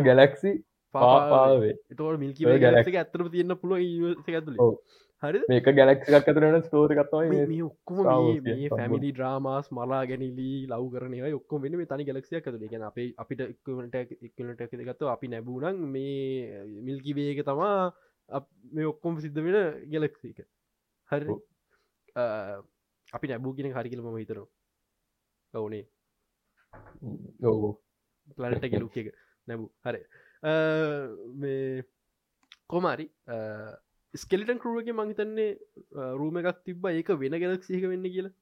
ගැලක්සි 0.09 0.51
පාපාවේ 0.95 1.71
එතවට 1.91 2.19
මිල්කි 2.23 2.45
ගැලක්ක 2.65 2.99
ඇතරම 3.01 3.31
තියන්න 3.35 3.55
පුළුව 3.61 3.79
ඇතුල. 4.35 4.59
හරි 5.23 5.41
මේක 5.49 5.69
ගැලක්සිකක් 5.79 6.17
ඇතරන 6.19 6.59
ස්තෝරකත්වයි 6.67 7.61
ඔක්කොම 7.69 8.03
පැමිලි 8.75 9.11
්‍රාමස් 9.19 9.71
මලා 9.77 10.03
ගැනිලී 10.11 10.59
ලව් 10.69 10.85
කරනය 10.93 11.21
ඔක්කොම 11.39 11.65
වෙන 11.65 11.77
මේ 11.79 11.89
තනි 11.93 12.07
ගැලක්සියක් 12.09 12.47
ඇතුල. 12.47 12.67
ගැන 12.73 12.85
අපේ 12.89 13.09
අපිට 13.17 13.41
එක්කට 13.47 13.95
එක්නට 14.29 14.61
එකගත්ව 14.67 15.09
අපි 15.15 15.31
නැබූනන් 15.33 15.81
මේ 15.95 16.61
මිල්කි 16.89 17.17
වේක 17.21 17.41
තමා 17.49 17.79
මේ 18.75 18.85
ඔක්කොම 18.93 19.17
සිද්ධ 19.25 19.41
වෙන 19.47 19.57
ගැලක්සික 19.95 20.45
හරි 21.09 21.39
අපි 23.13 23.31
නැබූ 23.31 23.55
කියෙන 23.55 23.75
හරි 23.77 23.89
කියලම 23.93 24.07
හිතර 24.21 24.39
ඔවනේ. 25.53 25.85
ඔවු. 27.51 27.69
ප්ලනට 28.37 28.69
ගෙලුක් 28.73 28.95
එක. 29.01 29.09
නැබූ. 29.47 29.69
හරි. 29.85 30.01
මේ 31.41 31.83
කොමාරි 32.73 33.05
ස්කෙලිටන් 34.13 34.61
කරුවගේ 34.63 34.95
මහිතන්නේ 34.99 35.49
රූම 36.21 36.39
එකක් 36.41 36.63
තිබ 36.65 36.87
ඒක 36.93 37.09
වෙන 37.21 37.35
ගෙලක් 37.43 37.63
සීක 37.69 37.85
වෙන්න 37.91 38.09
කියලා. 38.15 38.33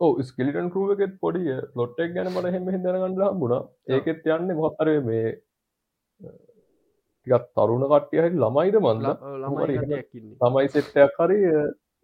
ඕ 0.00 0.12
ස්කෙලිටන් 0.30 0.72
කරුවගෙත් 0.74 1.14
පොඩිය 1.24 1.52
ලොට්ටක් 1.80 2.14
ගැන 2.16 2.32
මට 2.34 2.54
හෙම 2.56 2.66
හිදරගන්නලා 2.74 3.30
මුණා 3.42 3.62
ඒකෙත් 3.96 4.26
යන්න 4.36 4.56
මොහතර 4.60 4.88
මේ 5.08 5.26
ටිකත් 6.20 7.46
තරුණ 7.56 7.84
කට්ටිය 7.92 8.20
හරි 8.22 8.30
ළමයිද 8.44 8.76
මන්ද? 8.80 9.06
ළමයි 9.44 10.74
සෙට්ටයක් 10.74 11.20
හරි 11.20 11.38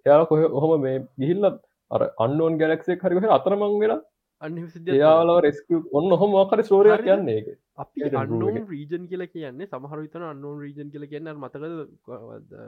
එයා 0.07 0.27
කොහ 0.27 0.41
ඔහොම 0.51 0.73
මේ 0.81 0.99
ගිහිල්ලත් 1.19 1.59
අර 1.91 2.03
අන්නෝන් 2.19 2.59
ගැලක්සේ 2.59 3.01
හරිහ 3.03 3.35
අතරමං 3.37 3.75
වෙලා 3.83 4.01
එයාලා 4.43 5.39
රෙස්ක 5.41 5.71
ඔන්න 5.93 6.11
හොම 6.15 6.35
කර 6.51 6.61
ස්ෝරයක් 6.63 7.03
කියන්නේ 7.03 7.57
අපි 7.77 8.11
අන්නෝන් 8.17 8.61
රීජන් 8.67 9.09
කියල 9.11 9.25
කියන්නේ 9.27 9.67
සමහර 9.69 9.99
විතන 9.99 10.25
අන්නෝන් 10.25 10.61
රීජන් 10.61 10.93
කියල 10.93 11.07
කියන්න 11.07 11.33
මතක 11.35 11.65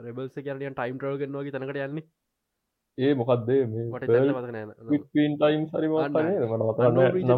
රෙබල්ස 0.05 0.35
කියරනියන් 0.37 0.75
ටයිම් 0.75 0.97
්‍රෝගන්වාගේ 0.99 1.53
තනකට 1.53 1.81
යන්නේ. 1.85 2.05
ඒ 2.97 3.13
මොකක්දේ 3.13 3.61
ටයිම් 5.33 5.61
සරි 5.67 5.87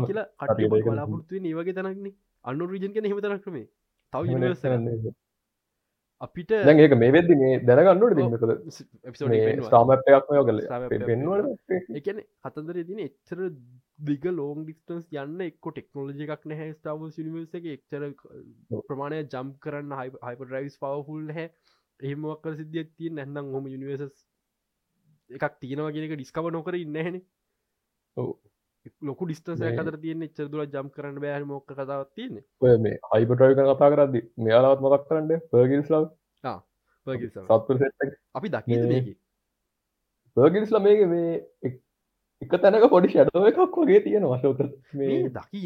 කියලා 0.07 0.95
ලාපුරත්තුව 0.95 1.43
ඒවගේ 1.43 1.73
තනක්න්නේ 1.73 2.15
අන්නු 2.45 2.63
රීජන් 2.67 2.93
කියෙන 2.93 3.05
හිමතනක් 3.05 3.43
ක්‍රමේ 3.45 3.67
තව 4.13 4.23
අපිට 6.23 6.51
ඒක 6.53 6.95
මේ 6.95 7.13
වෙද්දි 7.15 7.37
මේ 7.39 7.55
දැනගන්නට 7.61 8.17
දින්නකද 8.19 8.51
ස්ටාම 9.61 9.93
එකක් 9.95 10.29
යෝ 10.31 10.43
කල 10.43 10.61
එකන 11.99 12.21
කතදර 12.43 12.79
තින 12.89 13.01
එච්චර 13.05 13.41
දිග 14.01 14.25
ලෝන් 14.31 14.63
ඩිස්ටන්ස් 14.63 15.05
යන්න 15.15 15.43
එක්ක 15.47 15.69
ටෙක්නෝලජි 15.69 16.27
එකක් 16.27 16.45
නැහැ 16.45 16.71
ස්ටාව 16.73 17.03
නිවර්ස 17.19 17.57
එක. 17.59 17.67
එක්චර 17.75 18.07
ප්‍රමාණය 18.87 19.21
ජම් 19.27 19.53
කරන්න 19.59 19.97
හයිප 19.99 20.19
ඩ්‍රයිස් 20.41 20.79
පවෆුල් 20.79 21.33
හැ 21.37 21.47
එහෙමක්කර 21.99 22.55
සිද්ධියක් 22.55 22.95
තිය 22.97 23.11
නැන්නම් 23.11 23.53
හොම 23.55 23.69
යනිවර්සස් 23.69 24.25
එකක් 25.29 25.59
තියෙනවාගෙනක 25.59 26.15
ඩිස්කව 26.15 26.51
නොකර 26.51 26.77
ඉන්නහැන 26.77 27.21
ලොකු 29.01 29.25
ඩිස්ටන්ස 29.25 29.61
අතර 29.63 29.97
තියන්නේ 29.97 30.29
එච්චර 30.29 30.47
දුර 30.47 30.65
ජම් 30.67 30.89
කරන්න 30.89 31.19
බෑහම 31.19 31.47
මොක්ක 31.49 31.71
කතාවත් 31.71 32.09
තියන්නේ. 32.13 32.45
ඔය 32.61 32.77
මේ 32.79 32.99
හයිපටරය 33.11 33.53
කතා 33.55 33.89
කරදදි 33.89 34.21
මෙයාලාත් 34.39 34.79
මතක් 34.81 35.03
කරන්න? 35.07 35.31
පර්ගිල්ස්ලව් 35.49 36.05
අපි 38.33 38.47
දකි 38.49 38.81
මේක. 38.85 39.07
පර්ගිල්ස්ල 40.37 40.79
මේක 40.81 41.05
මේ 41.07 41.33
එක 42.41 42.55
තැනක 42.57 42.89
පොඩි 42.89 43.09
ෂඩුව 43.09 43.47
එකක් 43.47 43.77
වගේ 43.77 44.01
තියෙන 44.01 44.25
වශෝක 44.25 44.59
මේ 44.93 45.21
දකි 45.31 45.59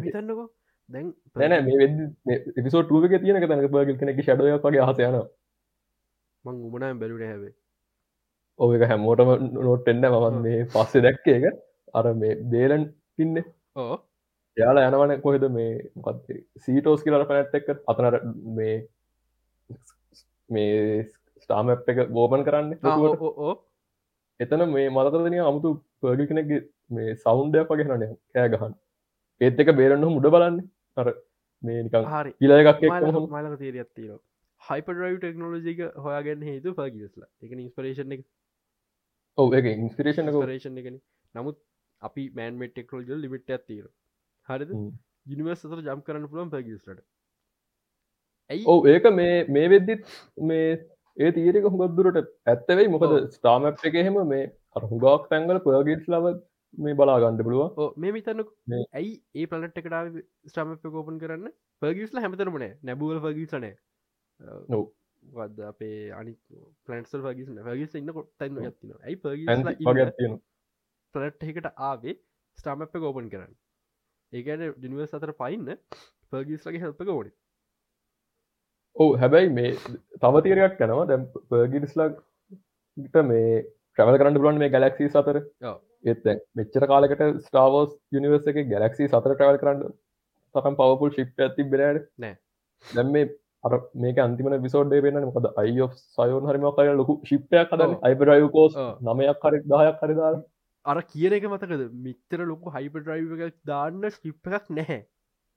විතන්නකෝ 0.00 0.46
දැන් 0.90 1.10
දැන 1.36 1.64
මේ 1.64 2.38
එපිසෝටුවක 2.54 3.18
තියෙන 3.18 3.40
තැනක 3.44 3.70
පර්ගිල් 3.70 3.98
කෙනෙක 3.98 4.20
ෂඩුවක් 4.20 4.64
වගේ 4.64 4.86
හසයන 4.86 5.20
මං 6.44 6.56
උමනෑම් 6.62 6.98
බැලුට 6.98 7.24
හැවේ 7.24 7.54
ඕක 8.58 8.84
හැමෝටම 8.84 9.30
නොට 9.60 9.88
එන්න 9.88 10.06
මවන් 10.06 10.42
මේ 10.42 10.66
පස්සේ 10.70 11.02
දැක්ක 11.02 11.26
එක 11.28 11.46
අර 11.98 12.04
මේ 12.22 12.40
දේලන් 12.54 12.84
ඉන්න. 13.24 13.36
ඕ 13.82 13.96
යාලා 14.56 14.88
යනවන 14.88 15.20
කොහෙද 15.24 15.44
මේ 15.56 15.70
මොකත් 15.96 16.26
සීටෝස් 16.64 17.04
කියලට 17.04 17.28
පැනැට් 17.30 17.54
එක? 17.58 17.68
අතනර 17.90 18.16
මේ 18.58 18.76
මේ 20.48 21.06
ස්ටාම 21.44 21.72
එක 21.74 22.02
ගෝපන් 22.16 22.44
කරන්න 22.48 22.70
එතන 24.40 24.62
මේ 24.74 24.92
මතතරදනය 24.96 25.40
අමුතු 25.48 25.74
පර්ගි 26.02 26.28
කෙනෙක් 26.30 26.52
මේ 26.90 27.16
සෞන්්ඩයක් 27.24 27.72
වගේ 27.72 27.88
හරනය 27.88 28.08
කෑ 28.34 28.52
ගහන්. 28.54 28.74
ඒත් 29.40 29.60
එක 29.64 29.74
බේරන්න 29.80 30.06
මුඩ 30.16 30.30
බලන්න. 30.34 30.62
අර 30.96 31.06
මේ 31.62 31.82
නිකං 31.82 32.08
හරි. 32.14 32.32
ඉල 32.44 32.54
එකක් 32.60 32.86
මලක 32.86 33.58
තේරත්තිීර 33.64 34.18
හයිපරයිව 34.62 35.18
ටෙක්නෝලජික 35.18 35.80
හොයාගන්න 36.04 36.48
හේතු 36.50 36.74
පගිස්ලා 36.78 37.30
එක 37.42 37.50
ඉන්ස්පරේෂන් 37.58 38.16
එක. 38.16 38.24
ඔව 39.38 39.54
එක. 39.58 39.66
ඉන්ස්පිරේෂන් 39.84 40.30
රේෂන් 40.50 40.78
එකන. 40.82 40.98
නමුත් 41.34 41.56
අපි 42.04 42.24
මෑන්මට 42.38 42.74
ටෙක්නෝජල් 42.74 43.20
ලිමිට 43.24 43.54
ඇත්තීර 43.56 43.86
හරිද? 44.48 44.72
යනිවර්ස් 45.26 45.66
අතර 45.66 45.84
ජම් 45.88 46.02
කරන්න 46.06 46.30
පුළන් 46.32 46.50
පගිස්ලට 46.54 47.04
ඇයි? 48.50 48.64
ඕ 48.66 48.80
ඒක 48.86 49.06
මේ 49.20 49.36
මේ 49.48 49.68
වෙද්දිත් 49.74 50.10
මේ 50.42 50.66
ඒ 51.16 51.30
තීරක 51.36 51.68
හුඟදුරට 51.68 52.18
ඇත්තවෙයි 52.46 52.90
මොකද 52.94 53.14
ස්ටාමප් 53.36 53.86
එක 53.90 54.00
එහෙම 54.02 54.18
මේ 54.32 54.50
හුගක් 54.84 55.30
තැන්ගල 55.30 55.62
පගිස් 55.66 56.10
ලව 56.14 56.34
මේ 56.78 56.98
බලා 57.00 57.20
ගණඩ 57.22 57.46
පුළුව 57.46 57.94
මේ 57.98 58.16
මිතන්නක 58.16 58.50
ඇයි 58.72 59.14
ඒ 59.34 59.46
පලට 59.46 59.82
එකටාව 59.82 60.18
ස්ටාමප 60.46 60.90
කෝපන් 60.90 61.22
කරන්න? 61.22 61.54
පගිස්ල 61.82 62.22
හැමතරමනේ 62.24 62.72
නැබුවල 62.82 63.22
පගිසනය 63.26 63.72
නොව 64.68 64.90
වද 65.22 65.68
අපේ 65.68 66.00
අනි 66.12 66.34
පලන්සල් 66.86 67.22
වගේස 67.26 67.54
වගේස 67.68 67.94
ඉන්න 68.00 68.12
කොටන්න 68.16 68.58
ඇතින 68.62 68.98
ඇයි 68.98 69.16
ප 69.16 69.24
පලට් 71.14 71.46
එකට 71.46 71.70
ආවේ 71.82 72.16
ස්ටාමප 72.58 72.96
කෝපන් 72.96 73.30
කරන්න. 73.30 73.54
ඒකට 74.32 74.82
ජනිවර්ස් 74.82 75.16
අතර 75.16 75.32
පයින්න 75.34 75.72
පර්ගිස්ලගේ 76.30 76.84
හෙල්පක 76.84 77.08
ඕඩි 77.08 77.32
ඕ 78.96 79.10
හැබැයි 79.16 79.52
මේ 79.52 79.72
තවතීරයක් 80.20 80.76
කනවා 80.78 81.06
දැම් 81.06 81.26
පර්ගිස්ලක්ට 81.48 83.20
මේ 83.24 83.50
්‍රවල් 83.98 84.18
කරන්න 84.18 84.40
පුලන් 84.40 84.58
මේ 84.58 84.70
ගැලක්සි 84.70 85.10
සතර 85.10 85.40
ඒත් 86.04 86.26
මෙච්චර 86.54 86.86
කාලකට 86.86 87.22
ස්ටාවෝස් 87.44 87.92
යනිවර්ස 88.12 88.50
එක 88.52 88.60
ගැලක්සි 88.68 89.08
සතර 89.08 89.34
ටවල් 89.34 89.60
කරන්න 89.62 89.94
තකම් 90.54 90.76
පවපුල් 90.80 91.14
ශිප් 91.14 91.40
ඇති 91.40 91.70
බෙරඩ 91.70 92.04
නෑ. 92.18 92.34
දැම් 92.84 93.12
මේ 93.12 93.30
අර 93.64 93.72
මේක 93.96 94.18
අන්තිමන 94.18 94.56
විසෝඩ්ඩේ 94.62 95.04
වෙන 95.04 95.20
මොකද 95.22 95.46
අයි 95.56 95.86
සයෝන් 96.08 96.48
හරිමක් 96.48 96.80
අය 96.80 96.90
ලොකු 96.94 97.14
ශිප්පයක් 97.24 97.70
කදන්න 97.70 97.94
අයිබරයු 98.02 98.50
කෝස් 98.50 98.74
නමයක් 99.02 99.46
හරි 99.46 99.62
දහයක් 99.66 100.02
හරිදාර 100.02 100.34
අර 100.86 101.04
කියන 101.04 101.32
එක 101.32 101.46
මතකද? 101.46 101.92
මිත්තර 102.00 102.44
ලොකු 102.44 102.70
හයිපඩ්‍රයිව 102.70 103.38
එක 103.38 103.54
දාන්න 103.64 104.10
ශිප් 104.10 104.46
එකක් 104.50 104.70
නැහැ. 104.70 105.06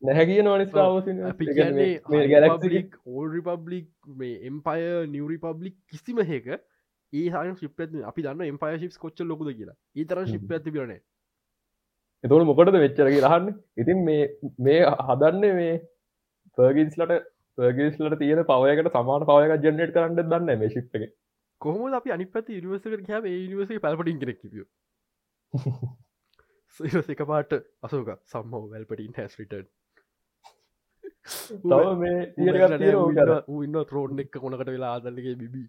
නැහැ 0.02 0.26
කියන 0.26 0.46
නිස්ාවසිලික් 0.62 2.96
ඕල් 3.08 3.32
රිපබ්ලික් 3.32 3.90
මේ 4.16 4.40
එම්පය 4.44 5.08
නිවරිපබ්ලික් 5.10 5.76
කිසිම 5.88 6.24
හක 6.24 6.60
ඒ 7.14 7.30
හන 7.30 7.56
ශිප 7.56 7.80
අපි 8.06 8.22
දන්න 8.22 8.48
එම්පය 8.48 8.78
ශිප් 8.78 8.98
කොච්ච 8.98 9.20
ලොකුද 9.26 9.52
කියලා. 9.52 9.76
ඒ 9.96 10.06
තර 10.06 10.26
ශිප් 10.26 10.52
ඇති 10.52 10.72
පිරන 10.72 11.00
එතවල 12.24 12.44
මොකටද 12.44 12.78
වෙච්චරගේ 12.78 13.24
රහන්න 13.24 13.56
ඉතින් 13.78 14.06
මේ 14.06 14.38
මේ 14.62 14.86
හදන්නේ 15.04 15.54
මේ 15.54 15.82
පර්ගින්ස්ලට 16.58 17.24
පර්ගිස්ලට 17.58 18.20
තියෙන 18.20 18.46
පවයකට 18.46 18.92
සමාන 18.94 19.26
පවයක 19.26 19.62
ජනට 19.62 19.94
කරන්න 19.94 20.26
දන්න 20.26 20.60
මේ 20.60 20.70
ශිප් 20.70 20.96
එක. 20.96 21.14
කොහොම 21.62 21.94
අපි 21.94 22.12
අනිපත 22.12 22.50
ඉනිවසක 22.54 23.10
හැ 23.10 23.48
නිවස 23.48 23.80
පලපටින් 23.80 24.20
කෙනෙක් 24.20 24.40
එක 27.14 27.22
පාට 27.32 27.52
අසෝක 27.84 28.10
සම්මෝ 28.26 28.64
වැල්පටින් 28.72 29.14
හැස්රිටන් 29.18 29.68
තව 31.64 31.86
මේ 32.02 32.20
ඉන්න 33.62 33.80
ත්‍රෝන් 33.86 34.20
එක් 34.20 34.36
කොනකට 34.38 34.68
වෙලා 34.68 34.92
ආදල්ලගේ 34.96 35.36
බිබී. 35.42 35.68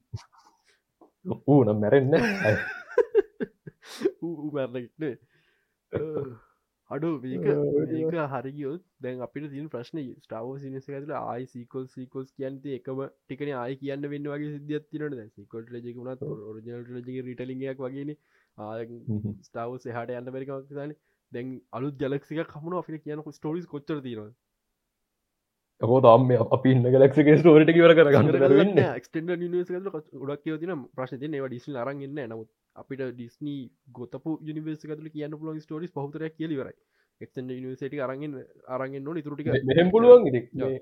ඌ 1.47 1.61
නම් 1.65 1.81
මැරෙන්න 1.81 2.13
මැරලෙක්නේ 4.53 5.15
අඩු 6.91 7.09
ඒක 7.29 7.47
ඒක 7.49 8.15
හරිගියොත් 8.35 8.83
දැන් 9.01 9.25
අපිට 9.27 9.49
තින 9.55 9.67
ප්‍රශ්න 9.69 9.99
ස්ටාව 10.19 10.53
සිනස 10.63 10.89
ඇතුල 10.91 11.15
ආයි 11.17 11.49
සීකොල් 11.53 11.87
සීකොස් 11.95 12.29
කියන්ත 12.37 12.69
එකම 12.77 13.03
ටිකන 13.07 13.51
ආය 13.57 13.75
කියන්න 13.83 14.09
වෙන්න 14.13 14.31
වගේ 14.33 14.53
සිද්ධියත් 14.55 14.87
තිනට 14.93 15.35
සිකොට 15.35 15.73
ලජකුණත් 15.75 16.23
ඔරිජනල් 16.29 16.95
ලජක 16.99 17.27
රිටලිගයක් 17.29 17.83
වගේන 17.87 18.15
ස්ටාව 19.45 19.79
සහට 19.79 20.15
යන්න 20.15 20.33
බැරිකක්සන 20.33 20.93
දැන් 21.33 21.55
අලුත් 21.73 21.97
ජලක්සික 21.99 22.45
කමුණ 22.49 22.79
අපිට 22.79 23.03
කියන 23.03 23.25
ස්ටෝරිස් 23.31 23.67
කොච්චර 23.67 23.99
තිරවා 24.01 24.31
හෝ 25.81 26.01
දම් 26.01 26.31
අපි 26.49 26.75
ඉන්න 26.75 26.89
ගලක්ගේ 26.89 27.39
ස්ටෝරිට 27.39 27.73
කිවර 27.73 27.95
කරගන්න 27.95 28.81
ක්ටෙන්ඩ 29.01 29.45
නිස 29.47 29.71
ගොඩක් 29.71 30.43
කියවතින 30.45 30.75
ප්‍රශ්න 30.95 31.27
ඒවා 31.31 31.51
ඩිස්ල් 31.51 31.79
අරගන්න 31.79 32.23
නමුත් 32.25 32.51
අපිට 32.77 33.05
ඩිස්නී 33.09 33.61
ගොතපු 33.93 34.39
යනිවර්සිකතුල 34.45 35.09
කියන්න 35.09 35.39
පුලන් 35.39 35.61
ස්ටෝරිස් 35.61 35.93
පහතරයක් 35.93 36.37
කියලිවරයි 36.37 36.77
එක්ෂන් 37.21 37.49
නිවසට 37.49 37.99
අරගෙන් 38.01 38.37
අරගෙන් 38.69 39.03
නො 39.05 39.15
මෙහෙම 39.65 39.91
පුළුවන් 39.91 40.29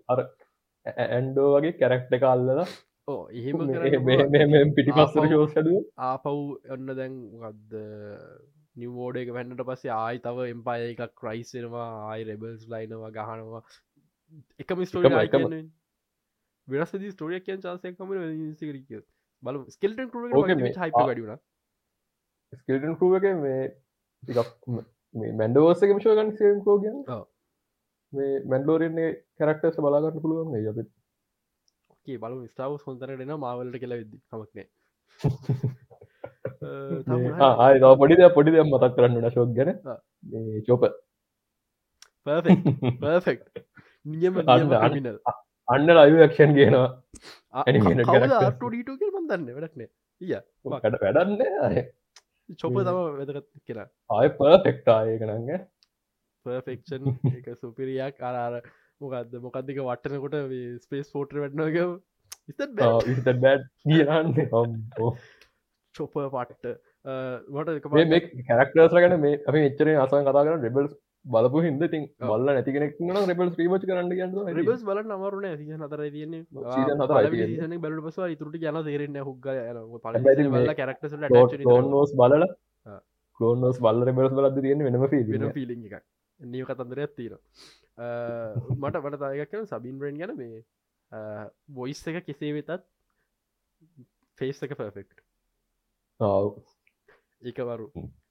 අර 0.09 0.25
ඇන්ඩෝ 0.87 1.49
වගේ 1.55 1.75
කැරක්ට 1.75 2.17
කල්ලද 2.17 2.65
ඕ 3.09 3.23
එහෙම 3.33 4.71
පිටිපස්සර 4.75 5.27
ශෝෂඩ 5.27 5.69
ආපව් 6.05 6.39
ඔන්න 6.71 6.93
දැන් 6.93 7.19
ගත්ද 7.37 7.83
නිවෝඩ 8.77 9.19
එක 9.21 9.31
වැන්නට 9.31 9.63
පස්සේ 9.65 9.93
ආයි 9.95 10.23
තව 10.23 10.47
එම්පාය 10.51 10.87
එකක් 10.87 11.15
ක්‍රයිස්ෙනවා 11.17 11.89
ආයි 12.05 12.27
රෙබල්ස් 12.27 12.65
ලයිනවා 12.69 13.13
ගහනවා. 13.13 13.63
එකම 14.61 14.83
ස්ටෝරි 14.85 15.13
අයිකම 15.15 15.47
වෙනස්දී 16.69 17.13
ස්ටෝරිය 17.13 17.43
කියන් 17.43 17.63
චාසයකම 17.63 18.13
සිකරිය 18.57 19.03
බල 19.43 19.63
ස්කෙල්ටන් 19.69 20.11
හයිප 20.77 21.01
ගඩුණ 21.05 21.41
ස්කල්ටන් 22.53 22.99
කරුව 22.99 23.17
එක 23.21 23.31
මේ 23.39 23.63
ටිකක් 24.23 24.69
මේ 25.15 25.33
මැන්ඩවර්සක 25.35 25.91
මිෂෝගන් 25.93 26.37
සකෝ 26.37 26.79
ගැන 26.81 27.01
මේ 28.13 28.45
මැන්ඩෝරන්නේ 28.47 29.11
කරක්ටර්ස 29.37 29.81
බලාගන්න 29.81 30.23
පුළුවන් 30.23 30.57
අප 30.67 30.87
ඒ 32.09 32.19
බලු 32.19 32.37
ස්ටාව 32.47 32.73
හොන්තරෙන 32.83 33.35
මාවලට 33.39 33.81
කියලා 33.83 34.01
වෙද්දි. 34.03 34.19
හමක්නෑ 34.31 34.69
ආය 37.59 37.75
පොඩිද 37.97 38.23
පොඩිද 38.33 38.57
මතක් 38.63 38.93
කරන්න 38.97 39.29
ශෝක් 39.31 39.51
ගැන. 39.57 39.71
චෝප 40.67 40.83
පර්ෆෙක්් 42.27 43.41
නියම 44.13 44.35
අන්න 44.47 44.73
අන්න 45.69 45.89
ලයිවක්ෂන් 45.99 46.57
කියනවා 46.57 46.89
ටඩ 47.67 49.05
මන්දන්න 49.13 49.47
වැඩක්නේ 49.53 49.89
ඊය 50.21 50.41
කට 50.77 51.01
වැඩන්න 51.03 51.41
චොප 52.55 52.75
තම 52.79 52.99
වැදගත් 53.15 53.47
කියලා. 53.61 53.89
ආය 54.11 54.29
පර්ෆෙක්ටාය 54.33 55.15
කරන්න 55.19 55.65
පර්ෆෙක්ෂන් 56.47 57.05
එක 57.33 57.47
සුපිරියක් 57.57 58.23
අරාර 58.23 58.61
මොකක්ද 59.01 59.39
මොකක්දික 59.41 59.81
වටනකොට 59.83 60.37
ස්පේස් 60.83 61.09
ෆෝටර් 61.11 61.41
වැටනග 61.43 61.99
ඉත 62.49 63.31
බැඩ් 63.39 63.65
කියන්න 63.85 64.37
චොප 65.95 66.15
පට්ට 66.15 66.65
කැරක්ටර්ස් 68.47 68.95
ගැන 68.97 69.17
මේ 69.21 69.43
අපි 69.47 69.67
එච්චරේ 69.69 69.99
අසන් 69.99 70.25
කතා 70.25 70.45
කරන 70.45 70.69
ෙබල්ස් 70.71 70.95
බලපු 71.27 71.63
හිද 71.63 71.81
ති 71.85 72.01
බල්ල 72.23 72.47
නැති 72.49 72.73
කෙනෙක් 72.73 72.99
රෙබල් 73.27 73.49
්‍රීමච් 73.53 73.87
කරන්න 73.87 74.13
ගන්න 74.13 74.59
රිබස් 74.59 74.83
බල 74.83 75.01
නමරුණ 75.05 75.57
සිහ 75.57 75.79
නතර 75.79 76.03
තියන්නේ. 76.09 76.43
බල 77.79 77.99
පස 78.03 78.21
තුරට 78.37 78.61
යන 78.63 78.79
තේරෙන්න 78.85 79.19
හුග 79.23 79.49
පල 80.05 80.73
කරක්ට 80.75 81.67
නෝස් 81.89 82.15
බලල 82.15 82.47
කලෝනෝස් 83.41 83.81
බල්ල 83.81 84.07
රෙබස් 84.09 84.33
බලද 84.35 84.61
තියෙන 84.61 84.87
වෙනම 84.87 85.03
වෙන 85.03 85.51
පිලි 85.53 85.81
එක 85.91 86.05
නිය 86.41 86.65
කතන්දර 86.65 86.99
ඇත්තිර 87.01 87.35
මට 87.99 89.03
බට 89.03 89.21
තායක 89.21 89.51
කන 89.51 89.67
සබින් 89.67 90.01
රෙන් 90.01 90.19
ගැන 90.19 90.37
මේ 90.37 90.63
බොයිස් 91.71 92.07
එක 92.09 92.25
කෙසේ 92.27 92.53
වෙතත් 92.53 92.85
ෆේස් 94.39 94.63
එක 94.63 94.77
පර්ෆෙක්් 94.77 95.11
ඒකවරු 97.43 97.91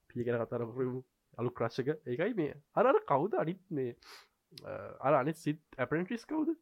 පිකර 0.10 0.38
කතරපුරමු 0.42 1.02
අලු 1.38 1.50
ක්‍රශ්ක 1.52 1.90
ඒකයි 2.06 2.34
මේ 2.34 2.54
අර 2.74 2.86
කවුද? 3.08 3.34
අනිත් 3.34 3.62
මේ 3.70 3.96
අර 5.00 5.14
අනිත් 5.14 5.38
සිත් 5.38 5.60
ඇපටිස් 5.78 6.26
කවුද? 6.26 6.56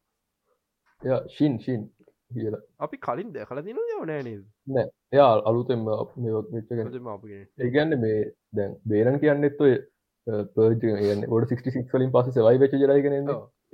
ශීන් 1.30 1.60
ශීන් 1.60 1.82
කියල. 2.32 2.56
අපි 2.80 2.98
කලින් 2.98 3.34
දෙ 3.34 3.46
කල 3.46 3.62
දින 3.62 3.80
නෑනේ 3.80 4.38
නෑ. 4.68 4.88
එයා 5.14 5.34
අලුතෙම 5.46 5.82
ඒගන්න 7.60 8.00
මේ 8.00 8.20
දැන් 8.52 8.78
බේරන් 8.86 9.20
කියන්න 9.20 9.44
එත්තුව 9.44 9.74
පර්ජ 9.74 9.93
ොඩ 10.28 11.48
66 11.48 11.90
වලින් 11.92 12.12
පස 12.12 12.30
සවයි 12.32 12.60
වෙච 12.60 12.74
ජරයිගෙන 12.76 13.16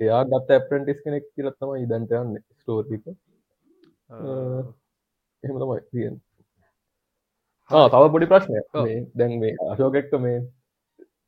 එයා 0.00 0.22
ගත්ත 0.26 0.50
ඇපරටිස් 0.50 1.02
කෙනෙක් 1.04 1.26
කියලත්තම 1.30 1.74
ඉදන්ට 1.76 2.12
යන්න 2.12 2.32
ස්ටෝර්ක 2.56 2.90
එහෙම 5.42 5.56
තමයි 5.56 5.80
තියෙන් 5.90 6.16
තව 7.70 8.04
පොඩි 8.08 8.26
ප්‍රශ්නය 8.26 8.58
දැන් 9.14 9.38
මේ 9.38 9.54
අශෝකෙක්ක 9.66 10.12
මේ 10.20 10.38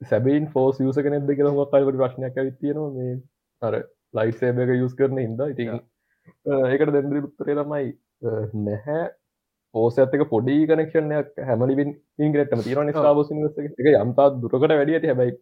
සැබයින් 0.04 0.50
ෆෝස් 0.50 0.80
යස 0.80 0.98
කෙනෙද 0.98 1.30
කියලා 1.30 1.54
මොක්කයිකට 1.54 1.96
ප්‍රශ්නයක් 1.96 2.35
ඇවිත්තියෙනවා 2.37 2.92
මේ 2.92 3.14
අර 3.62 3.74
ලයිට් 4.14 4.38
සේබක 4.38 4.74
යුස් 4.74 4.94
කරන 4.94 5.18
හිද 5.18 5.42
ඉතින් 5.46 5.68
ඒකට 6.66 6.94
දැන්දරි 6.94 7.22
උත්තරේ 7.22 7.56
තමයි 7.56 7.87
නැහැ 8.66 9.02
පෝස 9.74 9.98
ඇතක 9.98 10.24
පොඩි 10.35 10.56
කනෙක්ෂණයක් 10.70 11.42
හැමලිවින් 11.48 11.90
ඉංග්‍රටම 12.26 12.64
තිරන 12.66 12.92
ස්ාවස 12.98 13.32
එක. 13.32 13.90
යම්තා 13.94 14.28
දුරකට 14.42 14.68
වැඩිය 14.72 14.98
ඇති. 14.98 15.12
හැබයි 15.12 15.32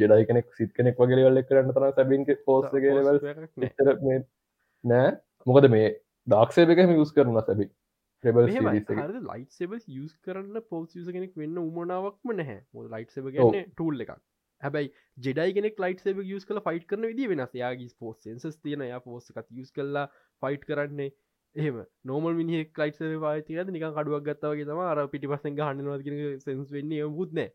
ජෙඩයි 0.00 0.28
කෙනෙක් 0.28 0.46
සිත් 0.58 0.72
කෙනෙක් 0.76 1.00
වගේ 1.00 1.22
වල්ල 1.22 1.42
කරන්න 1.48 1.72
තර 1.76 1.84
සැබින් 1.98 2.22
පෝස් 2.44 2.64
නෑ. 4.84 5.10
මොකද 5.46 5.66
මේ 5.72 5.72
මොකද 5.72 5.72
මේ 5.74 5.88
ඩක්සේප 6.26 6.72
එක 6.74 6.80
යස් 6.84 7.12
කරන 7.16 7.40
සැබි 7.40 7.66
රෙබල් 8.24 8.48
ලයිට 8.50 9.52
සෙබ 9.58 9.74
යස් 9.76 10.14
කරන්න 10.24 10.62
පෝස් 10.70 10.96
යස 10.96 11.10
කෙනෙක් 11.18 11.36
වෙන්න 11.42 11.60
උමනාවක්ම 11.64 12.34
නැහැ. 12.40 12.62
මො 12.72 12.88
ලයිට 12.94 13.12
සෙබ 13.16 13.28
ගන්න 13.34 13.70
ටූල් 13.74 14.06
එකක්. 14.06 14.16
හැබැයි 14.62 14.92
ජෙඩයි 15.26 15.56
කෙනෙක් 15.58 15.80
ලයිට 15.84 16.02
සෙබ 16.06 16.22
යස් 16.24 16.48
කල 16.48 16.62
ෆයිට් 16.66 16.88
කරන 16.90 17.08
විදි 17.10 17.28
වෙනස්. 17.32 17.52
යාගේ 17.62 17.92
පෝස් 18.00 18.22
සෙන්සස් 18.24 18.58
තියෙන 18.62 18.86
යා 18.88 19.02
පෝස්කත් 19.06 19.46
යස් 19.62 19.70
කල්ලා 19.78 20.06
ෆයිට් 20.42 20.66
කරන්නේ 20.70 21.10
එහම. 21.56 21.76
නෝමල් 22.04 22.34
මිනි 22.34 22.62
ලයිට 22.62 22.96
සර 22.96 23.18
පාතිය 23.20 23.62
නික 23.66 23.84
කඩුවක් 23.90 24.24
ගත්තවගේ 24.24 24.66
තම 24.66 24.80
අර 24.84 25.04
පිටි 25.08 25.28
පස්සෙන් 25.28 25.60
හන්නවාගෙන 25.60 26.40
සෙන්ස් 26.40 26.72
වෙන්නේ 26.72 27.10
මුත්නෑ 27.10 27.50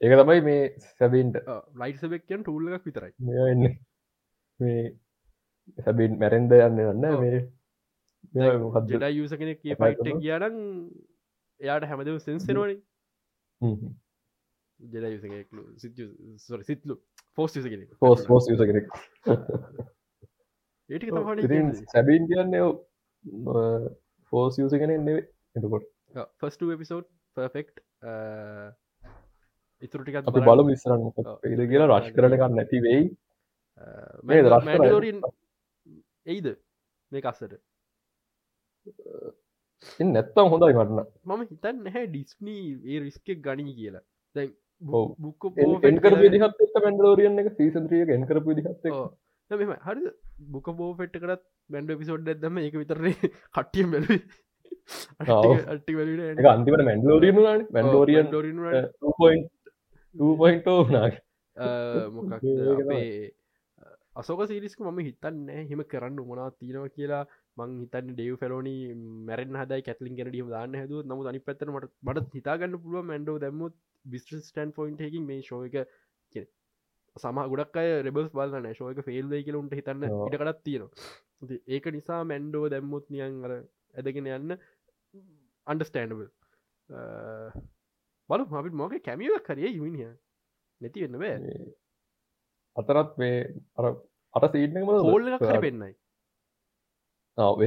ඒක 0.00 0.12
තමයි 0.18 0.40
මේ 0.42 0.60
සැබන්ට 0.90 1.40
ලයිට 1.76 1.98
සබෙක්යන් 2.00 2.42
ටූල්ල 2.42 2.70
එකක් 2.70 2.86
විතරයි. 2.86 3.12
මේ 4.60 4.82
සැබින් 5.78 6.18
මැරෙන්ද 6.18 6.52
යන්න 6.52 6.80
යන්න 6.84 7.04
මේ 7.18 7.42
ජෙඩයි 8.32 9.22
යස 9.22 9.34
කෙනෙක් 9.34 9.62
පයිට් 9.62 10.02
කියනම් 10.02 10.58
එයාට 11.60 11.86
හැමදම 11.86 12.18
සෙන්සෙනවනේ 12.20 12.78
සිත් 15.78 16.02
සිත්ලු 16.64 16.98
ෆෝස් 17.38 17.56
යසගෙන 17.56 17.88
ෆෝස් 17.98 18.26
ෆෝස් 18.26 18.50
යස 18.50 18.62
කෙනෙක් 18.62 18.86
තම 20.90 21.72
සැබීන් 21.86 22.28
කියන්න. 22.28 22.54
ෆෝස් 24.32 24.58
යස 24.58 24.72
කෙන 24.74 24.94
නෙවේ. 25.00 25.26
එතකොට 25.56 25.84
ෆස්ට 26.38 26.70
එපිසෝඩ් 26.76 27.06
පර්ෆෙක්් 27.36 27.68
ඉතුරටික 29.82 30.16
අපි 30.22 30.40
බල 30.42 30.64
විස්සරන්න 30.64 31.04
ඉද 31.52 31.60
කියලා. 31.68 31.90
රශ් 31.90 32.10
කරනකන්න 32.16 32.58
නැති 32.58 32.82
වෙයි. 32.86 33.04
මේ 34.24 34.42
රශෝරින් 34.44 35.22
එයිද? 36.26 36.48
මේ 37.12 37.22
කස්සට 37.22 37.54
නැත්තම් 40.08 40.50
හොඳයි 40.52 40.74
වන්න 40.78 41.00
මම 41.26 41.42
හිතන් 41.44 41.82
නැහැ 41.84 42.06
ඩිස්නී 42.08 42.64
ඒ 42.86 43.00
රිස්කෙක් 43.00 43.40
ගනී 43.46 43.74
කියලා. 43.74 44.04
දැන් 44.34 44.50
බුක් 44.82 45.42
එන්කර 45.84 46.14
විදිහත් 46.22 46.62
මැන්ඩලෝරියන් 46.78 47.42
එක 47.42 47.52
සීසන්ත්‍රියක 47.58 48.14
එන්කර 48.16 48.40
විදිහත් 48.46 48.88
මෙම 49.50 49.74
හරි 49.78 50.02
බුක 50.48 50.66
බෝ 50.74 50.92
ෆෙට් 50.94 51.14
කරත් 51.16 51.42
බැන්ඩ 51.70 51.92
පිසෝඩ් 51.98 52.28
ඇදම 52.28 52.58
එක 52.60 52.74
විතරේ 52.74 53.14
කට්ටිය 53.54 53.84
බැලි 53.92 54.16
අන්තිමට 56.48 56.86
මැන්ඩලෝරියන් 56.88 57.38
මැන්ඩෝරියන් 57.70 58.32
මොකක් 62.10 62.32
අපේ 62.34 63.06
අසෝක 64.14 64.40
සිරිස්ක 64.44 64.80
මම 64.80 64.98
හිතන්න 65.00 65.38
හෙම 65.70 65.82
කරන්න 65.84 66.18
උමනා 66.18 66.48
තියෙනව 66.52 66.88
කියලා. 66.96 67.24
මං 67.56 67.70
හිතන්න 67.82 68.10
ඩෙව් 68.10 68.34
ෆෙලෝනි 68.42 68.74
මැරෙන් 69.28 69.56
හදයි. 69.60 69.80
කැටලින් 69.82 70.18
ගෙනඩියම 70.18 70.48
දාන්න 70.48 70.74
හැද 70.74 70.92
නමු 71.02 71.28
අනි 71.28 71.40
පැත්තන 71.40 71.72
මට 72.04 72.26
හිතාගන්න 72.34 72.76
පුළුව 72.76 73.08
මැන්ඩෝ 73.10 73.36
දැමුත් 73.38 73.74
බිස්ට 74.04 74.34
ස්ටන් 74.40 74.74
පොයින්ට 74.78 75.00
හකින් 75.00 75.24
මේ 75.26 75.40
ශෝක 75.42 75.76
සම 77.16 77.38
ගොඩක් 77.46 77.76
අය 77.76 77.90
රෙබස් 78.02 78.30
බලන්න 78.32 78.74
ශෝක 78.74 79.00
ෆෙල්දයි 79.02 79.44
කියලුන්ට 79.46 79.74
හිතන්න 79.74 80.04
ඉටකටත් 80.06 80.62
තියෙනවා. 80.64 80.90
ඒක 81.68 81.86
නිසා 81.88 82.20
මැන්ඩෝ 82.24 82.64
දැම්මුත් 82.68 83.06
නියන් 83.10 83.44
අර 83.44 83.52
ඇදගෙන 83.94 84.30
යන්න 84.30 84.56
අන්ඩස්ටෑන්ඩබල් 85.66 86.28
බලු 88.30 88.44
අපිට 88.52 88.74
මොක 88.74 88.94
කැමිව 89.02 89.36
කරේ 89.42 89.72
යුනිිය 89.72 90.12
නැති 90.80 91.04
වෙන්න 91.04 91.18
බෑ. 91.18 91.56
අතරත් 92.76 93.18
මේ 93.18 93.36
අර 93.76 93.90
අර 94.34 94.48
සීටනම 94.48 94.88
හෝල්ල 95.08 95.28
කර 95.38 95.60
පෙන්න්නයි 95.60 95.92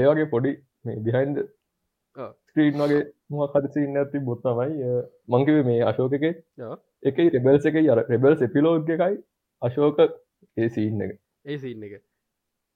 ඒවගේ 0.02 0.28
පොඩි 0.28 0.56
බිහින්ද 1.06 1.38
ස්ක්‍රීන් 2.18 2.82
වගේ 2.82 3.04
මොක් 3.30 3.56
හදසින්න 3.56 4.02
ඇති 4.02 4.26
බොත්තමයි 4.28 4.92
මංකිව 5.30 5.62
මේ 5.66 5.86
අශෝක 5.86 6.18
එක 6.20 6.28
එක 7.04 7.18
රෙබල්ස 7.30 7.72
එක 7.72 7.82
අර 7.86 8.04
රෙබල් 8.08 8.38
එපිලෝග් 8.42 8.90
එකයි 8.90 9.24
අශෝක 9.62 10.00
ඒ 10.58 10.70
සීන්න 10.70 11.02
එක. 11.02 11.16
ඒ 11.46 11.58
සින්න 11.58 11.84
එක. 11.84 12.04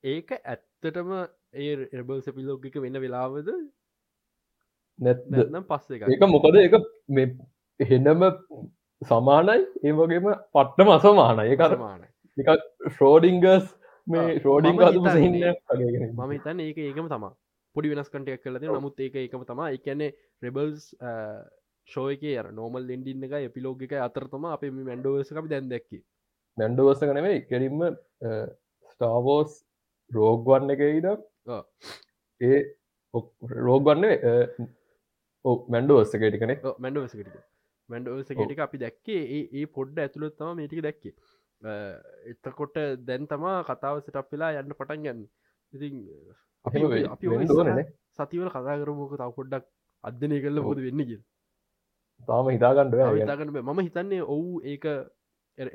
ඒක 0.03 0.33
ඇත්තටම 0.35 1.13
ඒ 1.55 1.75
රෙබල් 1.93 2.21
සපිලෝග් 2.21 2.65
එක 2.65 2.81
වෙන්න 2.81 3.01
වෙලාවද? 3.01 3.53
නැත්නම් 4.99 5.63
පස්ස 5.65 5.95
එක 5.95 6.07
ඒක 6.07 6.27
මොකද? 6.27 6.55
එක 6.57 6.77
මේ 7.09 7.89
හෙන්නම 7.89 8.29
සමානයි 9.01 9.59
ඒ 9.83 9.93
වගේම 9.93 10.31
පට්ටම 10.53 10.89
අසමාන 10.91 11.39
ඒ 11.41 11.57
කරමාන 11.57 12.01
එක 12.37 12.49
ශ්‍රෝඩිංගස් 12.95 13.69
මේ 14.07 14.39
ෂෝඩිං 14.39 14.75
මම 14.75 16.31
හිතන්න 16.31 16.59
ඒක 16.61 16.77
ඒකම 16.79 17.07
තමා 17.07 17.33
පොඩි 17.75 17.91
වෙනස් 17.93 18.11
කටයක් 18.11 18.43
කලද 18.43 18.67
නමුත් 18.67 18.99
ඒක 18.99 19.15
ඒකම 19.15 19.45
තමා 19.45 19.69
එකන්නේ 19.71 20.11
රෙබල්ස් 20.41 20.89
ෂෝයක 21.87 22.23
ය 22.25 22.35
නෝමල් 22.53 22.89
එන්ඩින්න 22.89 23.27
එක 23.27 23.35
එපිලෝග 23.41 23.85
එක 23.87 23.95
අතරතම 24.07 24.49
අප 24.51 24.65
මේ 24.67 24.87
මැන්ඩෝවස 24.89 25.31
අපි 25.33 25.53
දැන් 25.53 25.71
දැක්කි 25.71 26.01
මැන්ඩෝවස 26.59 27.03
කනෙවේ 27.03 27.37
කෙරින්ම 27.43 27.85
ස්ටාවෝස් 28.91 29.55
රෝග්වන්න 30.11 30.75
එකයිද 30.75 31.07
ඒ 32.41 32.59
රෝග්වන්න 33.61 34.05
මැන්ඩෝවස්සකටි 35.67 36.41
කනෙ 36.41 36.59
මැන්ඩෝවසකට 36.77 37.39
මැන්ඩෝවසකට 37.89 38.63
අපි 38.67 38.77
දැක්කේ 38.77 39.21
ඒ 39.31 39.65
පොඩ්ඩ 39.69 40.03
ඇතුළත්තම 40.05 40.55
මේටික 40.55 40.83
දැක්කේ. 40.83 41.13
එතකොට 42.25 42.77
දැන් 43.07 43.27
තමා 43.27 43.57
කතාව 43.65 44.03
සිටප් 44.03 44.31
වෙලා 44.31 44.51
යන්න 44.59 44.75
පටන් 44.75 45.03
ගන්න. 45.03 45.25
ඉතින් 45.73 45.95
අපි 46.65 46.79
සතිවල 48.15 48.49
කතා 48.49 48.77
කරමෝක 48.77 49.13
තව 49.13 49.29
පොඩ්ඩක් 49.35 49.65
අධ්‍යනය 50.03 50.41
කරල 50.41 50.61
හොද 50.61 50.81
වෙන්න 50.85 51.03
කිය 51.03 51.21
තාම 52.27 52.49
හිතාගන්නඩ 52.49 52.99
හිතාගන්න 53.15 53.55
මම 53.61 53.79
හිතන්නේ 53.81 54.21
ඔවු 54.27 54.61
ඒක 54.63 54.85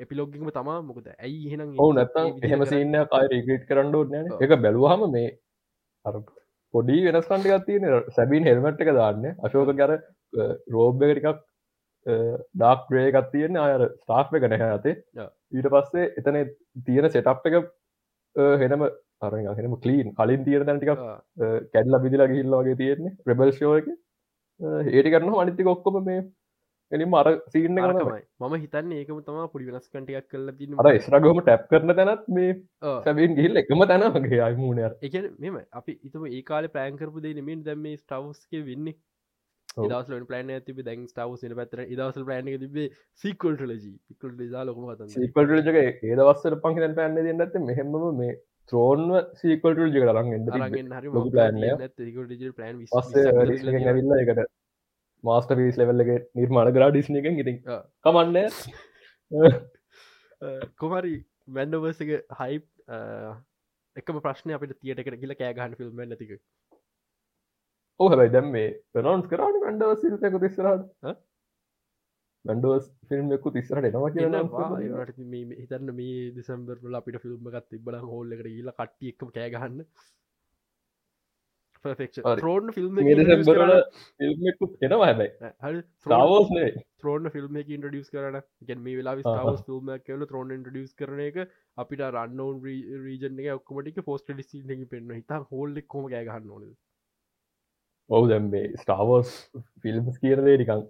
එපිලෝගිම 0.03 0.51
තමා. 0.57 0.77
මොකද 0.89 1.07
ඇයි 1.15 1.51
හෙනම් 1.51 1.73
ඔවු 1.83 1.91
නැත්තම් 1.97 2.45
එහෙම 2.47 2.65
සින්න 2.71 2.95
අය 3.19 3.25
රිගට් 3.33 3.67
කරන්න 3.69 3.95
ඕන 3.99 4.15
එක 4.47 4.55
බැලුවහම 4.65 5.05
මේ 5.15 5.31
අර 6.05 6.15
පොඩි 6.73 6.97
වෙනස් 7.07 7.27
කන්ටිකත් 7.31 7.65
තියෙන 7.67 7.83
සැබීන් 8.17 8.47
හෙල්මට් 8.49 8.85
එක 8.85 8.93
දාන්න. 8.99 9.25
අශෝක 9.45 9.73
ගැර 9.81 9.91
රෝබ්බ 10.75 11.03
ටිකක් 11.03 11.43
ඩාක් 12.59 12.91
්‍රේ 12.95 13.07
එකත් 13.11 13.31
තියෙන 13.33 13.57
අය 13.63 13.73
ස්ටාෆ් 14.01 14.33
එක 14.39 14.47
නැහැ 14.51 14.75
ඇතේ 14.75 14.95
ඊට 15.55 15.69
පස්සේ 15.73 16.11
එතන 16.21 16.37
තියෙන 16.87 17.09
සෙටප් 17.15 17.49
එක 17.49 17.55
හෙනම 18.63 18.87
අරහෙනම 19.25 19.75
කලීන් 19.83 20.09
කලින් 20.17 20.41
තියෙන 20.47 20.65
දැන්ටික 20.69 21.03
කැඩල 21.73 21.99
බිදිලා 22.05 22.31
ගිහිල්ල 22.31 22.57
වගේ 22.61 22.79
තියෙන්නේ. 22.81 23.15
ප්‍රබල් 23.25 23.53
ෂෝ 23.53 23.75
එක. 23.79 23.87
ඒටි 24.59 25.13
කරන 25.13 25.31
අනිති 25.43 25.67
ඔක්කොම 25.73 25.97
මේ 26.09 26.25
එනි 26.91 27.05
මර 27.07 27.27
සිීන්න 27.47 27.79
කරමයි 27.79 28.21
මම 28.41 28.55
හිතන්න 28.57 28.91
ඒකම 28.93 29.21
තම 29.21 29.39
පුඩි 29.47 29.69
වෙනස් 29.69 29.87
කටියක් 29.89 30.27
කල 30.27 30.51
ති 30.53 30.69
අර 30.81 30.91
ස්රගම 30.99 31.41
ටැප් 31.41 31.65
කරන 31.69 31.93
තැනත් 31.93 32.29
මේ 32.31 32.53
සැබීන් 33.01 33.35
ගිල්ල 33.39 33.61
එකම 33.61 33.83
තැනගේ 33.85 34.41
අයිමූනය 34.43 34.85
එක 35.01 35.17
මෙම 35.39 35.59
අපි 35.73 35.97
ඉතම 36.03 36.29
ඒ 36.29 36.41
කාල 36.43 36.69
පෑන්කරපු 36.69 37.25
දේ 37.25 37.35
නෙමින් 37.35 37.63
දැම 37.63 37.81
මේ 37.81 37.97
ස්ටවස්ක 37.97 38.63
වෙන්නේ. 38.63 38.97
දවසල 39.77 40.25
පලන 40.25 40.51
තිබ 40.61 40.81
දැන් 40.83 41.07
ස්ටාව 41.07 41.37
පැතර 41.53 41.79
දවසල් 41.91 42.25
පලන 42.25 42.51
තිබේ 42.59 42.89
සිකල්ටලජී 43.23 43.95
ඉකල් 44.13 44.43
සා 44.51 44.63
ලොකම 44.63 45.07
සිකල්ටජක 45.15 45.79
ඒදවස්සර 45.79 46.55
පංහිතන් 46.61 46.93
පැන්න 46.99 47.17
දෙන්නත් 47.21 47.57
මෙහෙම 47.63 47.97
මේ 48.19 48.35
ත්‍රෝන්ව 48.69 49.17
සීකල්ටල් 49.39 49.89
ජක 49.89 50.05
රන්ගෙන් 50.11 50.41
ඇවිල්ල 53.85 54.15
එකට 54.19 54.45
මාස්ට 55.25 55.55
පිස් 55.59 55.79
ලෙවල්ලගේ 55.81 56.19
නිර්මාණ 56.35 56.73
ගරා 56.75 56.91
ඩිස්න 56.91 57.19
එකෙන් 57.21 57.41
ඉතින්. 57.43 57.57
කමන්න. 58.05 58.37
කොමරි 60.77 61.15
මැන්ඩවර්සක 61.49 62.11
හයිප් 62.39 62.65
එකම 63.95 64.19
ප්‍රශ්න 64.19 64.53
අපට 64.53 64.75
තියට 64.75 64.99
එකට 64.99 65.19
කියල 65.21 65.35
කෑගහන් 65.35 65.77
ෆිල්ම් 65.79 66.01
නැතික 66.03 66.33
ඕ 67.99 68.09
හැබයි 68.09 68.33
දැම් 68.33 68.51
මේ 68.51 68.73
පනොන්ස් 68.93 69.29
කරන්න 69.31 69.61
මැන්ඩව 69.61 69.95
සිල්පයකු 70.01 70.41
තිස්සරට 70.43 71.15
මැන්ඩෝස් 72.45 72.89
ෆිල්ම් 73.09 73.31
එකකු 73.35 73.53
තිස්සරට 73.55 73.87
එනවා 73.89 74.11
කියන 74.11 74.35
හිතන්න 75.53 75.93
මේ 75.99 76.25
දෙසම්බරල 76.35 76.99
අපිට 76.99 77.21
ෆිල්ම් 77.23 77.49
ගත් 77.49 77.65
තිබල 77.69 77.97
හෝල්ල 78.03 78.35
එකට 78.35 78.49
කියලා 78.49 78.77
කට්ටිය 78.79 79.15
කෑගහන්න 81.91 82.39
්‍රෝන් 82.41 82.71
ෆිල්ම් 82.77 83.01
එනවා 84.81 85.01
හැබයි. 85.03 85.29
ත්‍රෝන් 86.99 87.29
ෆිල්ම් 87.35 87.59
එක 87.61 87.69
ඉන්ටඩියස් 87.77 88.09
කරන 88.13 88.39
ගැ 88.63 88.79
මේ 88.79 88.95
වෙලා 88.99 89.15
ස්ටාවස් 89.19 89.61
ෆිල්ම් 89.67 89.93
කියල 90.07 90.25
ත්‍රෝන් 90.31 90.55
ඉන්ටඩියස් 90.57 90.95
කරන 90.95 91.21
එක 91.27 91.37
අපිට 91.77 92.05
රන්නවන් 92.07 92.57
රීජන 93.05 93.39
එක 93.43 93.51
ඔක්කමටික 93.59 94.01
පෝස්ට 94.09 94.33
ඩිසි 94.33 94.63
පෙන්න්න 94.87 95.15
හිතා 95.19 95.39
හෝල්ලෙක් 95.51 95.87
කොම 95.87 96.07
ගෑගන්න 96.07 96.51
ඕනද? 96.51 96.73
ඔවු 98.09 98.25
දැම් 98.29 98.49
මේ 98.49 98.73
ස්ටාවෝස් 98.81 99.29
ෆිල්ම්ස් 99.83 100.17
කියරදේ 100.19 100.57
නිකං 100.57 100.81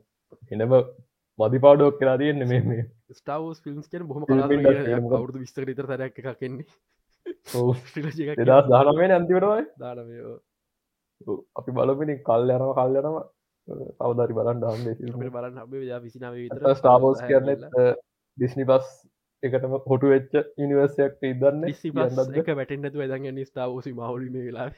එනම 0.56 0.74
මදිපාඩුවක් 1.40 1.96
කියලා 2.00 2.18
තියෙන්නේ 2.18 2.62
මේ 2.66 2.84
ස්ටාවෝස් 3.14 3.64
ෆිල්ම්ස් 3.64 3.88
කියන 3.92 4.08
බොහම 4.08 4.26
කලා 4.26 4.50
අවුදු 5.20 5.40
විස්තර 5.40 5.66
තර 5.72 5.88
තැරක් 5.92 6.20
එකක් 6.22 6.40
කෙන්නේ 6.40 6.68
දෙදස් 8.42 8.68
දානමේ 8.70 9.10
අන්තිවටවයි 9.16 9.64
දානමයෝ 9.80 10.36
අපි 11.56 11.72
බලපිනි 11.72 12.16
කල් 12.24 12.50
යනව 12.52 12.72
කල් 12.76 13.02
යනව. 13.02 13.18
අවධරි 14.00 14.34
බලන් 14.38 14.60
ඩම් 14.62 15.30
බලන්න 15.32 16.02
විසිනාව 16.04 16.36
ස්ටාබෝස් 16.76 17.22
කරනෙත් 17.24 17.64
ඩිස්නි 18.38 18.66
බස් 18.66 18.90
එකටම 19.44 19.74
හොටු 19.86 20.12
වෙච්ච 20.12 20.36
ඉනිවර්සයක් 20.58 21.18
ඉදන්න 21.24 21.66
එක 22.42 22.52
වැටෙන්න්නතු 22.54 23.02
ඇදගන්න 23.02 23.42
ස්ටාවෝසි 23.46 23.94
මහුලිම 23.94 24.38
වෙලා 24.42 24.70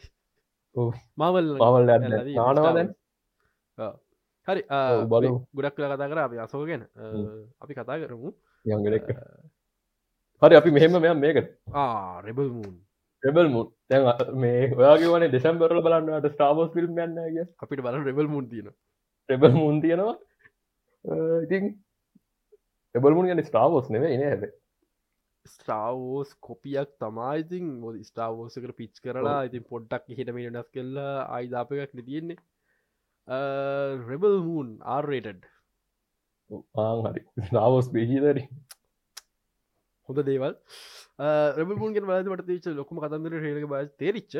මවල් 1.18 1.52
මවල් 1.60 1.92
නානවාදැන් 2.38 2.90
හරි 4.48 4.64
බල 5.12 5.28
ගොඩක් 5.54 5.76
කල 5.76 5.86
කතා 5.88 6.08
කර. 6.08 6.20
අපි 6.20 6.38
අසෝ 6.40 6.66
ගැන. 6.66 6.84
අපි 7.62 7.74
කතා 7.74 8.00
කරමු. 8.00 8.32
යංගඩෙක් 8.66 9.08
හරි 10.42 10.56
අපි 10.56 10.72
මෙහෙම 10.72 11.00
මෙයම් 11.02 11.20
මේකට. 11.20 11.50
රෙබල් 12.24 12.50
මූන් 12.56 12.76
රෙබල් 13.24 13.50
මුන් 13.54 13.72
දැන් 13.90 14.38
මේ 14.44 14.70
ඔයාගේ 14.76 15.10
වන 15.14 15.32
දෙසම්බරල 15.34 15.82
බලන්නට 15.86 16.30
ස්ටාවෝස් 16.36 16.78
ිල්ම් 16.82 17.02
යන්නගේ 17.06 17.46
අපිට 17.64 17.84
බල 17.86 18.00
රෙබල් 18.08 18.30
මුන් 18.34 18.50
තියන 18.52 18.70
රෙබල් 19.30 19.54
මුන් 19.58 19.82
තියෙනවා. 19.82 20.16
ඉතින් 21.46 21.64
එබල් 22.96 23.18
මුන් 23.18 23.30
ගැන 23.30 23.44
ස්ටාවෝස් 23.50 23.90
නෙවේ 23.96 24.14
එන 24.18 24.26
හැබ 24.28 24.46
ස්ටාවෝස් 25.46 26.36
කොපියක් 26.48 26.94
තමායිතින් 27.02 27.68
ස්ටාවෝසකට 28.10 28.78
පිච් 28.80 29.02
කරලා 29.04 29.42
ඉතින් 29.50 29.68
පොඩ්ඩක් 29.72 30.16
හිටමේ 30.20 30.50
ඩස් 30.50 30.72
කෙල්ලා 30.78 31.14
අයිදාපයක් 31.38 31.98
තියෙන්නේ. 32.00 32.40
රෙබල් 34.10 34.36
මූන් 34.48 34.70
ආර්රේටඩ් 34.96 35.44
හරි. 37.06 37.22
ස්ටාවෝස් 37.48 37.90
බේජීදරී 37.96 38.48
හොඳ 40.10 40.22
දේවල්. 40.30 40.54
රබුන්ගෙන් 41.60 42.08
බලමට 42.10 42.46
තිච 42.52 42.70
ලොකුම 42.76 43.02
කතන්දර 43.04 43.42
රේක 43.46 43.68
බ 43.74 43.82
තේරිච්ච 44.04 44.38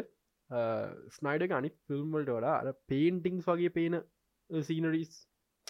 ස්නයිඩ 1.18 1.56
අනි 1.60 1.72
ෆිල්ම්වලට 1.88 2.32
වඩා 2.32 2.56
අර 2.62 2.74
පේන්ටිංස් 2.88 3.48
වගේ 3.52 3.74
පේන 3.78 4.00
සීනරීස් 4.50 5.14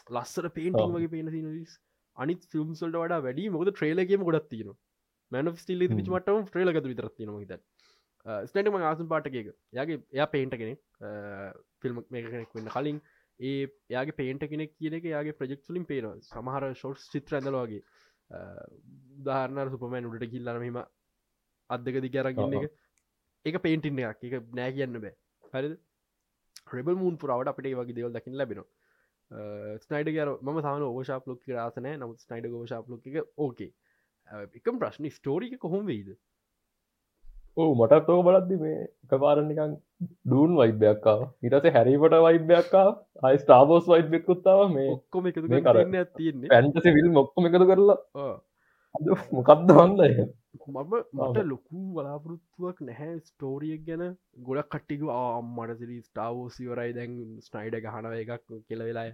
ලස්සර 0.10 0.50
පේන්ටිං 0.52 0.98
වගේ 0.98 1.14
පේන 1.16 1.32
සිනරීස් 1.36 1.78
අනිත් 2.18 2.44
ෆිල්ම්සල්ට 2.54 2.96
වඩා 2.96 3.24
වැඩි. 3.26 3.50
මොකද 3.50 3.72
ට්‍රේලගේම 3.72 4.26
ගොඩත් 4.30 4.50
තියන 4.54 4.74
මැන 5.32 5.54
ස්ටිල් 5.58 5.86
විචමටම 5.92 6.44
ට්‍රේලගත 6.46 6.90
විතරත්තින 6.92 7.34
හිත 7.36 7.54
ස්නටම 8.46 8.82
ආසම් 8.84 9.08
පාටකක 9.14 9.38
යාගේ 9.74 10.02
එයා 10.16 10.28
පේන්ට 10.34 10.58
කෙනෙක්. 10.62 10.82
ෆිල්ම් 11.82 12.04
මේ 12.10 12.24
කෙනෙක් 12.26 12.58
වෙන්න 12.58 12.74
කලින්. 12.76 13.00
ඒ 13.40 13.68
යාගේ 13.90 14.18
පේන්ට 14.20 14.46
කෙනෙක් 14.52 14.72
කියන 14.78 15.00
යාගේ 15.06 15.38
ප්‍රජෙක්්ලින් 15.40 15.86
පේන 15.86 16.08
සමහර 16.30 16.70
ෂෝට් 16.74 17.08
චිත්‍ර 17.14 17.40
ඇඳලවාගේ 17.40 17.82
උදාහරණ 18.30 19.74
සුපමෑන් 19.74 20.10
උඩට 20.10 20.30
කිල්ලන 20.30 20.60
මෙම 20.60 20.80
අදක 21.70 22.02
දිකරගන්න 22.02 22.58
එක. 22.60 22.72
එක 23.46 23.62
පේන්ටින්න 23.62 24.04
එකක්. 24.04 24.24
එක 24.24 24.54
නෑ 24.54 24.74
කියන්න 24.74 25.00
බෑ. 25.00 25.16
හරිද? 25.54 25.78
රෙබල් 26.70 26.96
මූන් 26.96 27.18
පුරාවට 27.18 27.52
අපිට 27.52 27.74
වගේ 27.74 27.96
දෙවල් 27.96 28.14
දකින්න 28.14 28.38
ලැබෙන 28.38 28.64
ස්නයිඩ 29.82 30.10
කර 30.10 30.32
ම 30.42 30.62
සාන 30.62 30.84
ඕෂාප 30.84 31.28
ලොක් 31.28 31.44
රාසනය 31.50 31.94
නමුත් 31.96 32.20
ස්නයිඩ 32.20 32.50
ගෝෂාප 32.50 32.90
ලොක් 32.90 33.08
එක 33.08 33.18
ඕකේ 33.38 33.72
එකම් 34.56 34.80
ප්‍රශ්න 34.80 35.10
ස්ටෝරික 35.12 35.58
කොහොම 35.60 35.86
වෙයිද 35.86 36.14
ඕ 37.58 37.70
මටත් 37.74 38.10
ඕක 38.10 38.26
බලද්දි 38.26 38.56
මේ 38.64 38.80
එක 38.82 39.14
පාරනිකන් 39.22 39.72
ඩූන් 40.24 40.52
වයිබ්‍යක්කා 40.60 41.22
ඉටස 41.44 41.70
හැරිපට 41.76 42.18
වයිබ්‍යක්කා 42.26 42.90
අයි 43.24 43.40
ස්ටාබෝස් 43.44 43.88
වයිබ්‍යකුත්තාව 43.88 44.66
මේ 44.74 44.90
ඔක්කොම 44.90 45.30
එක 45.30 45.40
කරන්න 45.40 45.96
තියන්නේ 46.18 46.52
පැන්ටසි 46.52 46.94
විල් 46.98 47.10
මොක්කොම 47.12 47.50
එකතු 47.50 47.70
කරලා. 47.72 47.98
මොකක්ද 49.32 49.74
වන්දය 49.74 50.10
මම 50.66 50.94
මට 51.16 51.46
ලොකු 51.46 51.82
බලාපොරොත්තුවක් 51.96 52.80
නැහැ 52.82 53.16
ස්ටෝරියක් 53.22 53.84
ගැන. 53.88 54.04
ගොඩක් 54.44 54.70
කට්ටිකු 54.72 55.14
ආම්මටසිරි 55.16 55.98
ස්ටාවෝසිවරයි 56.02 56.98
දැන් 56.98 57.16
ස්නයිඩ 57.44 57.80
ගහනව 57.84 58.14
එකක් 58.20 58.46
කෙලවෙලා 58.68 59.08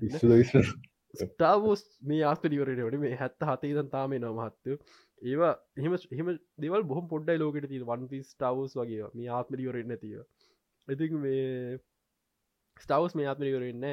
ස්ටාවෝස් 1.16 1.82
මේ 2.04 2.22
ආස්පටිවරට 2.26 2.80
වඩ 2.80 3.02
මේ 3.02 3.18
හැත්ත 3.18 3.50
හතේදන් 3.50 3.90
තාමේ 3.90 4.22
නමහත්තු 4.22 4.78
ඒවා 5.22 5.54
එහෙම 5.78 5.96
එහෙම 5.96 6.30
දෙවල් 6.60 6.84
බොහම 6.84 7.08
පොඩ්ඩයි 7.08 7.40
ලෝකට 7.40 7.70
ති 7.70 7.82
වන්පි 7.84 8.22
ස්ටාවස් 8.26 8.78
වගේ 8.80 9.10
මේ 9.14 9.34
ආත්මරිවරෙන් 9.38 9.88
නැතිව 9.88 10.22
ඉති 10.88 11.10
මේ 11.18 11.80
ස්ටවස් 12.78 13.16
මේ 13.16 13.28
ආත්මරිවරන්න 13.32 13.84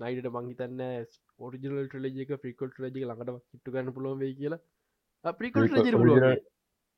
නයිට 0.00 0.28
මංහිතන්න 0.34 0.82
ඔරිජනල් 1.38 1.80
ටලජක 1.86 2.30
ප්‍රිකොට් 2.44 2.78
රජක 2.80 3.00
ළඟට 3.00 3.42
කිට්ටු 3.50 3.74
ගන්න 3.74 3.94
පුලොව 3.96 4.22
කියලා. 4.38 4.60
ප්‍රිකොට් 5.40 5.74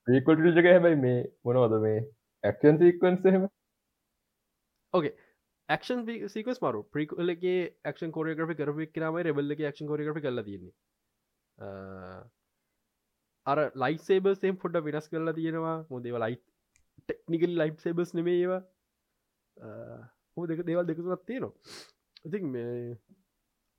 ප්‍රිකොට් 0.06 0.44
ජක 0.50 0.66
හැබයි 0.66 1.00
මේ 1.06 1.18
මොනවද 1.44 1.80
මේ 1.86 1.98
ඇක්ෂන් 2.44 2.80
සීක්වන්ස් 2.82 3.26
එහෙම? 3.32 3.48
ඕකේ 4.94 5.14
ක්ෂන් 5.68 6.28
සිකස් 6.28 6.62
මරු. 6.62 6.82
ප්‍රිකලගේ 6.92 7.58
ක්ෂන් 7.86 8.12
කෝරග්‍රි 8.12 8.58
කරපි 8.60 8.90
කරම 8.94 9.22
රෙබල්ලගේ 9.28 9.72
ක්ෂන් 9.72 9.90
කෝරග්‍රි 9.90 10.26
කල 10.26 10.44
තින්නේ 10.48 10.74
අර 13.46 13.58
ලයි 13.82 13.98
සේබර්සේම් 14.08 14.56
පොඩ්ඩ 14.62 14.84
වෙනස් 14.86 15.06
කරලා 15.12 15.36
තියෙනවා. 15.38 15.76
මොදේව 15.90 16.16
ලයි 16.24 16.36
ටෙක්නිකල් 17.02 17.54
ලයි් 17.60 17.70
සේබස් 17.84 18.14
නෙමේ 18.18 18.40
ඒවා. 18.40 18.62
හෝ 20.36 20.46
දෙක 20.50 20.66
දේවල් 20.68 20.90
දෙකතුනත් 20.90 21.24
තියෙනවා. 21.26 21.54
ඉති 22.26 22.42
මේ 22.54 22.96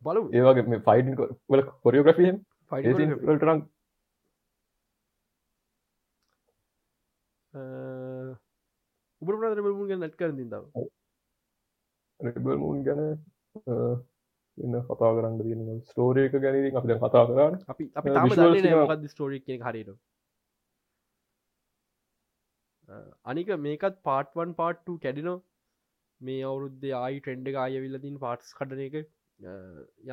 බලු 0.05 0.21
ඒවගේ 0.37 0.67
මේ 0.71 0.81
ෆයිඩ 0.87 1.13
වල 1.51 1.61
කොරියෝග්‍රෆියෙන් 1.83 2.37
ෆයිටරන් 2.71 3.61
උබරට 9.21 9.57
රබමුන් 9.57 9.89
ගැ 9.89 9.99
නැට් 10.01 10.17
කර 10.19 10.31
දින්දාව 10.37 10.63
රෙබල් 12.19 12.57
මුන් 12.63 12.83
ගැන 12.87 13.01
ඉන්න 14.57 14.77
කතා 14.87 15.11
කරන්න 15.17 15.37
තියෙන 15.41 15.81
ස්ටෝරයක 15.89 16.33
ගැන 16.45 16.57
අප 16.81 16.87
කතා 17.03 17.23
කරන්න. 17.29 17.59
අපි 17.73 17.85
අපි 17.95 18.09
තාම 18.15 19.07
ස්ටෝරික් 19.13 19.47
හරිට 19.67 19.91
අනික 23.31 23.49
මේකත් 23.67 23.97
පාට්වන් 24.09 24.53
පාට්ටු 24.61 24.99
කැඩිනෝ 25.05 25.37
මේ 26.21 26.41
අවුරුද්ධ 26.51 26.87
ආයි 27.01 27.19
ට්‍රෙන්ඩ් 27.19 27.59
ආය 27.65 27.81
විල්ලදින් 27.85 28.21
පාට්ස් 28.23 28.55
කටන 28.59 28.81
එක. 28.87 28.95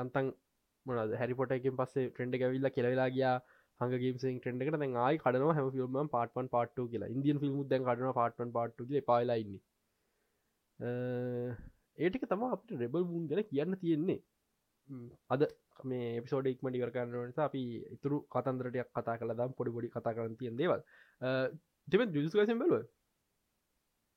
යන්තන් 0.02 0.26
මොනද 0.86 1.14
හැරිපොට 1.22 1.54
එකින් 1.58 1.78
පස්සේ 1.80 2.10
ට්‍රෙන්ඩ් 2.10 2.42
ඇවිල්ල 2.42 2.70
කෙලවෙලා 2.76 3.08
ගියා. 3.16 3.38
හගේම 3.80 4.16
ටෙන්ඩ 4.20 4.62
එක 4.62 4.68
ආයි 5.02 5.18
කඩන 5.24 5.56
හැම 5.56 5.66
ිල්ම 5.80 6.12
පාටන් 6.14 6.48
පාට්ටු 6.54 6.86
කියලා. 6.92 7.10
ඉදියන් 7.16 7.42
ිල්ම් 7.48 7.58
දැන් 7.72 7.84
කඩන 7.88 8.14
පාටන් 8.20 8.54
පාට්ටු 8.56 8.86
පාලයින්න 9.10 9.58
ඒටික 11.98 12.26
තම 12.26 12.44
අපට 12.48 12.76
රෙබල් 12.76 13.04
මුන් 13.04 13.24
ගැන 13.26 13.44
කියන්න 13.44 13.76
තියෙන්නේ. 13.76 14.20
අද 15.28 15.42
මේ 15.84 16.12
එපිසෝඩ 16.16 16.46
ඉක්මටි 16.48 16.84
කරන්න 16.84 17.26
නිසා 17.26 17.46
අපි 17.46 17.62
ඉතුරු 17.90 18.20
කතන්දරටයක් 18.28 18.92
කතා 18.92 19.16
කළ 19.16 19.34
දම් 19.34 19.52
පොඩි 19.52 19.74
පොඩි 19.74 19.90
කතා 19.90 20.14
කරන්න 20.14 20.36
තියෙන් 20.36 20.56
දේවල්. 20.56 20.80
තිම 21.88 22.00
ජුස්කසම් 22.14 22.58
බලුව 22.58 22.84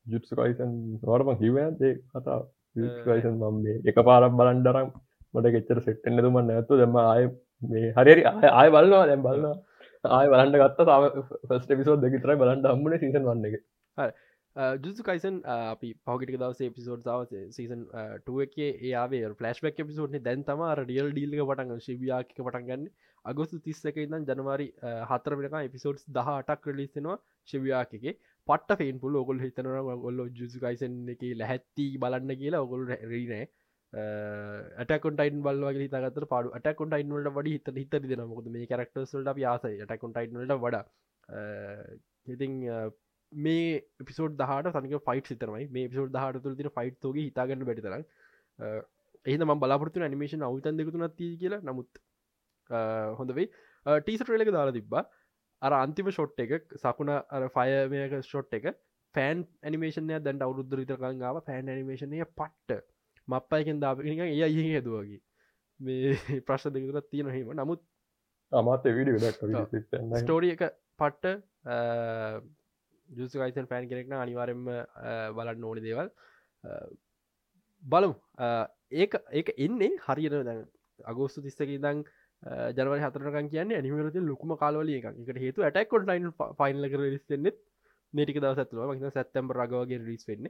ජුත්සකයිසන් 0.05 0.73
වටම 1.03 1.31
කිවේ 1.37 1.93
කතා 2.09 2.39
කයිසන් 3.05 3.35
මම් 3.35 3.57
මේ 3.59 3.81
එක 3.85 3.97
පාරක් 4.03 4.33
බලන්ඩරම් 4.33 4.87
මට 5.33 5.53
ගෙච්චර 5.53 5.81
සෙට්ටෙන්න්න 5.81 6.23
තුම 6.23 6.39
නැතු 6.43 6.77
දෙම 6.77 6.97
ආය 7.01 7.27
මේ 7.67 7.93
හරි 7.97 8.23
ආය 8.51 8.69
බලවා 8.69 9.03
දැම් 9.03 9.23
බලන්න 9.23 9.59
ආය 10.03 10.27
බලන්න 10.27 10.57
ගත්ත 10.57 10.85
සාම 10.85 11.07
ෆස්ට 11.49 11.71
පිසෝඩ් 11.73 12.03
දෙකිතරයි 12.03 12.41
බලන්ට 12.41 12.67
හම්බන 12.67 12.97
සීසන් 12.97 13.25
වන්න 13.25 13.47
එක 13.49 13.55
Uh, 14.55 14.75
ජුසු 14.77 15.01
කයිසන් 15.01 15.35
uh, 15.45 15.71
අපි 15.71 15.89
පහගට 16.05 16.33
දවස 16.33 16.73
පිසෝඩ් 16.75 17.03
දවස 17.03 17.53
සීසන් 17.55 17.83
ටුවකේ 18.21 18.67
ඒයාවේ 18.79 19.29
ෆලස්බක් 19.33 19.77
පිසෝඩ් 19.81 20.17
දැන් 20.21 20.41
තම 20.43 20.63
රියල් 20.81 21.11
ඩීල්ක 21.11 21.43
පටන් 21.43 21.79
ශිවියාක 21.79 22.33
පටන්ගන්න 22.37 22.83
අගොස්තු 23.25 23.59
තිස්සක 23.61 23.99
ඉදන් 24.03 24.25
ජනවාරි 24.29 24.67
uh, 24.81 25.05
හතර 25.07 25.37
වෙනක 25.37 25.55
එපිසෝඩ්ස් 25.61 26.03
දහ 26.09 26.31
අටක් 26.33 26.67
රලිස්සෙනවා 26.69 27.15
ශිවියාකගේ 27.47 28.13
පට 28.47 28.77
ෆෙන් 28.81 28.99
පුල 28.99 29.15
ඔගොල් 29.15 29.39
හිතනර 29.39 29.77
ගොල්ල 29.99 30.19
ජුසු 30.33 30.59
කයිසන් 30.59 30.97
එක 31.07 31.23
ලැහැත්ති 31.37 31.85
බලන්න 31.97 32.33
කියලා 32.35 32.61
ඔගොල් 32.67 32.83
රීනෑ 33.13 33.45
ඇටකොටයින් 33.93 35.39
බලවගේ 35.45 35.87
තගත 35.89 36.27
පාඩු 36.27 36.51
ඇටකොටයින්වලට 36.53 37.31
වඩ 37.37 37.53
හිත 37.53 37.71
හිතර 37.77 38.03
දෙන 38.05 38.25
මොකද 38.27 38.51
මේ 38.51 38.67
කරක්ටර්ස්ලට 38.67 39.31
ආස 39.45 39.69
ඇටකොටයින්වලට 39.69 40.57
වඩා. 40.59 40.83
ඉතිං 42.27 42.59
මේ 43.31 43.81
පිසෝඩ් 44.03 44.37
දහට 44.37 44.73
සනික 44.75 45.03
ෆයිට් 45.03 45.27
සිතරමයි 45.27 45.67
මේ 45.69 45.87
පිසෝඩ් 45.87 46.11
දහට 46.11 46.43
තුළ 46.43 46.55
තින 46.55 46.69
ෆයිට් 46.69 46.99
තෝග 46.99 47.17
හිතාගන්න 47.17 47.65
බැටිතර 47.65 47.95
එහම 49.25 49.53
බලාපොරතු 49.59 50.07
නිමේෂන් 50.07 50.43
අවතන් 50.43 50.77
දෙකුතුනත් 50.77 51.15
තිී 51.15 51.37
කියලා. 51.37 51.61
නමුත් 51.61 51.89
හොඳ 53.17 53.31
වෙයි. 53.31 53.49
ටීසටරලක 53.85 54.51
දාලා 54.51 54.73
තිබ්බා. 54.73 55.03
අර 55.61 55.73
අන්තිම 55.75 56.09
ෂොට් 56.09 56.39
එක 56.39 56.77
සකුණ 56.77 57.09
අර 57.09 57.49
ෆයමයක 57.49 58.15
ෂොට් 58.21 58.53
එක 58.53 58.71
ෆෑන් 59.15 59.45
ඇනිමේෂනය 59.61 60.19
දැන්ට 60.19 60.41
අවුරුද්ධ 60.41 60.75
විතරකාගාව 60.75 61.43
ෆෑන් 61.43 61.69
ඇනිමේෂනය 61.69 62.23
පට්ට. 62.31 62.87
මප්පයකෙන් 63.27 63.79
දාපනික 63.79 64.19
ඒ 64.19 64.43
අය 64.43 64.55
හදුවගේ 64.75 65.21
මේ 65.79 66.15
ප්‍රශ් 66.41 66.67
දෙකතුරත් 66.69 67.09
තියෙන 67.09 67.29
හෙම 67.29 67.51
නමුත් 67.53 67.83
අමත් 68.51 68.87
විඩ 68.89 69.23
ස්ටෝරිය 70.15 70.55
එක 70.55 70.63
පට්ට 70.97 71.37
ජුසකයිතන් 73.11 73.67
පෑන් 73.67 73.89
කෙනෙක්න 73.89 74.17
අනිවාරෙන්ම 74.17 74.67
බලන්න 75.35 75.63
ඕනි 75.63 75.81
දේවල්. 75.81 76.11
බලමු. 77.83 78.13
ඒක 78.93 79.13
ඒක 79.31 79.53
එන්නේ 79.57 79.91
හරියට 79.99 80.37
දැන් 80.41 80.65
අගෝස්තු 80.99 81.41
තිස්සක 81.41 81.73
දං 81.79 82.03
ජනව 82.73 82.93
හතරකන් 82.99 83.49
කියන්න 83.49 83.75
නිමරති 83.83 84.23
ලොකුම 84.23 84.55
කාලවලිය 84.57 84.97
එක 84.99 85.05
එකට 85.11 85.37
හේතු 85.37 85.63
ඇටක්කොට 85.63 86.09
යින් 86.11 86.31
ෆයින්ල 86.59 86.89
කර 86.89 87.03
රිස්සෙන්නෙත් 87.07 87.59
මේටික 88.13 88.39
දව 88.39 88.53
සත්තුව 88.59 88.93
මහිත 88.93 89.13
සැත්තම්බ 89.13 89.53
රගවගේ 89.53 90.01
රිස් 90.01 90.25
වෙන්න. 90.27 90.47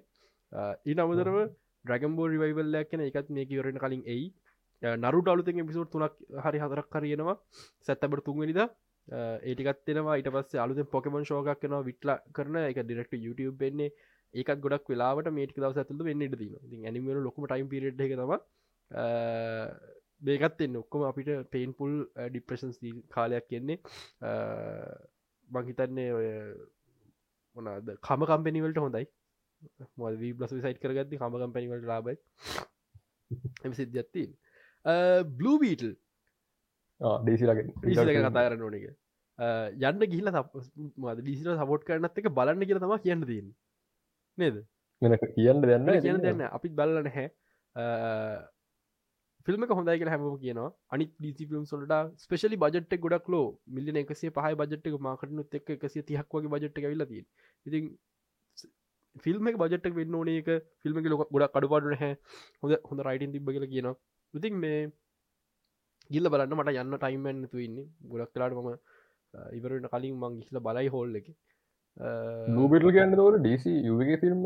ඊ 0.86 0.98
අමතරව 0.98 1.38
ඩ්‍රගම්බෝ 1.86 2.28
රිවයිවල්ලයක් 2.28 2.90
කියන 2.90 3.02
එකත් 3.02 3.30
මේක 3.30 3.50
වරෙන 3.52 3.78
කලින් 3.78 4.04
එයි. 4.06 4.26
නරුට 4.82 5.28
අලුතෙන් 5.28 5.68
පිසෝට් 5.68 5.92
තුනක් 5.92 6.16
හරි 6.44 6.60
හතරක් 6.60 6.88
කරයනවා 6.90 7.36
සැත්තබට 7.88 8.26
තුන්වනිද 8.26 8.60
ඒටිකත්වෙනවා 9.08 10.18
ඊට 10.18 10.32
පස්ස 10.36 10.56
අලුත 10.56 10.82
පොකමන් 10.92 11.26
ශෝකක් 11.26 11.62
කෙනවා 11.62 11.84
විට්ල 11.84 12.16
කරන 12.34 12.58
එක. 12.64 12.82
ඩිරෙක්ට 12.82 13.14
YouTube 13.18 13.58
වෙන්නේ. 13.60 13.92
ඒකත් 14.34 14.62
ගොඩක් 14.66 14.90
වෙලාට 14.90 15.32
මේටික 15.32 15.58
දව 15.60 15.78
ඇතුළ 15.78 16.04
වෙන්න 16.04 16.22
ඉට 16.22 16.36
න 16.72 16.86
ඇනිමල 16.86 17.24
ලොකම 17.24 17.48
ටයිම් 17.48 17.72
පිරට් 17.74 18.02
එක 18.02 18.14
තම 18.16 18.34
බේගත්තෙන් 20.22 20.78
ඔක්කොම 20.78 21.08
අපිට 21.08 21.32
පේන්පුල් 21.52 21.96
ඩිප්‍රශන්ස් 22.28 22.78
කාලයක් 23.10 23.48
කියන්නේ 23.50 23.80
මංහිතන්නේ 25.50 26.12
ඔය 26.14 26.30
මොනාද 27.58 27.92
කම 28.00 28.26
කම්පැනිවලට 28.26 28.84
හොඳයි. 28.86 29.08
මොවී 29.98 30.34
බ්ලස් 30.34 30.54
සයිට් 30.56 30.80
කරගත්ති 30.84 31.20
කම 31.22 31.36
කම්පැනිවලට 31.42 31.86
ලාබයි 31.86 32.18
එම 33.66 33.74
සිද්ධත්තින් 33.74 34.32
බ්ලූබීටල් 35.40 35.92
ඩේසිලගේ 37.02 37.66
කතා 38.20 38.46
කරන්න 38.48 38.68
ඕනක 38.68 38.86
යන්න 39.90 40.04
ගිහිල 40.12 40.30
මද 40.32 41.18
ඩිසිල 41.20 41.52
සපෝට් 41.58 41.86
කරනත් 41.88 42.22
එක 42.22 42.30
බලන්න 42.38 42.68
කියල 42.70 42.80
තම 42.84 42.96
කියන්න 43.06 43.28
තියෙන් 43.30 43.48
නේද? 44.38 44.58
මෙන 45.02 45.18
කියන්න 45.38 45.62
දෙන්න 45.64 45.94
කියන්න 46.00 46.26
දෙන්න 46.26 46.44
අපිත් 46.50 46.76
බලන්න 46.80 47.10
හැ 47.16 47.28
ෆිල්ම 49.48 49.66
හොඳයි 49.72 49.98
කියලා 49.98 50.14
හැම 50.14 50.28
කියනවා. 50.44 50.70
අනි 50.94 51.06
ඩිසි 51.10 51.50
ෆිල්ම් 51.50 51.66
සොලට 51.72 52.14
ස්පෙශලි 52.26 52.62
බජට් 52.64 52.94
ගොඩක් 53.06 53.34
ලෝ 53.36 53.48
මිල්ලන 53.76 54.00
එකසේ 54.04 54.34
පහ 54.38 54.54
බජට් 54.62 55.02
මාකටනුත් 55.08 55.60
එක්. 55.60 55.70
එකසිය 55.78 56.06
තිහක් 56.10 56.38
වගේ 56.38 56.54
බජට් 56.56 56.78
ඇවිලති 56.80 57.26
ඉතින් 57.66 57.92
ෆිල්ම් 59.26 59.52
බජට් 59.64 59.94
වෙන්න 60.00 60.18
ඕන 60.22 60.34
එක. 60.38 60.50
ෆිල්ම් 60.84 61.04
ලොක 61.14 61.28
ගොඩක් 61.36 61.58
අඩුපාඩුන 61.60 61.98
හැ 62.04 62.14
හොඳ 62.62 62.78
හොඳ 62.90 63.08
රයිටන් 63.08 63.34
තිබ 63.36 63.54
කියල 63.56 63.68
කියනවා. 63.74 63.96
ඉතින් 64.34 64.54
මේ 64.64 64.82
ගිල්ල 66.12 66.30
බලන්න 66.30 66.58
මට 66.58 66.76
යන්න 66.78 66.98
ටයිම්මන් 66.98 67.48
තුවන්නේ 67.48 67.88
ගොඩක් 68.10 68.34
කලාට 68.34 68.56
මම 68.56 68.70
ඉවරට 69.54 69.90
කලින් 69.90 70.16
මං 70.18 70.38
ගිහිල 70.38 70.60
බලයි 70.62 70.90
හෝල් 70.90 71.16
එක. 71.16 71.28
ලූබිටල් 72.50 72.92
කියන්න 72.92 73.14
තවට 73.14 73.40
ඩීසි 73.40 73.72
යුවගේ 73.86 74.18
ෆිල්ම් 74.18 74.44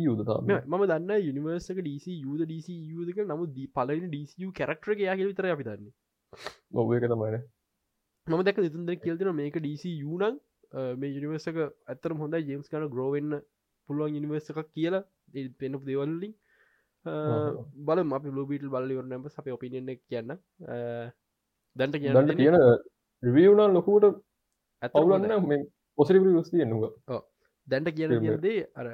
යුද 0.00 0.20
ම 0.66 0.84
දන්න 0.84 1.12
යනිවර්සක 1.22 1.78
ඩීසි 1.78 2.18
යුද 2.18 2.42
ඩීසි 2.42 2.76
යුදක 2.90 3.18
නමු 3.24 3.48
දී 3.56 3.70
පලන 3.70 4.06
ඩීසිය 4.06 4.52
කැරක්ටර 4.52 4.96
යාගේ 4.98 5.30
විතර 5.30 5.48
අපි 5.48 5.64
දන්නේ. 5.64 5.92
ඔබක 6.74 7.06
තමයි 7.06 7.40
මම 8.26 8.44
දැක 8.44 8.58
දෙතුන්ද 8.58 8.90
කියල්තින 8.98 9.32
මේක 9.34 9.56
ඩීසි 9.56 9.96
යුනන් 9.98 10.38
මේ 10.96 11.12
යනිවර්සක 11.12 11.58
ඇත්තර 11.60 12.12
හොඳ 12.14 12.38
ජේම්ස් 12.42 12.68
කන 12.68 12.88
ග්‍රෝවෙන්න 12.88 13.40
පුළුවන් 13.88 14.16
යනිවර්ස 14.16 14.50
එකක් 14.52 14.68
කියලා. 14.70 15.04
පෙන 15.58 15.78
දේවල්ලින් 15.82 16.34
බල 17.04 18.02
ම 18.04 18.12
ලබිට 18.36 18.64
බල 18.68 18.88
වරනම 18.90 19.28
සප 19.28 19.46
ඔපිනියන 19.56 19.90
කියන්න. 20.08 20.32
දැන්ට 21.76 21.96
කියන්න 21.96 22.32
කියන 22.36 22.56
රිවියුණ 23.22 23.74
ලොකුට 23.74 24.04
ඇතවුලන්න 24.82 25.66
පොසිරිි 25.98 26.42
ස් 26.42 26.50
තියන්නවා 26.50 27.20
දැන්ට 27.68 27.92
කියන 27.96 28.16
කියදේ 28.20 28.66
අර 28.74 28.86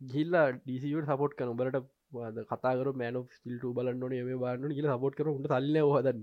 ගිල්ලා 0.00 0.46
ඩීසිට 0.54 1.08
සපෝට් 1.08 1.36
කන 1.38 1.52
උබලට 1.54 1.78
කතාර 2.50 2.92
මෑන 2.94 3.22
ස්ටිල්ට 3.30 3.66
බලන්න 3.78 4.12
ඒ 4.12 4.38
බාන්න 4.44 4.68
කියල 4.70 4.92
සපෝට් 4.92 5.18
කර 5.18 5.32
ට 5.34 5.52
සල්ල 5.52 5.76
හදන්න. 5.94 6.22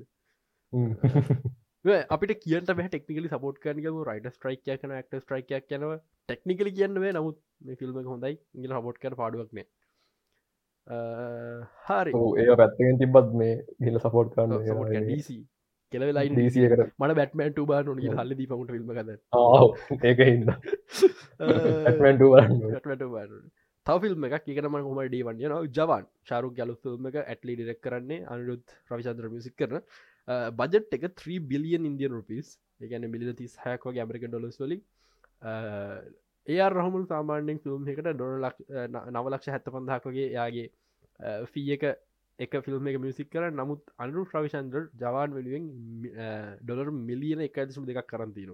අපිට 2.09 2.33
කියට 2.43 2.69
ටෙක්නිකලි 2.69 3.29
සපෝට් 3.29 3.57
කනක 3.63 3.95
රයිට 4.09 4.29
ස්ට්‍රයික් 4.35 4.61
කන 4.81 4.93
ක්ට 4.99 5.23
ස්ට්‍රයික් 5.23 5.49
කියනව 5.69 5.93
ටෙක්නිකලි 6.29 6.71
කියන්නවේ 6.77 7.13
නමුත් 7.13 7.39
මේ 7.61 7.79
ෆිල්ම් 7.81 7.97
හොඳයි 8.05 8.37
ඉගල 8.55 8.75
සපෝට් 8.77 9.01
කර 9.03 9.15
පාඩුවක්නේ 9.21 9.65
හරි. 10.87 12.11
ඒ 12.43 12.55
පැත්තෙන් 12.61 13.01
තිබත් 13.01 13.33
මේ 13.41 13.55
ගිල 13.79 13.99
සපෝට් 14.05 14.29
කරන්න 14.35 14.53
ඩීසි 15.07 15.37
කෙලවෙලා 15.93 16.25
ඩීසියකට 16.29 16.81
මට 16.99 17.15
බැටමන් 17.19 17.51
ටබා 17.57 17.81
නොන 17.87 17.99
හල්ල 18.03 18.31
දී 18.39 18.47
පමුට 18.51 18.71
ිල්ම 18.77 18.91
කද 18.99 19.09
ඒක 20.09 20.19
හින්න 20.29 20.47
තව 23.85 23.95
ෆිල්ම් 24.03 24.25
එකක්. 24.25 24.45
එකනම 24.51 24.75
හොම 24.87 24.99
ඩීවන් 25.07 25.39
යන 25.45 25.53
ජවන් 25.77 26.05
ශාරු 26.29 26.49
ගැලු 26.57 26.75
ෆිල්ම් 26.83 27.07
එක 27.09 27.17
ඇටලි 27.21 27.55
ඩිරෙක් 27.57 27.79
කරන්නේ 27.85 28.25
අනුරුත් 28.33 28.75
ප්‍රවිශන්ද්‍ර 28.87 29.25
මිසික් 29.33 29.55
කරන. 29.61 29.81
බජට් 30.59 30.97
එක 30.97 31.05
3 31.21 31.39
බිලියන් 31.51 31.87
ඉන්දියන් 31.89 32.13
රුපිස් 32.17 32.47
එකන 32.81 33.07
මිලි 33.13 33.33
තිස් 33.39 33.53
හැක්වගේ 33.63 34.03
ඇමරික 34.03 34.27
ඩොලස් 34.27 34.59
වලින් 34.63 34.81
ඒ 36.47 36.69
රහමුල් 36.69 37.05
සාමාන්‍යෙන් 37.07 37.59
ෆිල්ම් 37.59 37.85
එකට 37.87 38.09
ඩොන 38.09 38.47
නවලක්ෂ 39.11 39.49
හැත්ත 39.49 39.69
පන්දහක්වගේ 39.69 40.31
යාගේ 40.31 40.67
ෆී 41.47 41.75
එක 41.75 41.83
එක 42.39 42.57
ෆිල්ම් 42.61 42.87
එක 42.87 42.97
මියසික් 42.99 43.29
කර 43.29 43.51
නමුත් 43.51 43.93
අනු 43.97 44.25
ප්‍රවිශන්දර් 44.25 44.89
ජවාන් 44.95 45.33
වෙනුවෙන් 45.33 45.69
ඩොලර් 46.61 46.91
මිලියන 47.01 47.41
එක 47.41 47.57
ඇතිසුම් 47.57 47.85
දෙකක් 47.85 48.07
කරන්තින 48.07 48.51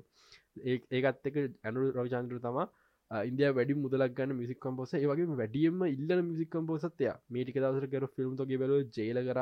ඒකත් 0.91 1.25
එක 1.25 1.39
ඇනු 1.63 1.89
රවිචන්ද්‍ර 1.91 2.41
තමා 2.41 2.67
ඉන්දිය 3.11 3.49
වැඩි 3.51 3.75
මුදලක් 3.75 4.11
ගන්න 4.13 4.35
මිසික් 4.35 4.59
කම්පෝස 4.59 4.93
ඒවගේ 4.95 5.29
වැඩියම 5.35 5.79
ඉල්ල 5.87 6.21
මිසික් 6.23 6.51
කම්පෝසත්ය 6.51 7.09
මේටික 7.29 7.57
දවසර 7.57 7.87
කර 7.87 8.05
ෆිල්ම් 8.11 8.35
තොගේ 8.35 8.59
බල 8.59 8.75
ජේල 8.91 9.19
කර 9.23 9.41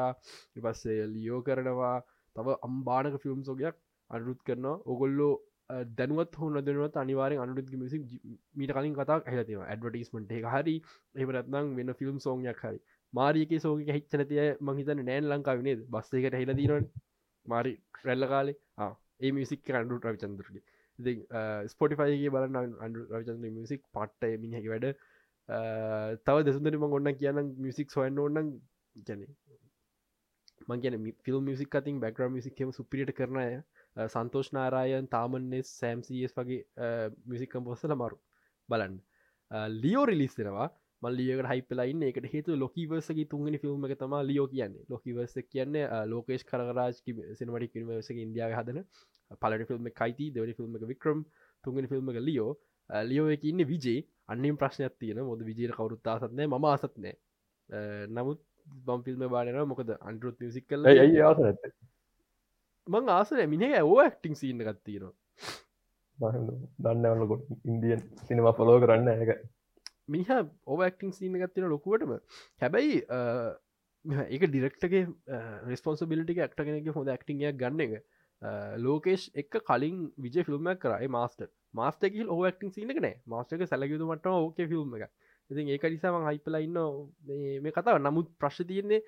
පස්සේ 0.62 1.10
ලියෝ 1.10 1.42
කරනවා 1.42 1.98
තව 2.36 2.56
අම්බානක 2.62 3.20
ෆිල්ම් 3.20 3.42
සෝගයක් 3.44 3.76
අනුරුත් 4.10 4.40
කරනවා. 4.42 4.82
ඔගොල්ලෝ 4.86 5.34
දැනුවත් 5.70 6.36
හොන 6.36 6.60
දෙනුවත් 6.62 6.96
අනිවාරෙන් 6.96 7.40
අනුරුත් 7.40 7.72
මිසික් 7.76 8.04
මීට 8.56 8.72
කලින් 8.72 8.94
කතා 8.94 9.18
ඇතිව 9.24 9.60
ඇඩවටිස්මට 9.64 10.32
එක. 10.32 10.46
හරි. 10.46 10.76
එහරත්නම් 11.16 11.76
වෙන 11.76 11.94
ෆිල්ම් 11.94 12.20
සෝගයක් 12.20 12.62
හරි. 12.62 12.80
මාරියක 13.14 13.52
සෝක 13.60 13.84
හිච්චනතිය 13.90 14.48
මහිතන 14.62 15.04
නෑන් 15.04 15.30
ලංකාව 15.32 15.62
නේද? 15.62 15.84
බස්සකට 15.88 16.36
හිල 16.36 16.54
දීරන 16.54 16.88
මාරි 17.46 17.74
රැල්ල 18.04 18.28
කාලේ. 18.28 18.58
ඒ 19.20 19.32
මිසික් 19.32 19.70
අන්ඩු 19.74 20.00
රවිචන්දරගේ. 20.04 20.64
ඉති 21.00 21.14
ස්පොටිෆයිගේ 21.68 22.32
බලන්න 22.32 22.74
අන්ඩු 22.82 23.06
රවිචන්ද්‍ර 23.12 23.54
මිසික් 23.60 23.84
පට්ට 23.94 24.42
මිනිහකි 24.44 24.74
වැඩ. 24.74 24.88
තව 26.26 26.38
දෙසුදරම 26.44 26.88
ඔන්න 26.90 27.14
කියන්න. 27.16 27.54
මිසික් 27.60 27.92
සොයන්න 27.92 28.20
ඔන්නන් 28.20 28.54
ගැන 29.04 29.28
මංගන 30.68 31.12
ෆිල් 31.24 31.42
මිසික් 31.42 31.76
අතින් 31.76 32.00
බැක්ර 32.00 32.30
මිසික්කම 32.30 32.72
සුපිට 32.72 33.12
කරනය 33.14 33.46
සන්තෝෂ් 34.06 34.50
නාරායන් 34.54 35.08
තාමන්නේ 35.10 35.62
සෑම්සිස් 35.70 36.36
වගේ 36.38 36.60
මිසික් 37.26 37.54
කම්පොස්සල 37.54 37.96
මරු 37.96 38.18
බලන්න. 38.70 38.98
ලියෝ 39.78 40.06
රිලිස්සෙනවා 40.06 40.68
මල්ලියකට 41.02 41.50
හයිපලයින්න 41.52 42.04
එකට 42.04 42.28
හේතු 42.34 42.58
ලොකිවර්සගේ 42.58 43.28
තුන්ගනි 43.34 43.62
ෆිල්ම් 43.64 43.86
එක 43.88 43.98
තම 44.00 44.16
ලියෝ 44.24 44.48
කියන්නේ. 44.48 44.86
ලොකිවර්ස 44.90 45.36
කියන්නේ 45.46 45.86
ලෝකේෂ් 46.06 46.46
කරරාජ් 46.46 46.94
සිනමටි 47.36 47.84
නිවර්සක 47.84 48.18
ඉන්දියාව 48.18 48.58
හදන 48.60 48.84
පලට 49.42 49.70
ෆිල්ම් 49.72 49.90
කයිති 49.94 50.32
දෙවනි 50.36 50.58
ෆිල්ම් 50.60 50.78
එක 50.78 50.88
වික්‍රම් 50.94 51.26
තුන්ගනි 51.64 51.88
ෆිල්ම් 51.88 52.14
එක 52.14 52.22
ලියෝ. 52.22 52.52
ලියෝ 52.90 53.30
එක 53.30 53.44
ඉන්න 53.44 53.68
විජේ. 53.72 54.00
අන්නම් 54.28 54.58
ප්‍රශ්නයක් 54.58 54.96
තියෙන 55.00 55.24
මොද 55.26 55.42
විජයට 55.50 55.76
කවරුත්තා 55.76 56.18
සත්නය 56.22 56.48
ම 56.48 56.66
අසත්නෑ 56.68 57.16
නමුත් 58.10 58.42
බම් 58.86 59.04
ෆිල්ම් 59.06 59.24
බාලන 59.30 59.60
මොකද 59.72 59.94
අන්ඩරුත් 60.02 60.42
මිසික් 60.42 60.68
කල 60.68 60.88
ආස 60.88 61.40
මං 62.88 63.12
ආසන 63.12 63.44
මිනිහ 63.50 63.74
ඕ 63.82 64.00
ඇක්ටිං 64.00 64.36
සින්න 64.36 64.64
ගත්තිනවා 64.64 65.14
දන්නවලකොට 66.80 67.46
ඉන්දියන් 67.66 68.02
සිනම 68.24 68.50
පොලෝ 68.54 68.80
කරන්න 68.82 69.14
එක 69.16 69.32
මිහ 70.08 70.30
ඕවක්ටිං 70.66 71.14
සීන 71.14 71.36
ගත්තින 71.36 71.70
ලොකුවටම. 71.70 72.14
හැබැයි 72.62 73.00
ඒක 74.28 74.46
ඩිරෙක්ටගේ 74.46 75.04
රෙස්පොන්සිබිලිටි 75.68 76.40
ඇක්ට 76.40 76.62
කෙනෙක 76.62 76.90
හොඳ 76.96 77.12
ඇක්ටිංයක් 77.14 77.60
ගන්න 77.62 77.84
එක. 77.88 77.96
ලෝකේෂ් 78.78 79.30
එක 79.36 79.62
කලින් 79.62 80.02
විජ 80.18 80.44
ෆිල්ම් 80.48 80.70
කරයි 80.78 81.08
මාස්ට 81.10 81.48
මාස්ටක 81.74 82.20
ඕවක්ටිං 82.28 82.74
සිීනක 82.76 83.02
නෑ. 83.04 83.16
මාස්ටක 83.26 83.66
සැලගතු 83.66 84.10
මට 84.10 84.36
ඕක 84.36 84.62
ෆිල්ම් 84.74 85.00
එක 85.00 85.10
ඉතින් 85.50 85.74
ඒක 85.74 85.88
නිසාම 85.88 86.28
හයිපලා 86.28 86.62
ඉන්න 86.62 86.78
මේ 87.64 87.72
කතාව. 87.72 88.00
නමුත් 88.00 88.32
ප්‍රශ් 88.40 88.64
තියන්නේ 88.72 89.02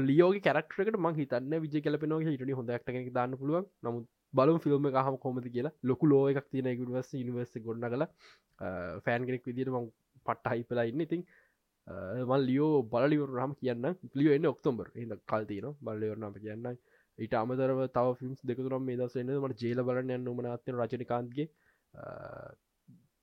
ලියෝග 0.00 0.36
කරක්ටරකට 0.40 0.98
මං 0.98 1.16
හිතන්න 1.20 1.54
විජ 1.64 1.76
කලපෙනෝ 1.86 2.20
හිටනි 2.26 2.58
හොඳ 2.58 2.70
ඇක්ටක 2.70 3.10
දාන්න 3.18 3.36
පුළුවන්. 3.40 3.66
නමුත් 3.82 4.06
බලු 4.34 4.58
ෆිල්ම් 4.64 4.88
හම 4.98 5.16
කොමති 5.24 5.54
කියලා. 5.56 5.74
ලොකු 5.82 6.10
ලෝ 6.12 6.24
එකක් 6.30 6.48
තියෙන 6.50 6.70
ගුවස් 6.80 7.12
නිවර්ස 7.20 7.54
ගොඩන 7.66 7.88
කලා 7.94 8.08
ෆෑන් 9.04 9.26
කෙනෙක් 9.28 9.46
විදිට 9.50 9.72
මං 9.74 9.88
පට්ට 10.26 10.52
හයිපලා 10.54 10.86
ඉන්න. 10.90 11.04
ඉතින් 11.06 11.22
මල් 12.26 12.42
ලියෝ 12.48 12.82
බලලිවර 12.92 13.30
රහම 13.38 13.54
කියන්න 13.60 13.86
ලියෝ 14.14 14.34
එන්න 14.36 14.50
ඔක්තොම්බර් 14.54 14.86
එද 14.96 15.14
කල්තින 15.30 15.66
බල්ලවරනම 15.86 16.36
කියන්න 16.38 16.68
ඊට 17.18 17.34
අමතරව 17.40 17.80
තව 17.96 18.14
ෆිල්ම්ස් 18.20 18.40
දෙකතුරම් 18.50 18.86
මේ 18.88 18.98
දසන්න 19.00 19.34
මට 19.40 19.64
ජේල 19.64 19.82
බලන්න 19.88 20.14
යන්න 20.16 20.30
මන 20.36 20.52
අත්තන 20.52 20.78
රචනිකාන්ගේ 20.78 21.46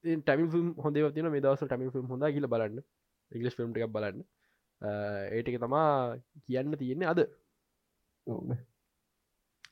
ටැමි 0.03 0.45
ිල්ම් 0.51 0.69
හොඳ 0.83 1.01
තින 1.15 1.31
මේ 1.31 1.43
දවස 1.45 1.63
ටමි 1.63 1.89
ිල්ම් 1.91 2.13
හොඳ 2.13 2.27
කියල 2.35 2.47
බලන්න. 2.47 2.85
ඉගලිස් 3.31 3.57
ෆිල්ම් 3.57 3.73
එකක් 3.75 3.91
බලන්න. 3.95 4.23
ඒටක 4.81 5.59
තමා 5.59 6.17
කියන්න 6.43 6.77
තියෙන්නේ 6.77 7.07
අද. 7.07 7.19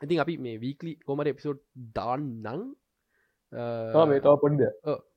ඉතින් 0.01 0.19
අපි 0.19 0.37
මේ 0.39 0.57
වීකලි 0.57 0.93
කොමර 1.03 1.27
එපිසෝඩ් 1.27 1.61
දාන්නං 1.95 2.65
මේ 4.07 4.21
තා 4.21 4.35
පොඩිද 4.37 4.63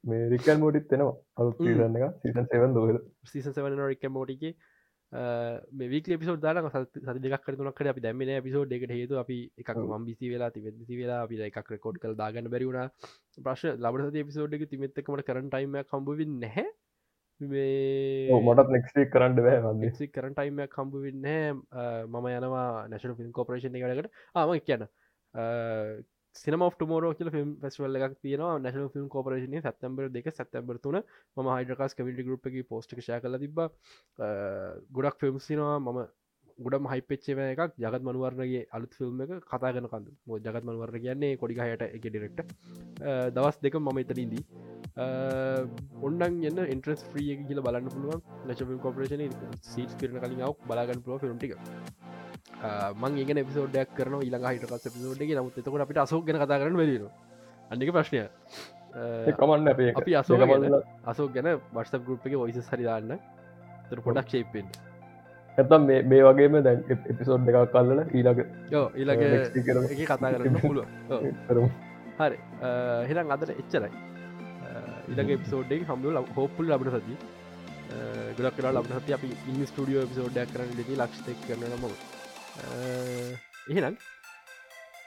මේ 0.04 0.28
රිකල් 0.28 0.58
මෝඩිත් 0.58 0.86
තෙනවා 0.88 1.16
අලු 1.36 1.72
න්න 1.86 1.98
සිසන් 2.20 2.46
සෙවන් 2.46 2.74
දෝල 2.74 3.00
සිසන් 3.24 3.52
සවන 3.52 3.82
රික 3.84 4.06
මෝටිගේ 4.10 4.54
මේ 5.72 5.88
වික 5.88 6.06
පිසෝ 6.14 6.36
දාන 6.38 6.70
සති 6.70 7.22
දෙක් 7.24 7.42
කරතුනක් 7.42 7.82
අපි 7.84 8.00
දැමන 8.00 8.32
පිසෝඩ් 8.42 8.72
එකට 8.72 8.90
හේතු 8.90 9.18
අපි 9.18 9.38
එකක් 9.58 9.72
ම 9.76 10.04
බිසි 10.04 10.30
වෙලා 10.30 10.50
තිවෙදසි 10.50 10.96
වෙලා 10.96 11.20
අපි 11.22 11.42
එකක් 11.42 11.72
රකෝඩ් 11.72 11.98
කල් 11.98 12.14
දාගන්න 12.14 12.48
බැරිවුණ 12.48 12.88
ප්‍රශ් 13.38 13.64
ලබට 13.76 14.24
පිසෝඩ් 14.24 14.54
එක 14.54 14.64
තිමත්තකමට 14.70 15.26
කරන 15.28 15.50
ටයිම 15.50 15.76
කම්බවි 15.84 16.28
නැහැ 16.36 16.66
මොටත් 17.50 18.72
නෙක්ස්ටේ 18.74 19.08
කරන්න 19.12 19.36
බෑ 19.38 20.08
කරන 20.14 20.34
ටයිම 20.36 20.62
කම්බවින්න 20.76 21.26
මම 22.06 22.30
යනවා 22.32 22.86
නැශන 22.88 23.16
ෆිල්ම් 23.18 23.32
කෝපරේෂණ 23.32 23.78
එකකට 23.80 24.10
ආම 24.34 24.54
කියන්න. 24.60 24.86
සිනම 26.36 26.62
ටමෝර 26.72 27.08
කියල 27.16 27.30
ෆිල්ම් 27.34 27.50
ෆස්වල් 27.60 27.98
එකක් 28.00 28.16
තියෙන 28.22 28.44
නැශන 28.64 28.88
ෆිල්ම් 28.94 29.08
කෝපරේෂන 29.12 29.58
සැතම්බර 29.60 30.08
දෙක 30.08 30.32
සැතම්බර 30.32 30.78
තුන. 30.78 31.02
ම 31.36 31.52
හයිඩකස් 31.56 31.98
කමිටි 31.98 32.24
ගරුප් 32.24 32.46
එක 32.48 32.58
පෝස්ට් 32.68 32.96
ෂය 32.96 33.20
කල 33.20 33.38
තිබ 33.44 33.62
ගොඩක් 34.92 35.20
ෆිල්ම් 35.20 35.38
සිනවා 35.40 35.78
මම 35.80 36.02
ගොඩ 36.58 36.86
හයිපච්චේ 36.86 37.46
එකක් 37.46 37.62
ජගත් 37.78 38.02
මනුවරණගේ 38.02 38.62
අලුත් 38.70 38.92
ෆිල්ම් 38.94 39.22
එක 39.24 39.32
කතා 39.46 39.72
ගන 39.72 39.88
කඳ 39.88 40.08
ෝ 40.26 40.38
ජගත් 40.38 40.64
මනුවර 40.64 40.92
කියන්නේ 40.96 41.36
කොඩි 41.36 41.58
හයට 41.60 41.84
එක 41.88 42.04
ඩිරෙක්ට 42.04 42.54
දවස් 43.32 43.58
දෙක 43.60 43.76
මම 43.76 43.98
එතරින්දී 43.98 44.44
ඔන්නන් 46.02 46.22
එන්න 46.22 46.60
ඉන්ට්‍රස් 46.66 47.04
්‍රිය 47.08 47.36
කියල 47.40 47.60
බලන්න 47.60 47.88
පුළුවන්. 47.88 48.20
නැශ 48.44 48.62
කෝපරේෂන 48.78 49.22
සීට් 49.64 49.96
පිරන 49.98 50.18
කලින් 50.18 50.42
අවක් 50.42 50.60
බලාගන්න 50.66 51.02
පුල 51.02 51.18
ෆිල්ම්ටික 51.18 51.56
මං 52.94 53.18
ඒගෙන 53.18 53.42
පිසෝඩයක් 53.44 53.94
කරන 53.94 54.18
ඊළඟ 54.18 54.48
හිටකස් 54.48 54.88
පිසෝඩ්ගේ 54.90 55.36
නමුත් 55.36 55.58
එතකට 55.58 55.80
අපිට 55.80 55.98
අසෝක් 55.98 56.26
ගැන 56.26 56.38
කතා 56.38 56.60
කරන 56.60 56.76
වෙදන 56.76 57.08
අන්නික 57.70 57.92
ප්‍රශ්නය 57.92 58.22
කමන්න 59.32 59.68
අපි 59.96 60.14
අසෝ 60.14 60.38
අසෝ 61.06 61.28
ගැන 61.30 61.52
වටස 61.72 62.04
ගරුප් 62.04 62.26
එක 62.26 62.38
ඔයිස 62.38 62.68
හරිදාන්න 62.68 63.18
තර 63.88 64.00
පොඩක් 64.00 64.28
ශේපෙන් 64.28 64.68
ඇතම් 65.58 65.82
මේ 66.06 66.22
වගේම 66.24 66.58
දැන් 66.60 66.84
එපිසෝඩ් 66.88 67.50
එකක් 67.50 67.72
කල්ලන 67.72 68.00
ඊළඟ 68.10 68.40
ඊළඟ 68.94 69.22
කතා 70.02 70.32
කරන්න 70.32 70.60
පුළුව 70.62 70.86
හරි. 72.18 72.38
හෙනම් 73.08 73.30
අදට 73.30 73.54
එච්චරයි. 73.54 73.92
ඉළඟ 75.08 75.32
එපිසෝඩ්ඩේ 75.32 75.84
හම්බුල 75.84 76.20
හෝපුල් 76.32 76.70
ලබට 76.70 76.98
සති 76.98 77.16
ගොඩක් 78.36 78.56
කලා 78.56 78.72
ලබට 78.72 78.98
සති 78.98 79.12
අපි 79.12 79.30
ඉන්න 79.46 79.66
ස්ටඩියෝ 79.66 80.06
පිසෝඩ්ඩයක් 80.06 80.54
කරන 80.54 80.74
ලෙදී 80.74 80.98
ලක්ෂතක් 80.98 81.46
කරන 81.46 81.64
නමව 81.68 81.92
එහෙනම් 83.68 83.96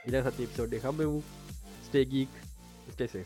ඉඩ 0.05 0.21
සති 0.27 0.43
පිසෝඩ් 0.45 0.73
එකම්බෙමු 0.73 1.19
ස්ටේගීක් 1.81 2.41
ස්ටේසේ 2.87 3.25